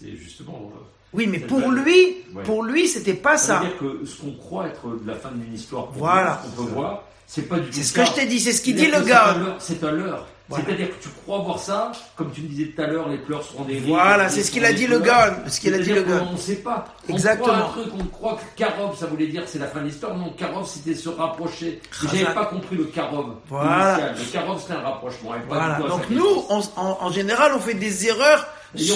c'est 0.00 0.16
justement. 0.16 0.72
euh, 0.74 0.80
Oui, 1.12 1.26
mais 1.26 1.38
pour 1.38 1.70
lui, 1.70 2.16
Ouais. 2.34 2.42
pour 2.42 2.62
lui, 2.64 2.88
c'était 2.88 3.14
pas 3.14 3.36
Ça 3.38 3.46
ça. 3.46 3.58
veut 3.60 3.68
dire 3.68 3.78
que 3.78 4.04
ce 4.06 4.20
qu'on 4.20 4.32
croit 4.32 4.66
être 4.66 4.86
de 5.02 5.06
la 5.06 5.14
fin 5.14 5.30
d'une 5.30 5.54
histoire, 5.54 5.86
pour 5.86 5.98
Voilà. 5.98 6.42
nous, 6.44 6.50
ce 6.50 6.56
qu'on 6.56 6.64
peut 6.66 6.72
voir, 6.72 7.02
c'est 7.26 7.48
pas 7.48 7.56
du 7.58 7.66
tout 7.68 7.72
C'est 7.72 7.82
ce 7.84 7.92
que 7.94 8.04
je 8.04 8.12
t'ai 8.12 8.26
dit, 8.26 8.40
c'est 8.40 8.52
ce 8.52 8.60
qu'il 8.60 8.74
dit 8.74 8.84
C'est-à-dire 8.86 9.00
le 9.00 9.06
gars. 9.06 9.56
c'est 9.58 9.82
leurre. 9.82 10.26
Voilà. 10.48 10.64
C'est-à-dire 10.64 10.90
que 10.90 11.02
tu 11.02 11.08
crois 11.24 11.38
voir 11.38 11.58
ça, 11.58 11.90
comme 12.14 12.30
tu 12.30 12.42
me 12.42 12.46
disais 12.48 12.66
tout 12.66 12.80
à 12.80 12.86
l'heure, 12.86 13.08
les 13.08 13.18
pleurs 13.18 13.42
seront 13.42 13.64
des 13.64 13.80
Voilà, 13.80 14.28
c'est 14.28 14.44
ce 14.44 14.52
qu'il 14.52 14.64
a 14.64 14.72
dit 14.72 14.86
le 14.86 15.00
gars, 15.00 15.38
ce 15.48 15.58
qu'il 15.58 15.74
a 15.74 15.78
dit 15.78 15.86
C'est-à-dire 15.86 16.06
le 16.06 16.12
gars. 16.12 16.18
qu'on 16.24 16.32
ne 16.34 16.36
sait 16.38 16.54
pas. 16.56 16.84
On 17.08 17.12
Exactement. 17.14 17.46
croit 17.48 17.56
un 17.56 17.68
truc, 17.70 17.92
on 17.98 18.04
croit 18.04 18.34
que 18.36 18.56
Karov, 18.62 18.96
ça 18.96 19.06
voulait 19.06 19.26
dire 19.26 19.42
c'est 19.46 19.58
la 19.58 19.66
fin 19.66 19.80
de 19.80 19.86
l'histoire. 19.86 20.14
Non, 20.16 20.30
Karov, 20.38 20.64
c'était 20.68 20.94
se 20.94 21.08
rapprocher. 21.08 21.80
J'avais 22.12 22.26
pas 22.32 22.46
compris 22.46 22.76
le 22.76 22.84
Karov. 22.84 23.26
Voilà. 23.48 23.98
initial. 23.98 24.14
Le 24.18 24.32
Karov, 24.32 24.60
c'était 24.60 24.74
un 24.74 24.82
rapprochement. 24.82 25.30
pas 25.30 25.36
Voilà. 25.48 25.78
Donc 25.88 26.10
nous, 26.10 26.44
on- 26.48 26.62
en, 26.76 26.98
en 27.00 27.10
général, 27.10 27.50
on 27.56 27.58
fait 27.58 27.74
des 27.74 28.06
erreurs 28.06 28.46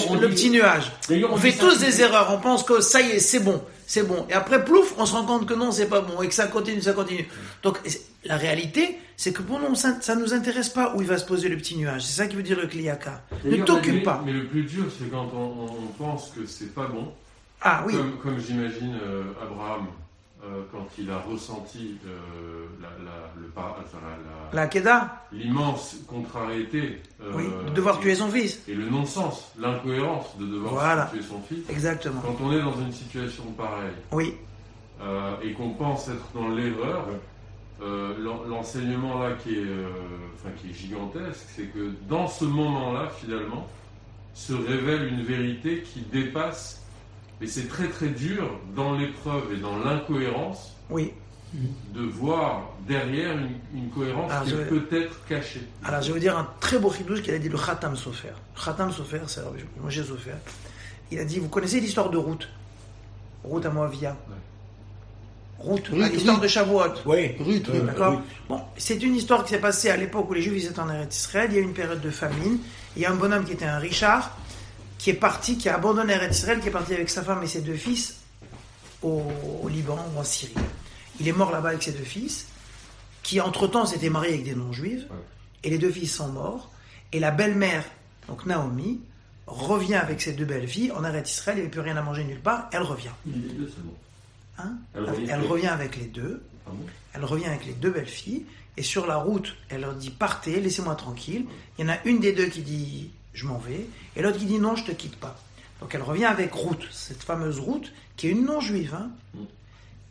on 0.09 0.15
le 0.15 0.27
dit- 0.27 0.35
petit 0.35 0.49
nuage. 0.49 0.91
On 1.09 1.33
on 1.33 1.37
fait 1.37 1.53
tous 1.53 1.79
des 1.79 2.01
erreurs. 2.01 2.31
On 2.33 2.39
pense 2.39 2.63
que 2.63 2.81
ça 2.81 3.01
y 3.01 3.11
est, 3.11 3.19
c'est 3.19 3.39
bon, 3.39 3.61
c'est 3.87 4.03
bon. 4.07 4.25
Et 4.29 4.33
après, 4.33 4.63
plouf, 4.63 4.93
on 4.97 5.05
se 5.05 5.13
rend 5.13 5.25
compte 5.25 5.45
que 5.47 5.53
non, 5.53 5.71
c'est 5.71 5.87
pas 5.87 6.01
bon 6.01 6.21
et 6.21 6.27
que 6.27 6.33
ça 6.33 6.47
continue, 6.47 6.81
ça 6.81 6.93
continue. 6.93 7.27
Donc 7.63 7.79
la 8.25 8.37
réalité, 8.37 8.97
c'est 9.17 9.33
que 9.33 9.41
pour 9.41 9.59
nous, 9.59 9.75
ça, 9.75 9.95
ça 10.01 10.15
nous 10.15 10.33
intéresse 10.33 10.69
pas 10.69 10.93
où 10.95 11.01
il 11.01 11.07
va 11.07 11.17
se 11.17 11.25
poser 11.25 11.49
le 11.49 11.57
petit 11.57 11.75
nuage. 11.77 12.03
C'est 12.03 12.17
ça 12.21 12.27
qui 12.27 12.35
veut 12.35 12.43
dire 12.43 12.59
le 12.59 12.67
kliyaka. 12.67 13.21
Ne 13.45 13.57
t'occupe 13.63 14.03
pas. 14.03 14.21
Mais 14.25 14.33
le 14.33 14.45
plus 14.45 14.63
dur, 14.63 14.85
c'est 14.97 15.09
quand 15.11 15.29
on, 15.35 15.65
on 15.65 15.87
pense 15.97 16.31
que 16.35 16.45
c'est 16.45 16.73
pas 16.73 16.87
bon, 16.87 17.11
Ah 17.61 17.83
oui. 17.85 17.93
comme, 17.95 18.17
comme 18.23 18.39
j'imagine 18.39 18.95
euh, 19.03 19.23
Abraham, 19.41 19.87
euh, 20.43 20.63
quand 20.71 20.87
il 20.97 21.09
a 21.11 21.19
ressenti 21.19 21.97
euh, 22.07 22.65
la, 22.81 22.87
la- 23.03 23.31
le 23.39 23.47
par- 23.49 23.77
enfin, 23.79 23.99
la- 24.01 24.55
la- 24.57 24.61
La 24.63 24.67
Keda, 24.67 25.25
l'immense 25.31 25.97
contrariété 26.07 27.01
euh, 27.21 27.31
oui, 27.35 27.45
de 27.67 27.73
devoir 27.73 27.97
et, 27.97 28.01
tuer 28.01 28.15
son 28.15 28.29
fils. 28.29 28.63
et 28.67 28.73
le 28.73 28.89
non-sens, 28.89 29.51
l'incohérence 29.59 30.35
de 30.37 30.45
devoir 30.47 30.73
Voilà. 30.73 31.05
tuer 31.13 31.21
son 31.21 31.39
fils. 31.41 31.69
Exactement. 31.69 32.21
Quand 32.21 32.37
on 32.43 32.51
est 32.53 32.61
dans 32.61 32.75
une 32.79 32.91
situation 32.91 33.43
pareille 33.57 33.93
Oui. 34.11 34.33
et 35.43 35.53
qu'on 35.53 35.71
pense 35.71 36.07
être 36.09 36.25
dans 36.33 36.49
l'erreur, 36.49 37.05
l'en- 37.79 38.43
l'enseignement 38.43 39.19
là 39.19 39.33
qui 39.43 39.55
est, 39.55 39.63
enfin, 40.35 40.49
qui 40.61 40.69
est 40.71 40.73
gigantesque, 40.73 41.45
c'est 41.55 41.65
que 41.73 41.91
dans 42.09 42.27
ce 42.27 42.45
moment-là, 42.45 43.09
finalement, 43.09 43.67
se 44.33 44.53
révèle 44.53 45.07
une 45.07 45.23
vérité 45.23 45.81
qui 45.83 46.01
dépasse, 46.01 46.80
et 47.41 47.47
c'est 47.47 47.67
très 47.67 47.87
très 47.87 48.07
dur 48.07 48.49
dans 48.75 48.93
l'épreuve 48.97 49.53
et 49.53 49.57
dans 49.57 49.77
l'incohérence 49.77 50.75
Oui. 50.89 51.11
de 51.93 52.01
voir 52.03 52.69
derrière 52.87 53.31
une, 53.37 53.55
une 53.75 53.89
cohérence 53.89 54.31
Alors, 54.31 54.43
qui 54.43 54.49
je 54.51 54.55
est 54.55 54.63
vais- 54.63 54.79
peut-être 54.79 55.25
cachée. 55.27 55.67
Alors, 55.83 56.01
je 56.01 56.07
vais 56.07 56.13
vous 56.13 56.19
dire 56.19 56.37
un 56.37 56.47
très 56.59 56.77
beau 56.79 56.91
chidouche 56.91 57.21
qu'il 57.21 57.33
a 57.33 57.39
dit 57.39 57.49
le 57.49 57.57
Khatam 57.57 57.95
Sofer. 57.95 58.29
Khatam 58.63 58.91
Sofer, 58.91 59.21
c'est 59.27 59.41
Moshe 59.81 60.01
Sofer. 60.03 60.31
Il 61.11 61.19
a 61.19 61.25
dit, 61.25 61.39
vous 61.39 61.49
connaissez 61.49 61.79
l'histoire 61.81 62.09
de 62.09 62.17
Ruth? 62.17 62.47
Ruth 63.43 63.65
à 63.65 63.69
Moavia. 63.69 64.15
Ruth, 65.59 65.89
Ruth, 65.89 66.11
l'histoire 66.13 66.35
Ruth. 66.37 66.43
de 66.43 66.47
Shavuot. 66.47 66.93
Oui. 67.05 67.35
Ruth, 67.39 67.69
Euh, 67.69 67.81
D'accord? 67.81 68.13
Oui. 68.15 68.23
Bon, 68.49 68.61
c'est 68.77 69.01
une 69.03 69.15
histoire 69.15 69.43
qui 69.43 69.51
s'est 69.51 69.59
passée 69.59 69.89
à 69.89 69.97
l'époque 69.97 70.29
où 70.29 70.33
les 70.33 70.41
Juifs 70.41 70.65
étaient 70.69 70.79
en 70.79 70.89
Eretz 70.89 71.15
Israël. 71.15 71.49
Il 71.51 71.55
y 71.55 71.57
a 71.59 71.61
eu 71.61 71.65
une 71.65 71.73
période 71.73 72.01
de 72.01 72.09
famine. 72.09 72.57
Il 72.95 73.01
y 73.01 73.05
a 73.05 73.11
un 73.11 73.15
bonhomme 73.15 73.43
qui 73.45 73.51
était 73.53 73.65
un 73.65 73.77
Richard 73.77 74.35
qui 75.01 75.09
est 75.09 75.15
parti, 75.15 75.57
qui 75.57 75.67
a 75.67 75.75
abandonné 75.75 76.13
Eretz 76.13 76.37
Israël, 76.37 76.59
qui 76.59 76.67
est 76.67 76.71
parti 76.71 76.93
avec 76.93 77.09
sa 77.09 77.23
femme 77.23 77.41
et 77.41 77.47
ses 77.47 77.61
deux 77.61 77.73
fils 77.73 78.17
au, 79.01 79.23
au 79.63 79.67
Liban 79.67 79.97
ou 80.15 80.19
en 80.19 80.23
Syrie. 80.23 80.53
Il 81.19 81.27
est 81.27 81.31
mort 81.31 81.51
là-bas 81.51 81.69
avec 81.69 81.81
ses 81.81 81.91
deux 81.91 82.03
fils, 82.03 82.45
qui 83.23 83.41
entre-temps 83.41 83.87
s'étaient 83.87 84.11
mariés 84.11 84.33
avec 84.33 84.43
des 84.43 84.53
non-juifs. 84.53 85.03
Et 85.63 85.71
les 85.71 85.79
deux 85.79 85.91
fils 85.91 86.13
sont 86.13 86.27
morts. 86.27 86.69
Et 87.13 87.19
la 87.19 87.31
belle-mère, 87.31 87.83
donc 88.27 88.45
Naomi, 88.45 89.01
revient 89.47 89.95
avec 89.95 90.21
ses 90.21 90.33
deux 90.33 90.45
belles-filles 90.45 90.91
en 90.91 91.03
Eretz 91.03 91.31
Israël. 91.31 91.57
Il 91.57 91.61
n'y 91.61 91.65
avait 91.65 91.71
plus 91.71 91.81
rien 91.81 91.97
à 91.97 92.01
manger 92.03 92.23
nulle 92.23 92.39
part. 92.39 92.69
Elle 92.71 92.83
revient. 92.83 93.09
Les 93.25 93.33
deux. 93.53 93.71
Hein 94.59 94.73
Elle 94.93 95.05
revient 95.09 95.23
elle 95.25 95.31
avec- 95.31 95.49
revient 95.49 95.67
avec 95.67 95.95
les 95.97 96.05
deux. 96.05 96.43
Ah 96.67 96.71
Elle 97.15 97.25
revient 97.25 97.45
avec 97.45 97.65
les 97.65 97.73
deux 97.73 97.89
belles 97.89 98.05
filles 98.05 98.45
et 98.77 98.83
sur 98.83 99.07
la 99.07 99.17
route, 99.17 99.55
elle 99.69 99.81
leur 99.81 99.95
dit 99.95 100.11
partez, 100.11 100.59
laissez-moi 100.61 100.93
tranquille. 100.95 101.45
Il 101.79 101.85
y 101.85 101.89
en 101.89 101.91
a 101.91 101.97
une 102.05 102.19
des 102.19 102.33
deux 102.33 102.45
qui 102.45 102.61
dit 102.61 103.09
je 103.33 103.45
m'en 103.45 103.57
vais 103.57 103.85
et 104.15 104.21
l'autre 104.21 104.37
qui 104.37 104.45
dit 104.45 104.59
non, 104.59 104.75
je 104.75 104.83
te 104.85 104.91
quitte 104.91 105.15
pas. 105.17 105.39
Donc 105.79 105.95
elle 105.95 106.01
revient 106.03 106.25
avec 106.25 106.53
Ruth, 106.53 106.87
cette 106.91 107.23
fameuse 107.23 107.59
Ruth 107.59 107.91
qui 108.17 108.27
est 108.27 108.31
une 108.31 108.45
non-juive. 108.45 108.93
hein. 108.93 109.09
Mm. 109.33 109.39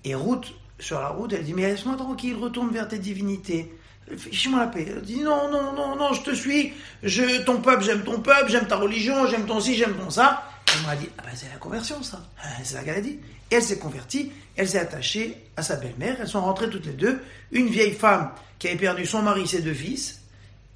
Et 0.04 0.14
Ruth, 0.14 0.52
sur 0.78 0.98
la 1.00 1.08
route, 1.08 1.32
elle 1.32 1.44
dit 1.44 1.54
mais 1.54 1.62
laisse-moi 1.62 1.96
tranquille, 1.96 2.36
retourne 2.36 2.70
vers 2.70 2.88
tes 2.88 2.98
divinités. 2.98 3.72
Fiche-moi 4.16 4.58
la 4.58 4.66
paix. 4.66 4.86
Elle 4.88 5.02
dit 5.02 5.20
non, 5.20 5.50
non, 5.50 5.72
non, 5.72 5.94
non, 5.94 6.12
je 6.12 6.22
te 6.22 6.34
suis. 6.34 6.72
Je, 7.02 7.42
ton 7.44 7.60
peuple, 7.60 7.84
j'aime 7.84 8.02
ton 8.02 8.20
peuple, 8.20 8.50
j'aime 8.50 8.66
ta 8.66 8.76
religion, 8.76 9.26
j'aime 9.26 9.46
ton 9.46 9.60
ci, 9.60 9.76
j'aime 9.76 9.94
ton 9.94 10.10
ça. 10.10 10.42
Elle 10.74 10.86
m'a 10.86 10.96
dit 10.96 11.08
ah 11.18 11.22
ben 11.24 11.30
c'est 11.34 11.48
la 11.48 11.58
conversion 11.58 12.02
ça. 12.02 12.20
C'est 12.58 12.74
ça 12.76 12.82
qu'elle 12.82 12.96
a 12.96 13.00
dit. 13.00 13.18
Et 13.50 13.56
elle 13.56 13.62
s'est 13.62 13.78
convertie, 13.78 14.32
elle 14.56 14.68
s'est 14.68 14.78
attachée 14.78 15.36
à 15.56 15.62
sa 15.62 15.76
belle-mère. 15.76 16.16
Elles 16.20 16.28
sont 16.28 16.40
rentrées 16.40 16.70
toutes 16.70 16.86
les 16.86 16.92
deux. 16.92 17.20
Une 17.52 17.68
vieille 17.68 17.92
femme 17.92 18.30
qui 18.58 18.68
avait 18.68 18.76
perdu 18.76 19.04
son 19.06 19.22
mari, 19.22 19.46
ses 19.46 19.60
deux 19.62 19.74
fils, 19.74 20.19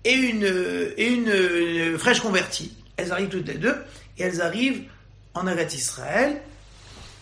et 0.05 0.13
une, 0.13 0.45
et 0.97 1.09
une 1.09 1.99
fraîche 1.99 2.21
convertie. 2.21 2.77
Elles 2.97 3.13
arrivent 3.13 3.29
toutes 3.29 3.49
les 3.49 3.55
deux 3.55 3.77
et 4.19 4.23
elles 4.23 4.41
arrivent 4.41 4.83
en 5.35 5.47
Eretz 5.47 5.75
Israël 5.75 6.41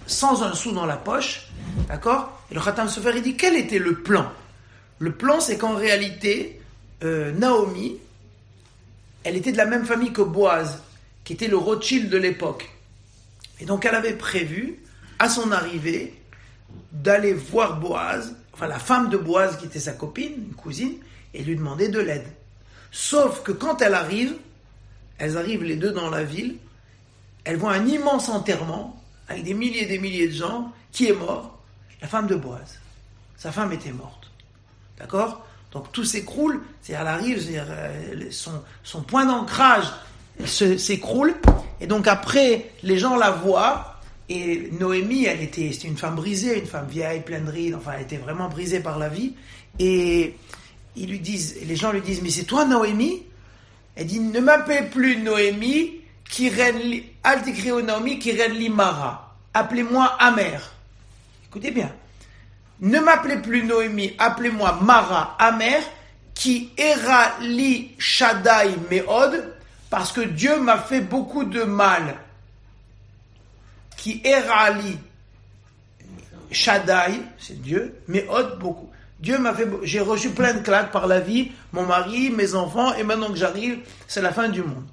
sans 0.06 0.42
un 0.42 0.54
sou 0.54 0.72
dans 0.72 0.86
la 0.86 0.96
poche 0.96 1.46
D'accord? 1.88 2.42
Et 2.50 2.54
le 2.54 2.60
Khatam 2.60 2.88
Sofer, 2.88 3.12
il 3.16 3.22
dit 3.22 3.36
quel 3.36 3.56
était 3.56 3.78
le 3.78 3.94
plan? 3.94 4.30
Le 4.98 5.12
plan, 5.12 5.40
c'est 5.40 5.56
qu'en 5.56 5.74
réalité, 5.74 6.60
euh, 7.02 7.32
Naomi, 7.32 7.98
elle 9.24 9.36
était 9.36 9.52
de 9.52 9.56
la 9.56 9.66
même 9.66 9.84
famille 9.84 10.12
que 10.12 10.22
Boaz, 10.22 10.82
qui 11.24 11.32
était 11.32 11.48
le 11.48 11.56
Rothschild 11.56 12.08
de 12.10 12.18
l'époque. 12.18 12.70
Et 13.60 13.64
donc 13.64 13.84
elle 13.84 13.94
avait 13.94 14.14
prévu, 14.14 14.80
à 15.18 15.28
son 15.28 15.52
arrivée, 15.52 16.14
d'aller 16.92 17.32
voir 17.32 17.80
Boaz, 17.80 18.34
enfin 18.52 18.66
la 18.66 18.78
femme 18.78 19.08
de 19.08 19.16
Boaz 19.16 19.56
qui 19.58 19.66
était 19.66 19.80
sa 19.80 19.92
copine, 19.92 20.32
une 20.48 20.54
cousine, 20.54 20.94
et 21.34 21.42
lui 21.42 21.56
demander 21.56 21.88
de 21.88 22.00
l'aide. 22.00 22.26
Sauf 22.92 23.42
que 23.42 23.50
quand 23.50 23.82
elle 23.82 23.94
arrive, 23.94 24.36
elles 25.18 25.36
arrivent 25.36 25.64
les 25.64 25.76
deux 25.76 25.92
dans 25.92 26.10
la 26.10 26.22
ville, 26.22 26.56
elles 27.44 27.56
voient 27.56 27.72
un 27.72 27.86
immense 27.86 28.28
enterrement 28.28 29.02
avec 29.28 29.42
des 29.42 29.54
milliers 29.54 29.84
et 29.84 29.86
des 29.86 29.98
milliers 29.98 30.28
de 30.28 30.34
gens. 30.34 30.70
Qui 30.92 31.08
est 31.08 31.14
mort 31.14 31.58
La 32.02 32.06
femme 32.06 32.26
de 32.26 32.34
Boaz. 32.34 32.78
Sa 33.38 33.50
femme 33.50 33.72
était 33.72 33.92
morte. 33.92 34.30
D'accord? 34.98 35.46
Donc 35.72 35.90
tout 35.90 36.04
s'écroule, 36.04 36.60
c'est-à-dire 36.82 37.00
elle 37.00 37.14
arrive, 37.14 37.48
euh, 37.50 38.30
son, 38.82 39.02
point 39.02 39.24
d'ancrage 39.24 39.86
s'écroule, 40.44 41.34
et 41.80 41.86
donc 41.86 42.06
après, 42.06 42.72
les 42.82 42.98
gens 42.98 43.16
la 43.16 43.30
voient, 43.30 44.00
et 44.28 44.68
Noémie, 44.78 45.24
elle 45.24 45.40
était, 45.40 45.72
c'était 45.72 45.88
une 45.88 45.96
femme 45.96 46.16
brisée, 46.16 46.58
une 46.58 46.66
femme 46.66 46.86
vieille, 46.88 47.22
pleine 47.22 47.46
de 47.46 47.50
rides, 47.50 47.74
enfin, 47.74 47.92
elle 47.96 48.02
était 48.02 48.18
vraiment 48.18 48.48
brisée 48.50 48.80
par 48.80 48.98
la 48.98 49.08
vie, 49.08 49.32
et 49.78 50.36
ils 50.96 51.08
lui 51.08 51.20
disent, 51.20 51.56
les 51.64 51.76
gens 51.76 51.92
lui 51.92 52.02
disent, 52.02 52.22
mais 52.22 52.30
c'est 52.30 52.44
toi 52.44 52.64
Noémie? 52.64 53.22
Elle 53.94 54.06
dit, 54.06 54.20
ne 54.20 54.40
m'appelez 54.40 54.82
plus 54.90 55.16
Noémie, 55.18 56.02
qui 56.32 56.50
au 57.70 57.82
Naomi, 57.82 58.18
qui 58.18 58.32
li 58.32 58.68
Mara. 58.70 59.36
Appelez-moi 59.52 60.06
Amer. 60.18 60.72
Écoutez 61.46 61.70
bien. 61.70 61.92
Ne 62.80 62.98
m'appelez 63.00 63.36
plus 63.38 63.62
Noémie, 63.64 64.14
appelez-moi 64.18 64.78
Mara 64.82 65.36
Amer, 65.38 65.82
qui 66.34 66.70
era 66.76 67.38
li 67.40 67.94
Shaddai 67.98 68.74
Meod, 68.90 69.54
parce 69.90 70.10
que 70.10 70.22
Dieu 70.22 70.58
m'a 70.58 70.78
fait 70.78 71.02
beaucoup 71.02 71.44
de 71.44 71.64
mal. 71.64 72.16
Qui 73.96 74.20
era 74.24 74.70
li 74.70 74.98
Shaddai, 76.50 77.20
c'est 77.38 77.60
Dieu, 77.60 78.00
Meod 78.08 78.58
beaucoup. 78.58 78.91
Dieu 79.22 79.38
m'a 79.38 79.54
fait, 79.54 79.68
j'ai 79.84 80.00
reçu 80.00 80.30
plein 80.30 80.52
de 80.52 80.58
claques 80.58 80.90
par 80.90 81.06
la 81.06 81.20
vie, 81.20 81.52
mon 81.72 81.86
mari, 81.86 82.30
mes 82.30 82.56
enfants, 82.56 82.92
et 82.94 83.04
maintenant 83.04 83.28
que 83.28 83.36
j'arrive, 83.36 83.78
c'est 84.08 84.20
la 84.20 84.32
fin 84.32 84.48
du 84.48 84.62
monde. 84.62 84.84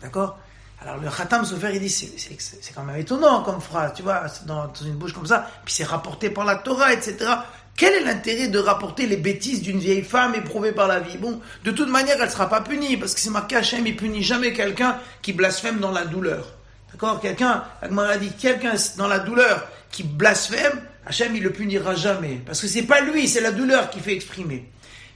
D'accord? 0.00 0.38
Alors 0.80 0.96
le 0.96 1.10
Khatam 1.10 1.44
Sofer, 1.44 1.72
il 1.74 1.80
dit, 1.80 1.90
c'est, 1.90 2.72
quand 2.74 2.82
même 2.82 2.96
étonnant 2.96 3.42
comme 3.42 3.60
phrase, 3.60 3.92
tu 3.94 4.02
vois, 4.02 4.22
dans, 4.46 4.72
une 4.82 4.94
bouche 4.94 5.12
comme 5.12 5.26
ça, 5.26 5.46
puis 5.66 5.74
c'est 5.74 5.84
rapporté 5.84 6.30
par 6.30 6.46
la 6.46 6.56
Torah, 6.56 6.94
etc. 6.94 7.18
Quel 7.76 7.92
est 7.92 8.04
l'intérêt 8.04 8.48
de 8.48 8.58
rapporter 8.58 9.06
les 9.06 9.18
bêtises 9.18 9.60
d'une 9.60 9.78
vieille 9.78 10.02
femme 10.02 10.34
éprouvée 10.34 10.72
par 10.72 10.88
la 10.88 11.00
vie? 11.00 11.18
Bon, 11.18 11.42
de 11.62 11.70
toute 11.72 11.90
manière, 11.90 12.16
elle 12.18 12.24
ne 12.24 12.30
sera 12.30 12.48
pas 12.48 12.62
punie, 12.62 12.96
parce 12.96 13.12
que 13.12 13.20
c'est 13.20 13.28
marqué 13.28 13.56
Hachem, 13.56 13.86
il 13.86 13.96
punit 13.96 14.22
jamais 14.22 14.54
quelqu'un 14.54 14.96
qui 15.20 15.34
blasphème 15.34 15.78
dans 15.78 15.92
la 15.92 16.06
douleur. 16.06 16.54
D'accord? 16.90 17.20
Quelqu'un, 17.20 17.64
Agmara 17.82 18.16
dit, 18.16 18.32
quelqu'un 18.32 18.76
dans 18.96 19.08
la 19.08 19.18
douleur 19.18 19.68
qui 19.90 20.04
blasphème, 20.04 20.80
Hachem, 21.06 21.34
il 21.34 21.42
le 21.42 21.52
punira 21.52 21.94
jamais. 21.94 22.40
Parce 22.44 22.60
que 22.60 22.66
c'est 22.66 22.82
pas 22.82 23.00
lui, 23.00 23.28
c'est 23.28 23.40
la 23.40 23.52
douleur 23.52 23.90
qui 23.90 24.00
fait 24.00 24.14
exprimer. 24.14 24.68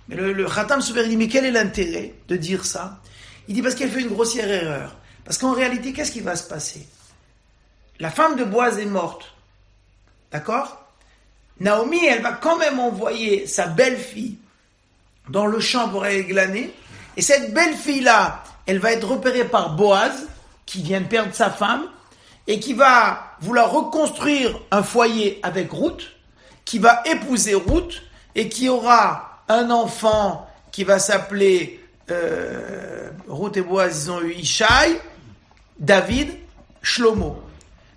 Mais 0.08 0.16
le, 0.16 0.32
le 0.32 0.46
Khatam 0.46 0.80
Sofer 0.80 1.08
dit, 1.08 1.16
mais 1.16 1.28
quel 1.28 1.44
est 1.44 1.50
l'intérêt 1.50 2.14
de 2.28 2.36
dire 2.36 2.64
ça? 2.64 3.00
Il 3.48 3.54
dit 3.54 3.62
parce 3.62 3.74
qu'elle 3.74 3.90
fait 3.90 4.00
une 4.00 4.08
grossière 4.08 4.50
erreur. 4.50 4.96
Parce 5.24 5.38
qu'en 5.38 5.52
réalité, 5.52 5.92
qu'est-ce 5.92 6.12
qui 6.12 6.20
va 6.20 6.36
se 6.36 6.48
passer? 6.48 6.86
La 8.00 8.10
femme 8.10 8.36
de 8.36 8.44
Boaz 8.44 8.78
est 8.78 8.86
morte. 8.86 9.34
D'accord? 10.32 10.84
Naomi, 11.60 12.04
elle 12.04 12.22
va 12.22 12.32
quand 12.32 12.58
même 12.58 12.80
envoyer 12.80 13.46
sa 13.46 13.66
belle-fille 13.66 14.36
dans 15.28 15.46
le 15.46 15.60
champ 15.60 15.88
pour 15.88 16.04
aller 16.04 16.24
glaner. 16.24 16.74
Et 17.16 17.22
cette 17.22 17.54
belle-fille-là, 17.54 18.42
elle 18.66 18.78
va 18.78 18.92
être 18.92 19.06
repérée 19.06 19.44
par 19.44 19.76
Boaz, 19.76 20.26
qui 20.66 20.82
vient 20.82 21.00
de 21.00 21.06
perdre 21.06 21.34
sa 21.34 21.50
femme, 21.50 21.84
et 22.46 22.58
qui 22.58 22.74
va 22.74 23.33
vouloir 23.44 23.70
reconstruire 23.70 24.58
un 24.70 24.82
foyer 24.82 25.38
avec 25.42 25.70
Ruth, 25.70 26.12
qui 26.64 26.78
va 26.78 27.02
épouser 27.04 27.54
Ruth, 27.54 28.02
et 28.34 28.48
qui 28.48 28.68
aura 28.68 29.42
un 29.48 29.70
enfant 29.70 30.48
qui 30.72 30.82
va 30.82 30.98
s'appeler 30.98 31.80
euh, 32.10 33.10
Ruth 33.28 33.56
et 33.56 33.62
Boaz, 33.62 34.04
ils 34.04 34.10
ont 34.10 34.20
eu 34.22 34.32
Ishaï, 34.32 34.98
David, 35.78 36.30
Shlomo. 36.82 37.40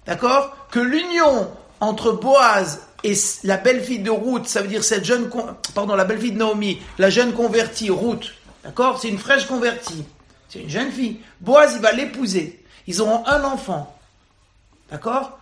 D'accord? 0.06 0.56
Que 0.70 0.80
l'union 0.80 1.50
entre 1.80 2.12
Boaz 2.12 2.82
et 3.04 3.14
la 3.44 3.58
belle-fille 3.58 4.00
de 4.00 4.12
Ruth, 4.12 4.48
ça 4.48 4.62
veut 4.62 4.68
dire 4.68 4.84
cette 4.84 5.06
jeune, 5.06 5.30
pardon, 5.74 5.96
la 5.96 6.06
belle-fille 6.06 6.32
de 6.34 6.38
Naomi, 6.38 6.80
la 6.98 7.10
jeune 7.10 7.34
convertie, 7.34 7.90
Ruth, 7.90 8.34
d'accord? 8.64 9.00
C'est 9.02 9.10
une 9.10 9.18
fraîche 9.18 9.46
convertie. 9.46 10.06
C'est 10.50 10.60
une 10.60 10.70
jeune 10.70 10.92
fille. 10.92 11.20
Boaz, 11.42 11.74
il 11.76 11.82
va 11.82 11.92
l'épouser. 11.92 12.64
Ils 12.86 13.02
auront 13.02 13.26
un 13.26 13.44
enfant. 13.44 13.97
D'accord? 14.92 15.38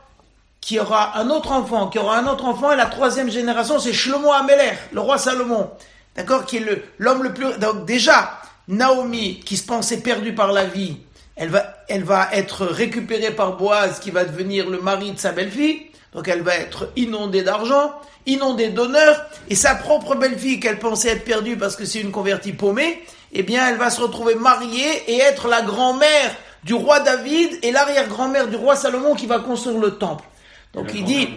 Qui 0.61 0.79
aura 0.79 1.19
un 1.19 1.29
autre 1.29 1.51
enfant, 1.51 1.87
qui 1.87 1.99
aura 1.99 2.17
un 2.17 2.27
autre 2.27 2.45
enfant, 2.45 2.71
et 2.71 2.75
la 2.75 2.87
troisième 2.87 3.29
génération, 3.29 3.79
c'est 3.79 3.93
Shlomo 3.93 4.31
Ameler, 4.31 4.73
le 4.91 4.99
roi 4.99 5.17
Salomon. 5.17 5.69
D'accord? 6.15 6.45
Qui 6.45 6.57
est 6.57 6.61
le, 6.61 6.83
l'homme 6.97 7.23
le 7.23 7.33
plus. 7.33 7.53
Donc, 7.59 7.85
déjà, 7.85 8.41
Naomi, 8.67 9.41
qui 9.45 9.57
se 9.57 9.65
pensait 9.65 10.01
perdue 10.01 10.33
par 10.33 10.51
la 10.51 10.65
vie, 10.65 10.97
elle 11.35 11.49
va, 11.49 11.65
elle 11.87 12.03
va 12.03 12.29
être 12.31 12.65
récupérée 12.65 13.31
par 13.31 13.57
Boaz, 13.57 13.99
qui 13.99 14.11
va 14.11 14.25
devenir 14.25 14.69
le 14.69 14.81
mari 14.81 15.11
de 15.11 15.19
sa 15.19 15.31
belle-fille. 15.31 15.87
Donc, 16.13 16.27
elle 16.27 16.41
va 16.41 16.55
être 16.55 16.89
inondée 16.95 17.43
d'argent, 17.43 17.93
inondée 18.25 18.69
d'honneur, 18.69 19.25
et 19.49 19.55
sa 19.55 19.75
propre 19.75 20.15
belle-fille, 20.15 20.59
qu'elle 20.59 20.79
pensait 20.79 21.09
être 21.09 21.25
perdue 21.25 21.57
parce 21.57 21.75
que 21.75 21.85
c'est 21.85 21.99
une 21.99 22.11
convertie 22.11 22.53
paumée, 22.53 23.03
eh 23.33 23.43
bien, 23.43 23.67
elle 23.67 23.77
va 23.77 23.89
se 23.89 24.01
retrouver 24.01 24.35
mariée 24.35 25.03
et 25.07 25.19
être 25.19 25.47
la 25.49 25.61
grand-mère 25.61 26.35
du 26.65 26.73
roi 26.73 26.99
David 26.99 27.59
et 27.61 27.71
l'arrière-grand-mère 27.71 28.47
du 28.47 28.55
roi 28.55 28.75
Salomon 28.75 29.13
qui 29.13 29.27
va 29.27 29.39
construire 29.39 29.77
le 29.77 29.97
temple. 29.99 30.25
Donc 30.73 30.91
il 30.95 31.05
dit, 31.05 31.29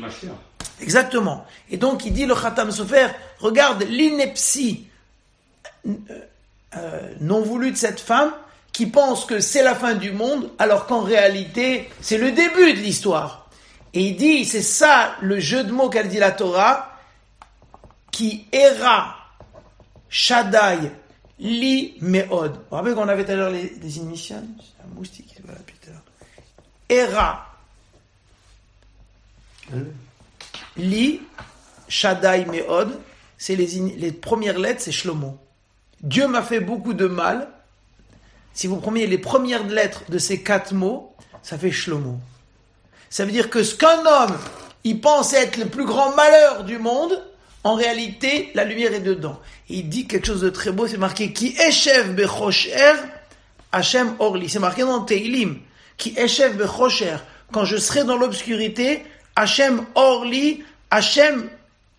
exactement. 0.81 1.45
Et 1.71 1.77
donc 1.77 2.07
il 2.07 2.15
dit 2.15 2.25
le 2.25 2.35
Khatam 2.35 2.71
Sofer, 2.71 3.09
regarde 3.39 3.83
l'ineptie 3.83 4.87
euh, 5.87 7.15
non 7.21 7.43
voulue 7.43 7.71
de 7.73 7.77
cette 7.77 8.01
femme 8.01 8.33
qui 8.73 8.87
pense 8.87 9.27
que 9.27 9.39
c'est 9.39 9.63
la 9.63 9.75
fin 9.75 9.95
du 9.95 10.13
monde, 10.13 10.51
alors 10.59 10.87
qu'en 10.87 11.03
réalité 11.03 11.91
c'est 12.01 12.19
le 12.19 12.33
début 12.33 12.73
de 12.73 12.79
l'histoire. 12.79 13.51
Et 13.93 14.01
il 14.01 14.17
dit, 14.17 14.45
c'est 14.47 14.63
ça 14.63 15.15
le 15.21 15.41
jeu 15.41 15.63
de 15.63 15.73
mots 15.73 15.91
qu'elle 15.91 16.09
dit 16.09 16.19
la 16.19 16.31
Torah, 16.31 16.97
qui 18.11 18.47
era 18.53 19.15
Shaddai 20.09 20.91
li 21.39 21.97
meod. 22.01 22.53
Vous 22.53 22.59
vous 22.71 22.77
rappelez 22.77 22.95
qu'on 22.95 23.09
avait 23.09 23.25
tout 23.25 23.33
à 23.33 23.35
l'heure 23.35 23.51
les, 23.51 23.75
les 23.83 23.99
initiales 23.99 24.45
Moustique, 24.99 25.37
Peter. 25.65 25.97
Era. 26.89 27.47
Li, 30.77 31.21
Shaddai 31.89 32.47
meod, 32.47 32.99
c'est 33.37 33.55
les, 33.55 33.67
les 33.67 34.11
premières 34.11 34.59
lettres, 34.59 34.83
c'est 34.83 34.93
Shlomo. 34.93 35.39
Dieu 36.01 36.27
m'a 36.27 36.43
fait 36.43 36.59
beaucoup 36.59 36.95
de 36.95 37.07
mal. 37.07 37.49
Si 38.55 38.67
vous 38.67 38.79
prenez 38.79 39.07
les 39.07 39.19
premières 39.19 39.65
lettres 39.67 40.03
de 40.09 40.19
ces 40.19 40.43
quatre 40.43 40.75
mots, 40.75 41.15
ça 41.45 41.57
fait 41.57 41.71
Shlomo. 41.71 42.19
Ça 43.09 43.25
veut 43.25 43.31
dire 43.31 43.51
que 43.51 43.63
ce 43.63 43.77
qu'un 43.77 44.05
homme, 44.05 44.37
il 44.83 45.01
pense 45.01 45.33
être 45.33 45.59
le 45.59 45.67
plus 45.67 45.87
grand 45.87 46.17
malheur 46.17 46.65
du 46.65 46.79
monde, 46.79 47.23
en 47.63 47.75
réalité, 47.75 48.51
la 48.55 48.65
lumière 48.65 48.95
est 48.95 49.01
dedans. 49.01 49.39
Et 49.69 49.77
il 49.77 49.89
dit 49.89 50.09
quelque 50.09 50.27
chose 50.27 50.41
de 50.41 50.51
très 50.51 50.73
beau, 50.73 50.89
c'est 50.89 50.97
marqué 50.97 51.33
Qui 51.33 51.57
Eshev 51.57 52.15
Bechosher 52.15 52.95
Hashem 53.73 54.17
Orli. 54.19 54.49
C'est 54.49 54.59
marqué 54.59 54.83
dans 54.83 55.03
Teilim. 55.03 55.59
Qui 55.97 56.15
Eshev 56.17 56.57
Bechosher. 56.57 57.17
Quand 57.53 57.65
je 57.65 57.77
serai 57.77 58.05
dans 58.05 58.17
l'obscurité, 58.17 59.05
Hashem 59.35 59.85
Orli, 59.95 60.63
Hashem 60.91 61.49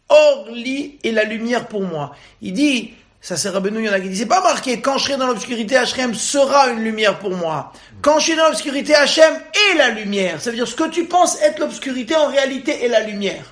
Orli 0.10 1.00
est 1.04 1.12
la 1.12 1.24
lumière 1.24 1.68
pour 1.68 1.82
moi. 1.82 2.16
Il 2.42 2.54
dit, 2.54 2.94
ça 3.22 3.36
c'est 3.38 3.50
Rabbeinu 3.50 3.84
Yonah 3.84 4.00
qui 4.00 4.10
dit, 4.10 4.18
c'est 4.18 4.26
pas 4.26 4.44
marqué 4.44 4.82
quand 4.82 4.98
je 4.98 5.06
serai 5.06 5.18
dans 5.18 5.28
l'obscurité, 5.28 5.76
Hashem 5.78 6.14
sera 6.14 6.70
une 6.70 6.84
lumière 6.84 7.20
pour 7.20 7.32
moi. 7.32 7.74
Quand 8.02 8.20
je 8.20 8.26
suis 8.26 8.36
dans 8.36 8.48
l'obscurité, 8.48 8.96
Hashem 8.96 9.34
est 9.54 9.78
la 9.78 9.90
lumière. 9.90 10.42
Ça 10.42 10.52
veut 10.52 10.56
dire 10.56 10.68
ce 10.68 10.76
que 10.76 10.90
tu 10.90 11.06
penses 11.06 11.42
être 11.42 11.60
l'obscurité, 11.60 12.16
en 12.16 12.28
réalité 12.28 12.86
est 12.86 12.90
la 12.90 13.02
lumière. 13.02 13.46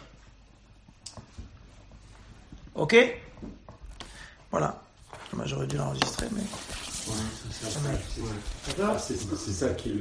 Ok? 2.76 2.95
Voilà. 4.51 4.80
J'aurais 5.45 5.68
dû 5.68 5.78
l'enregistrer, 5.78 6.28
mais. 6.32 6.41
C'est 7.60 9.51
ça. 9.51 9.70
Qui 9.70 9.89
est 9.89 9.93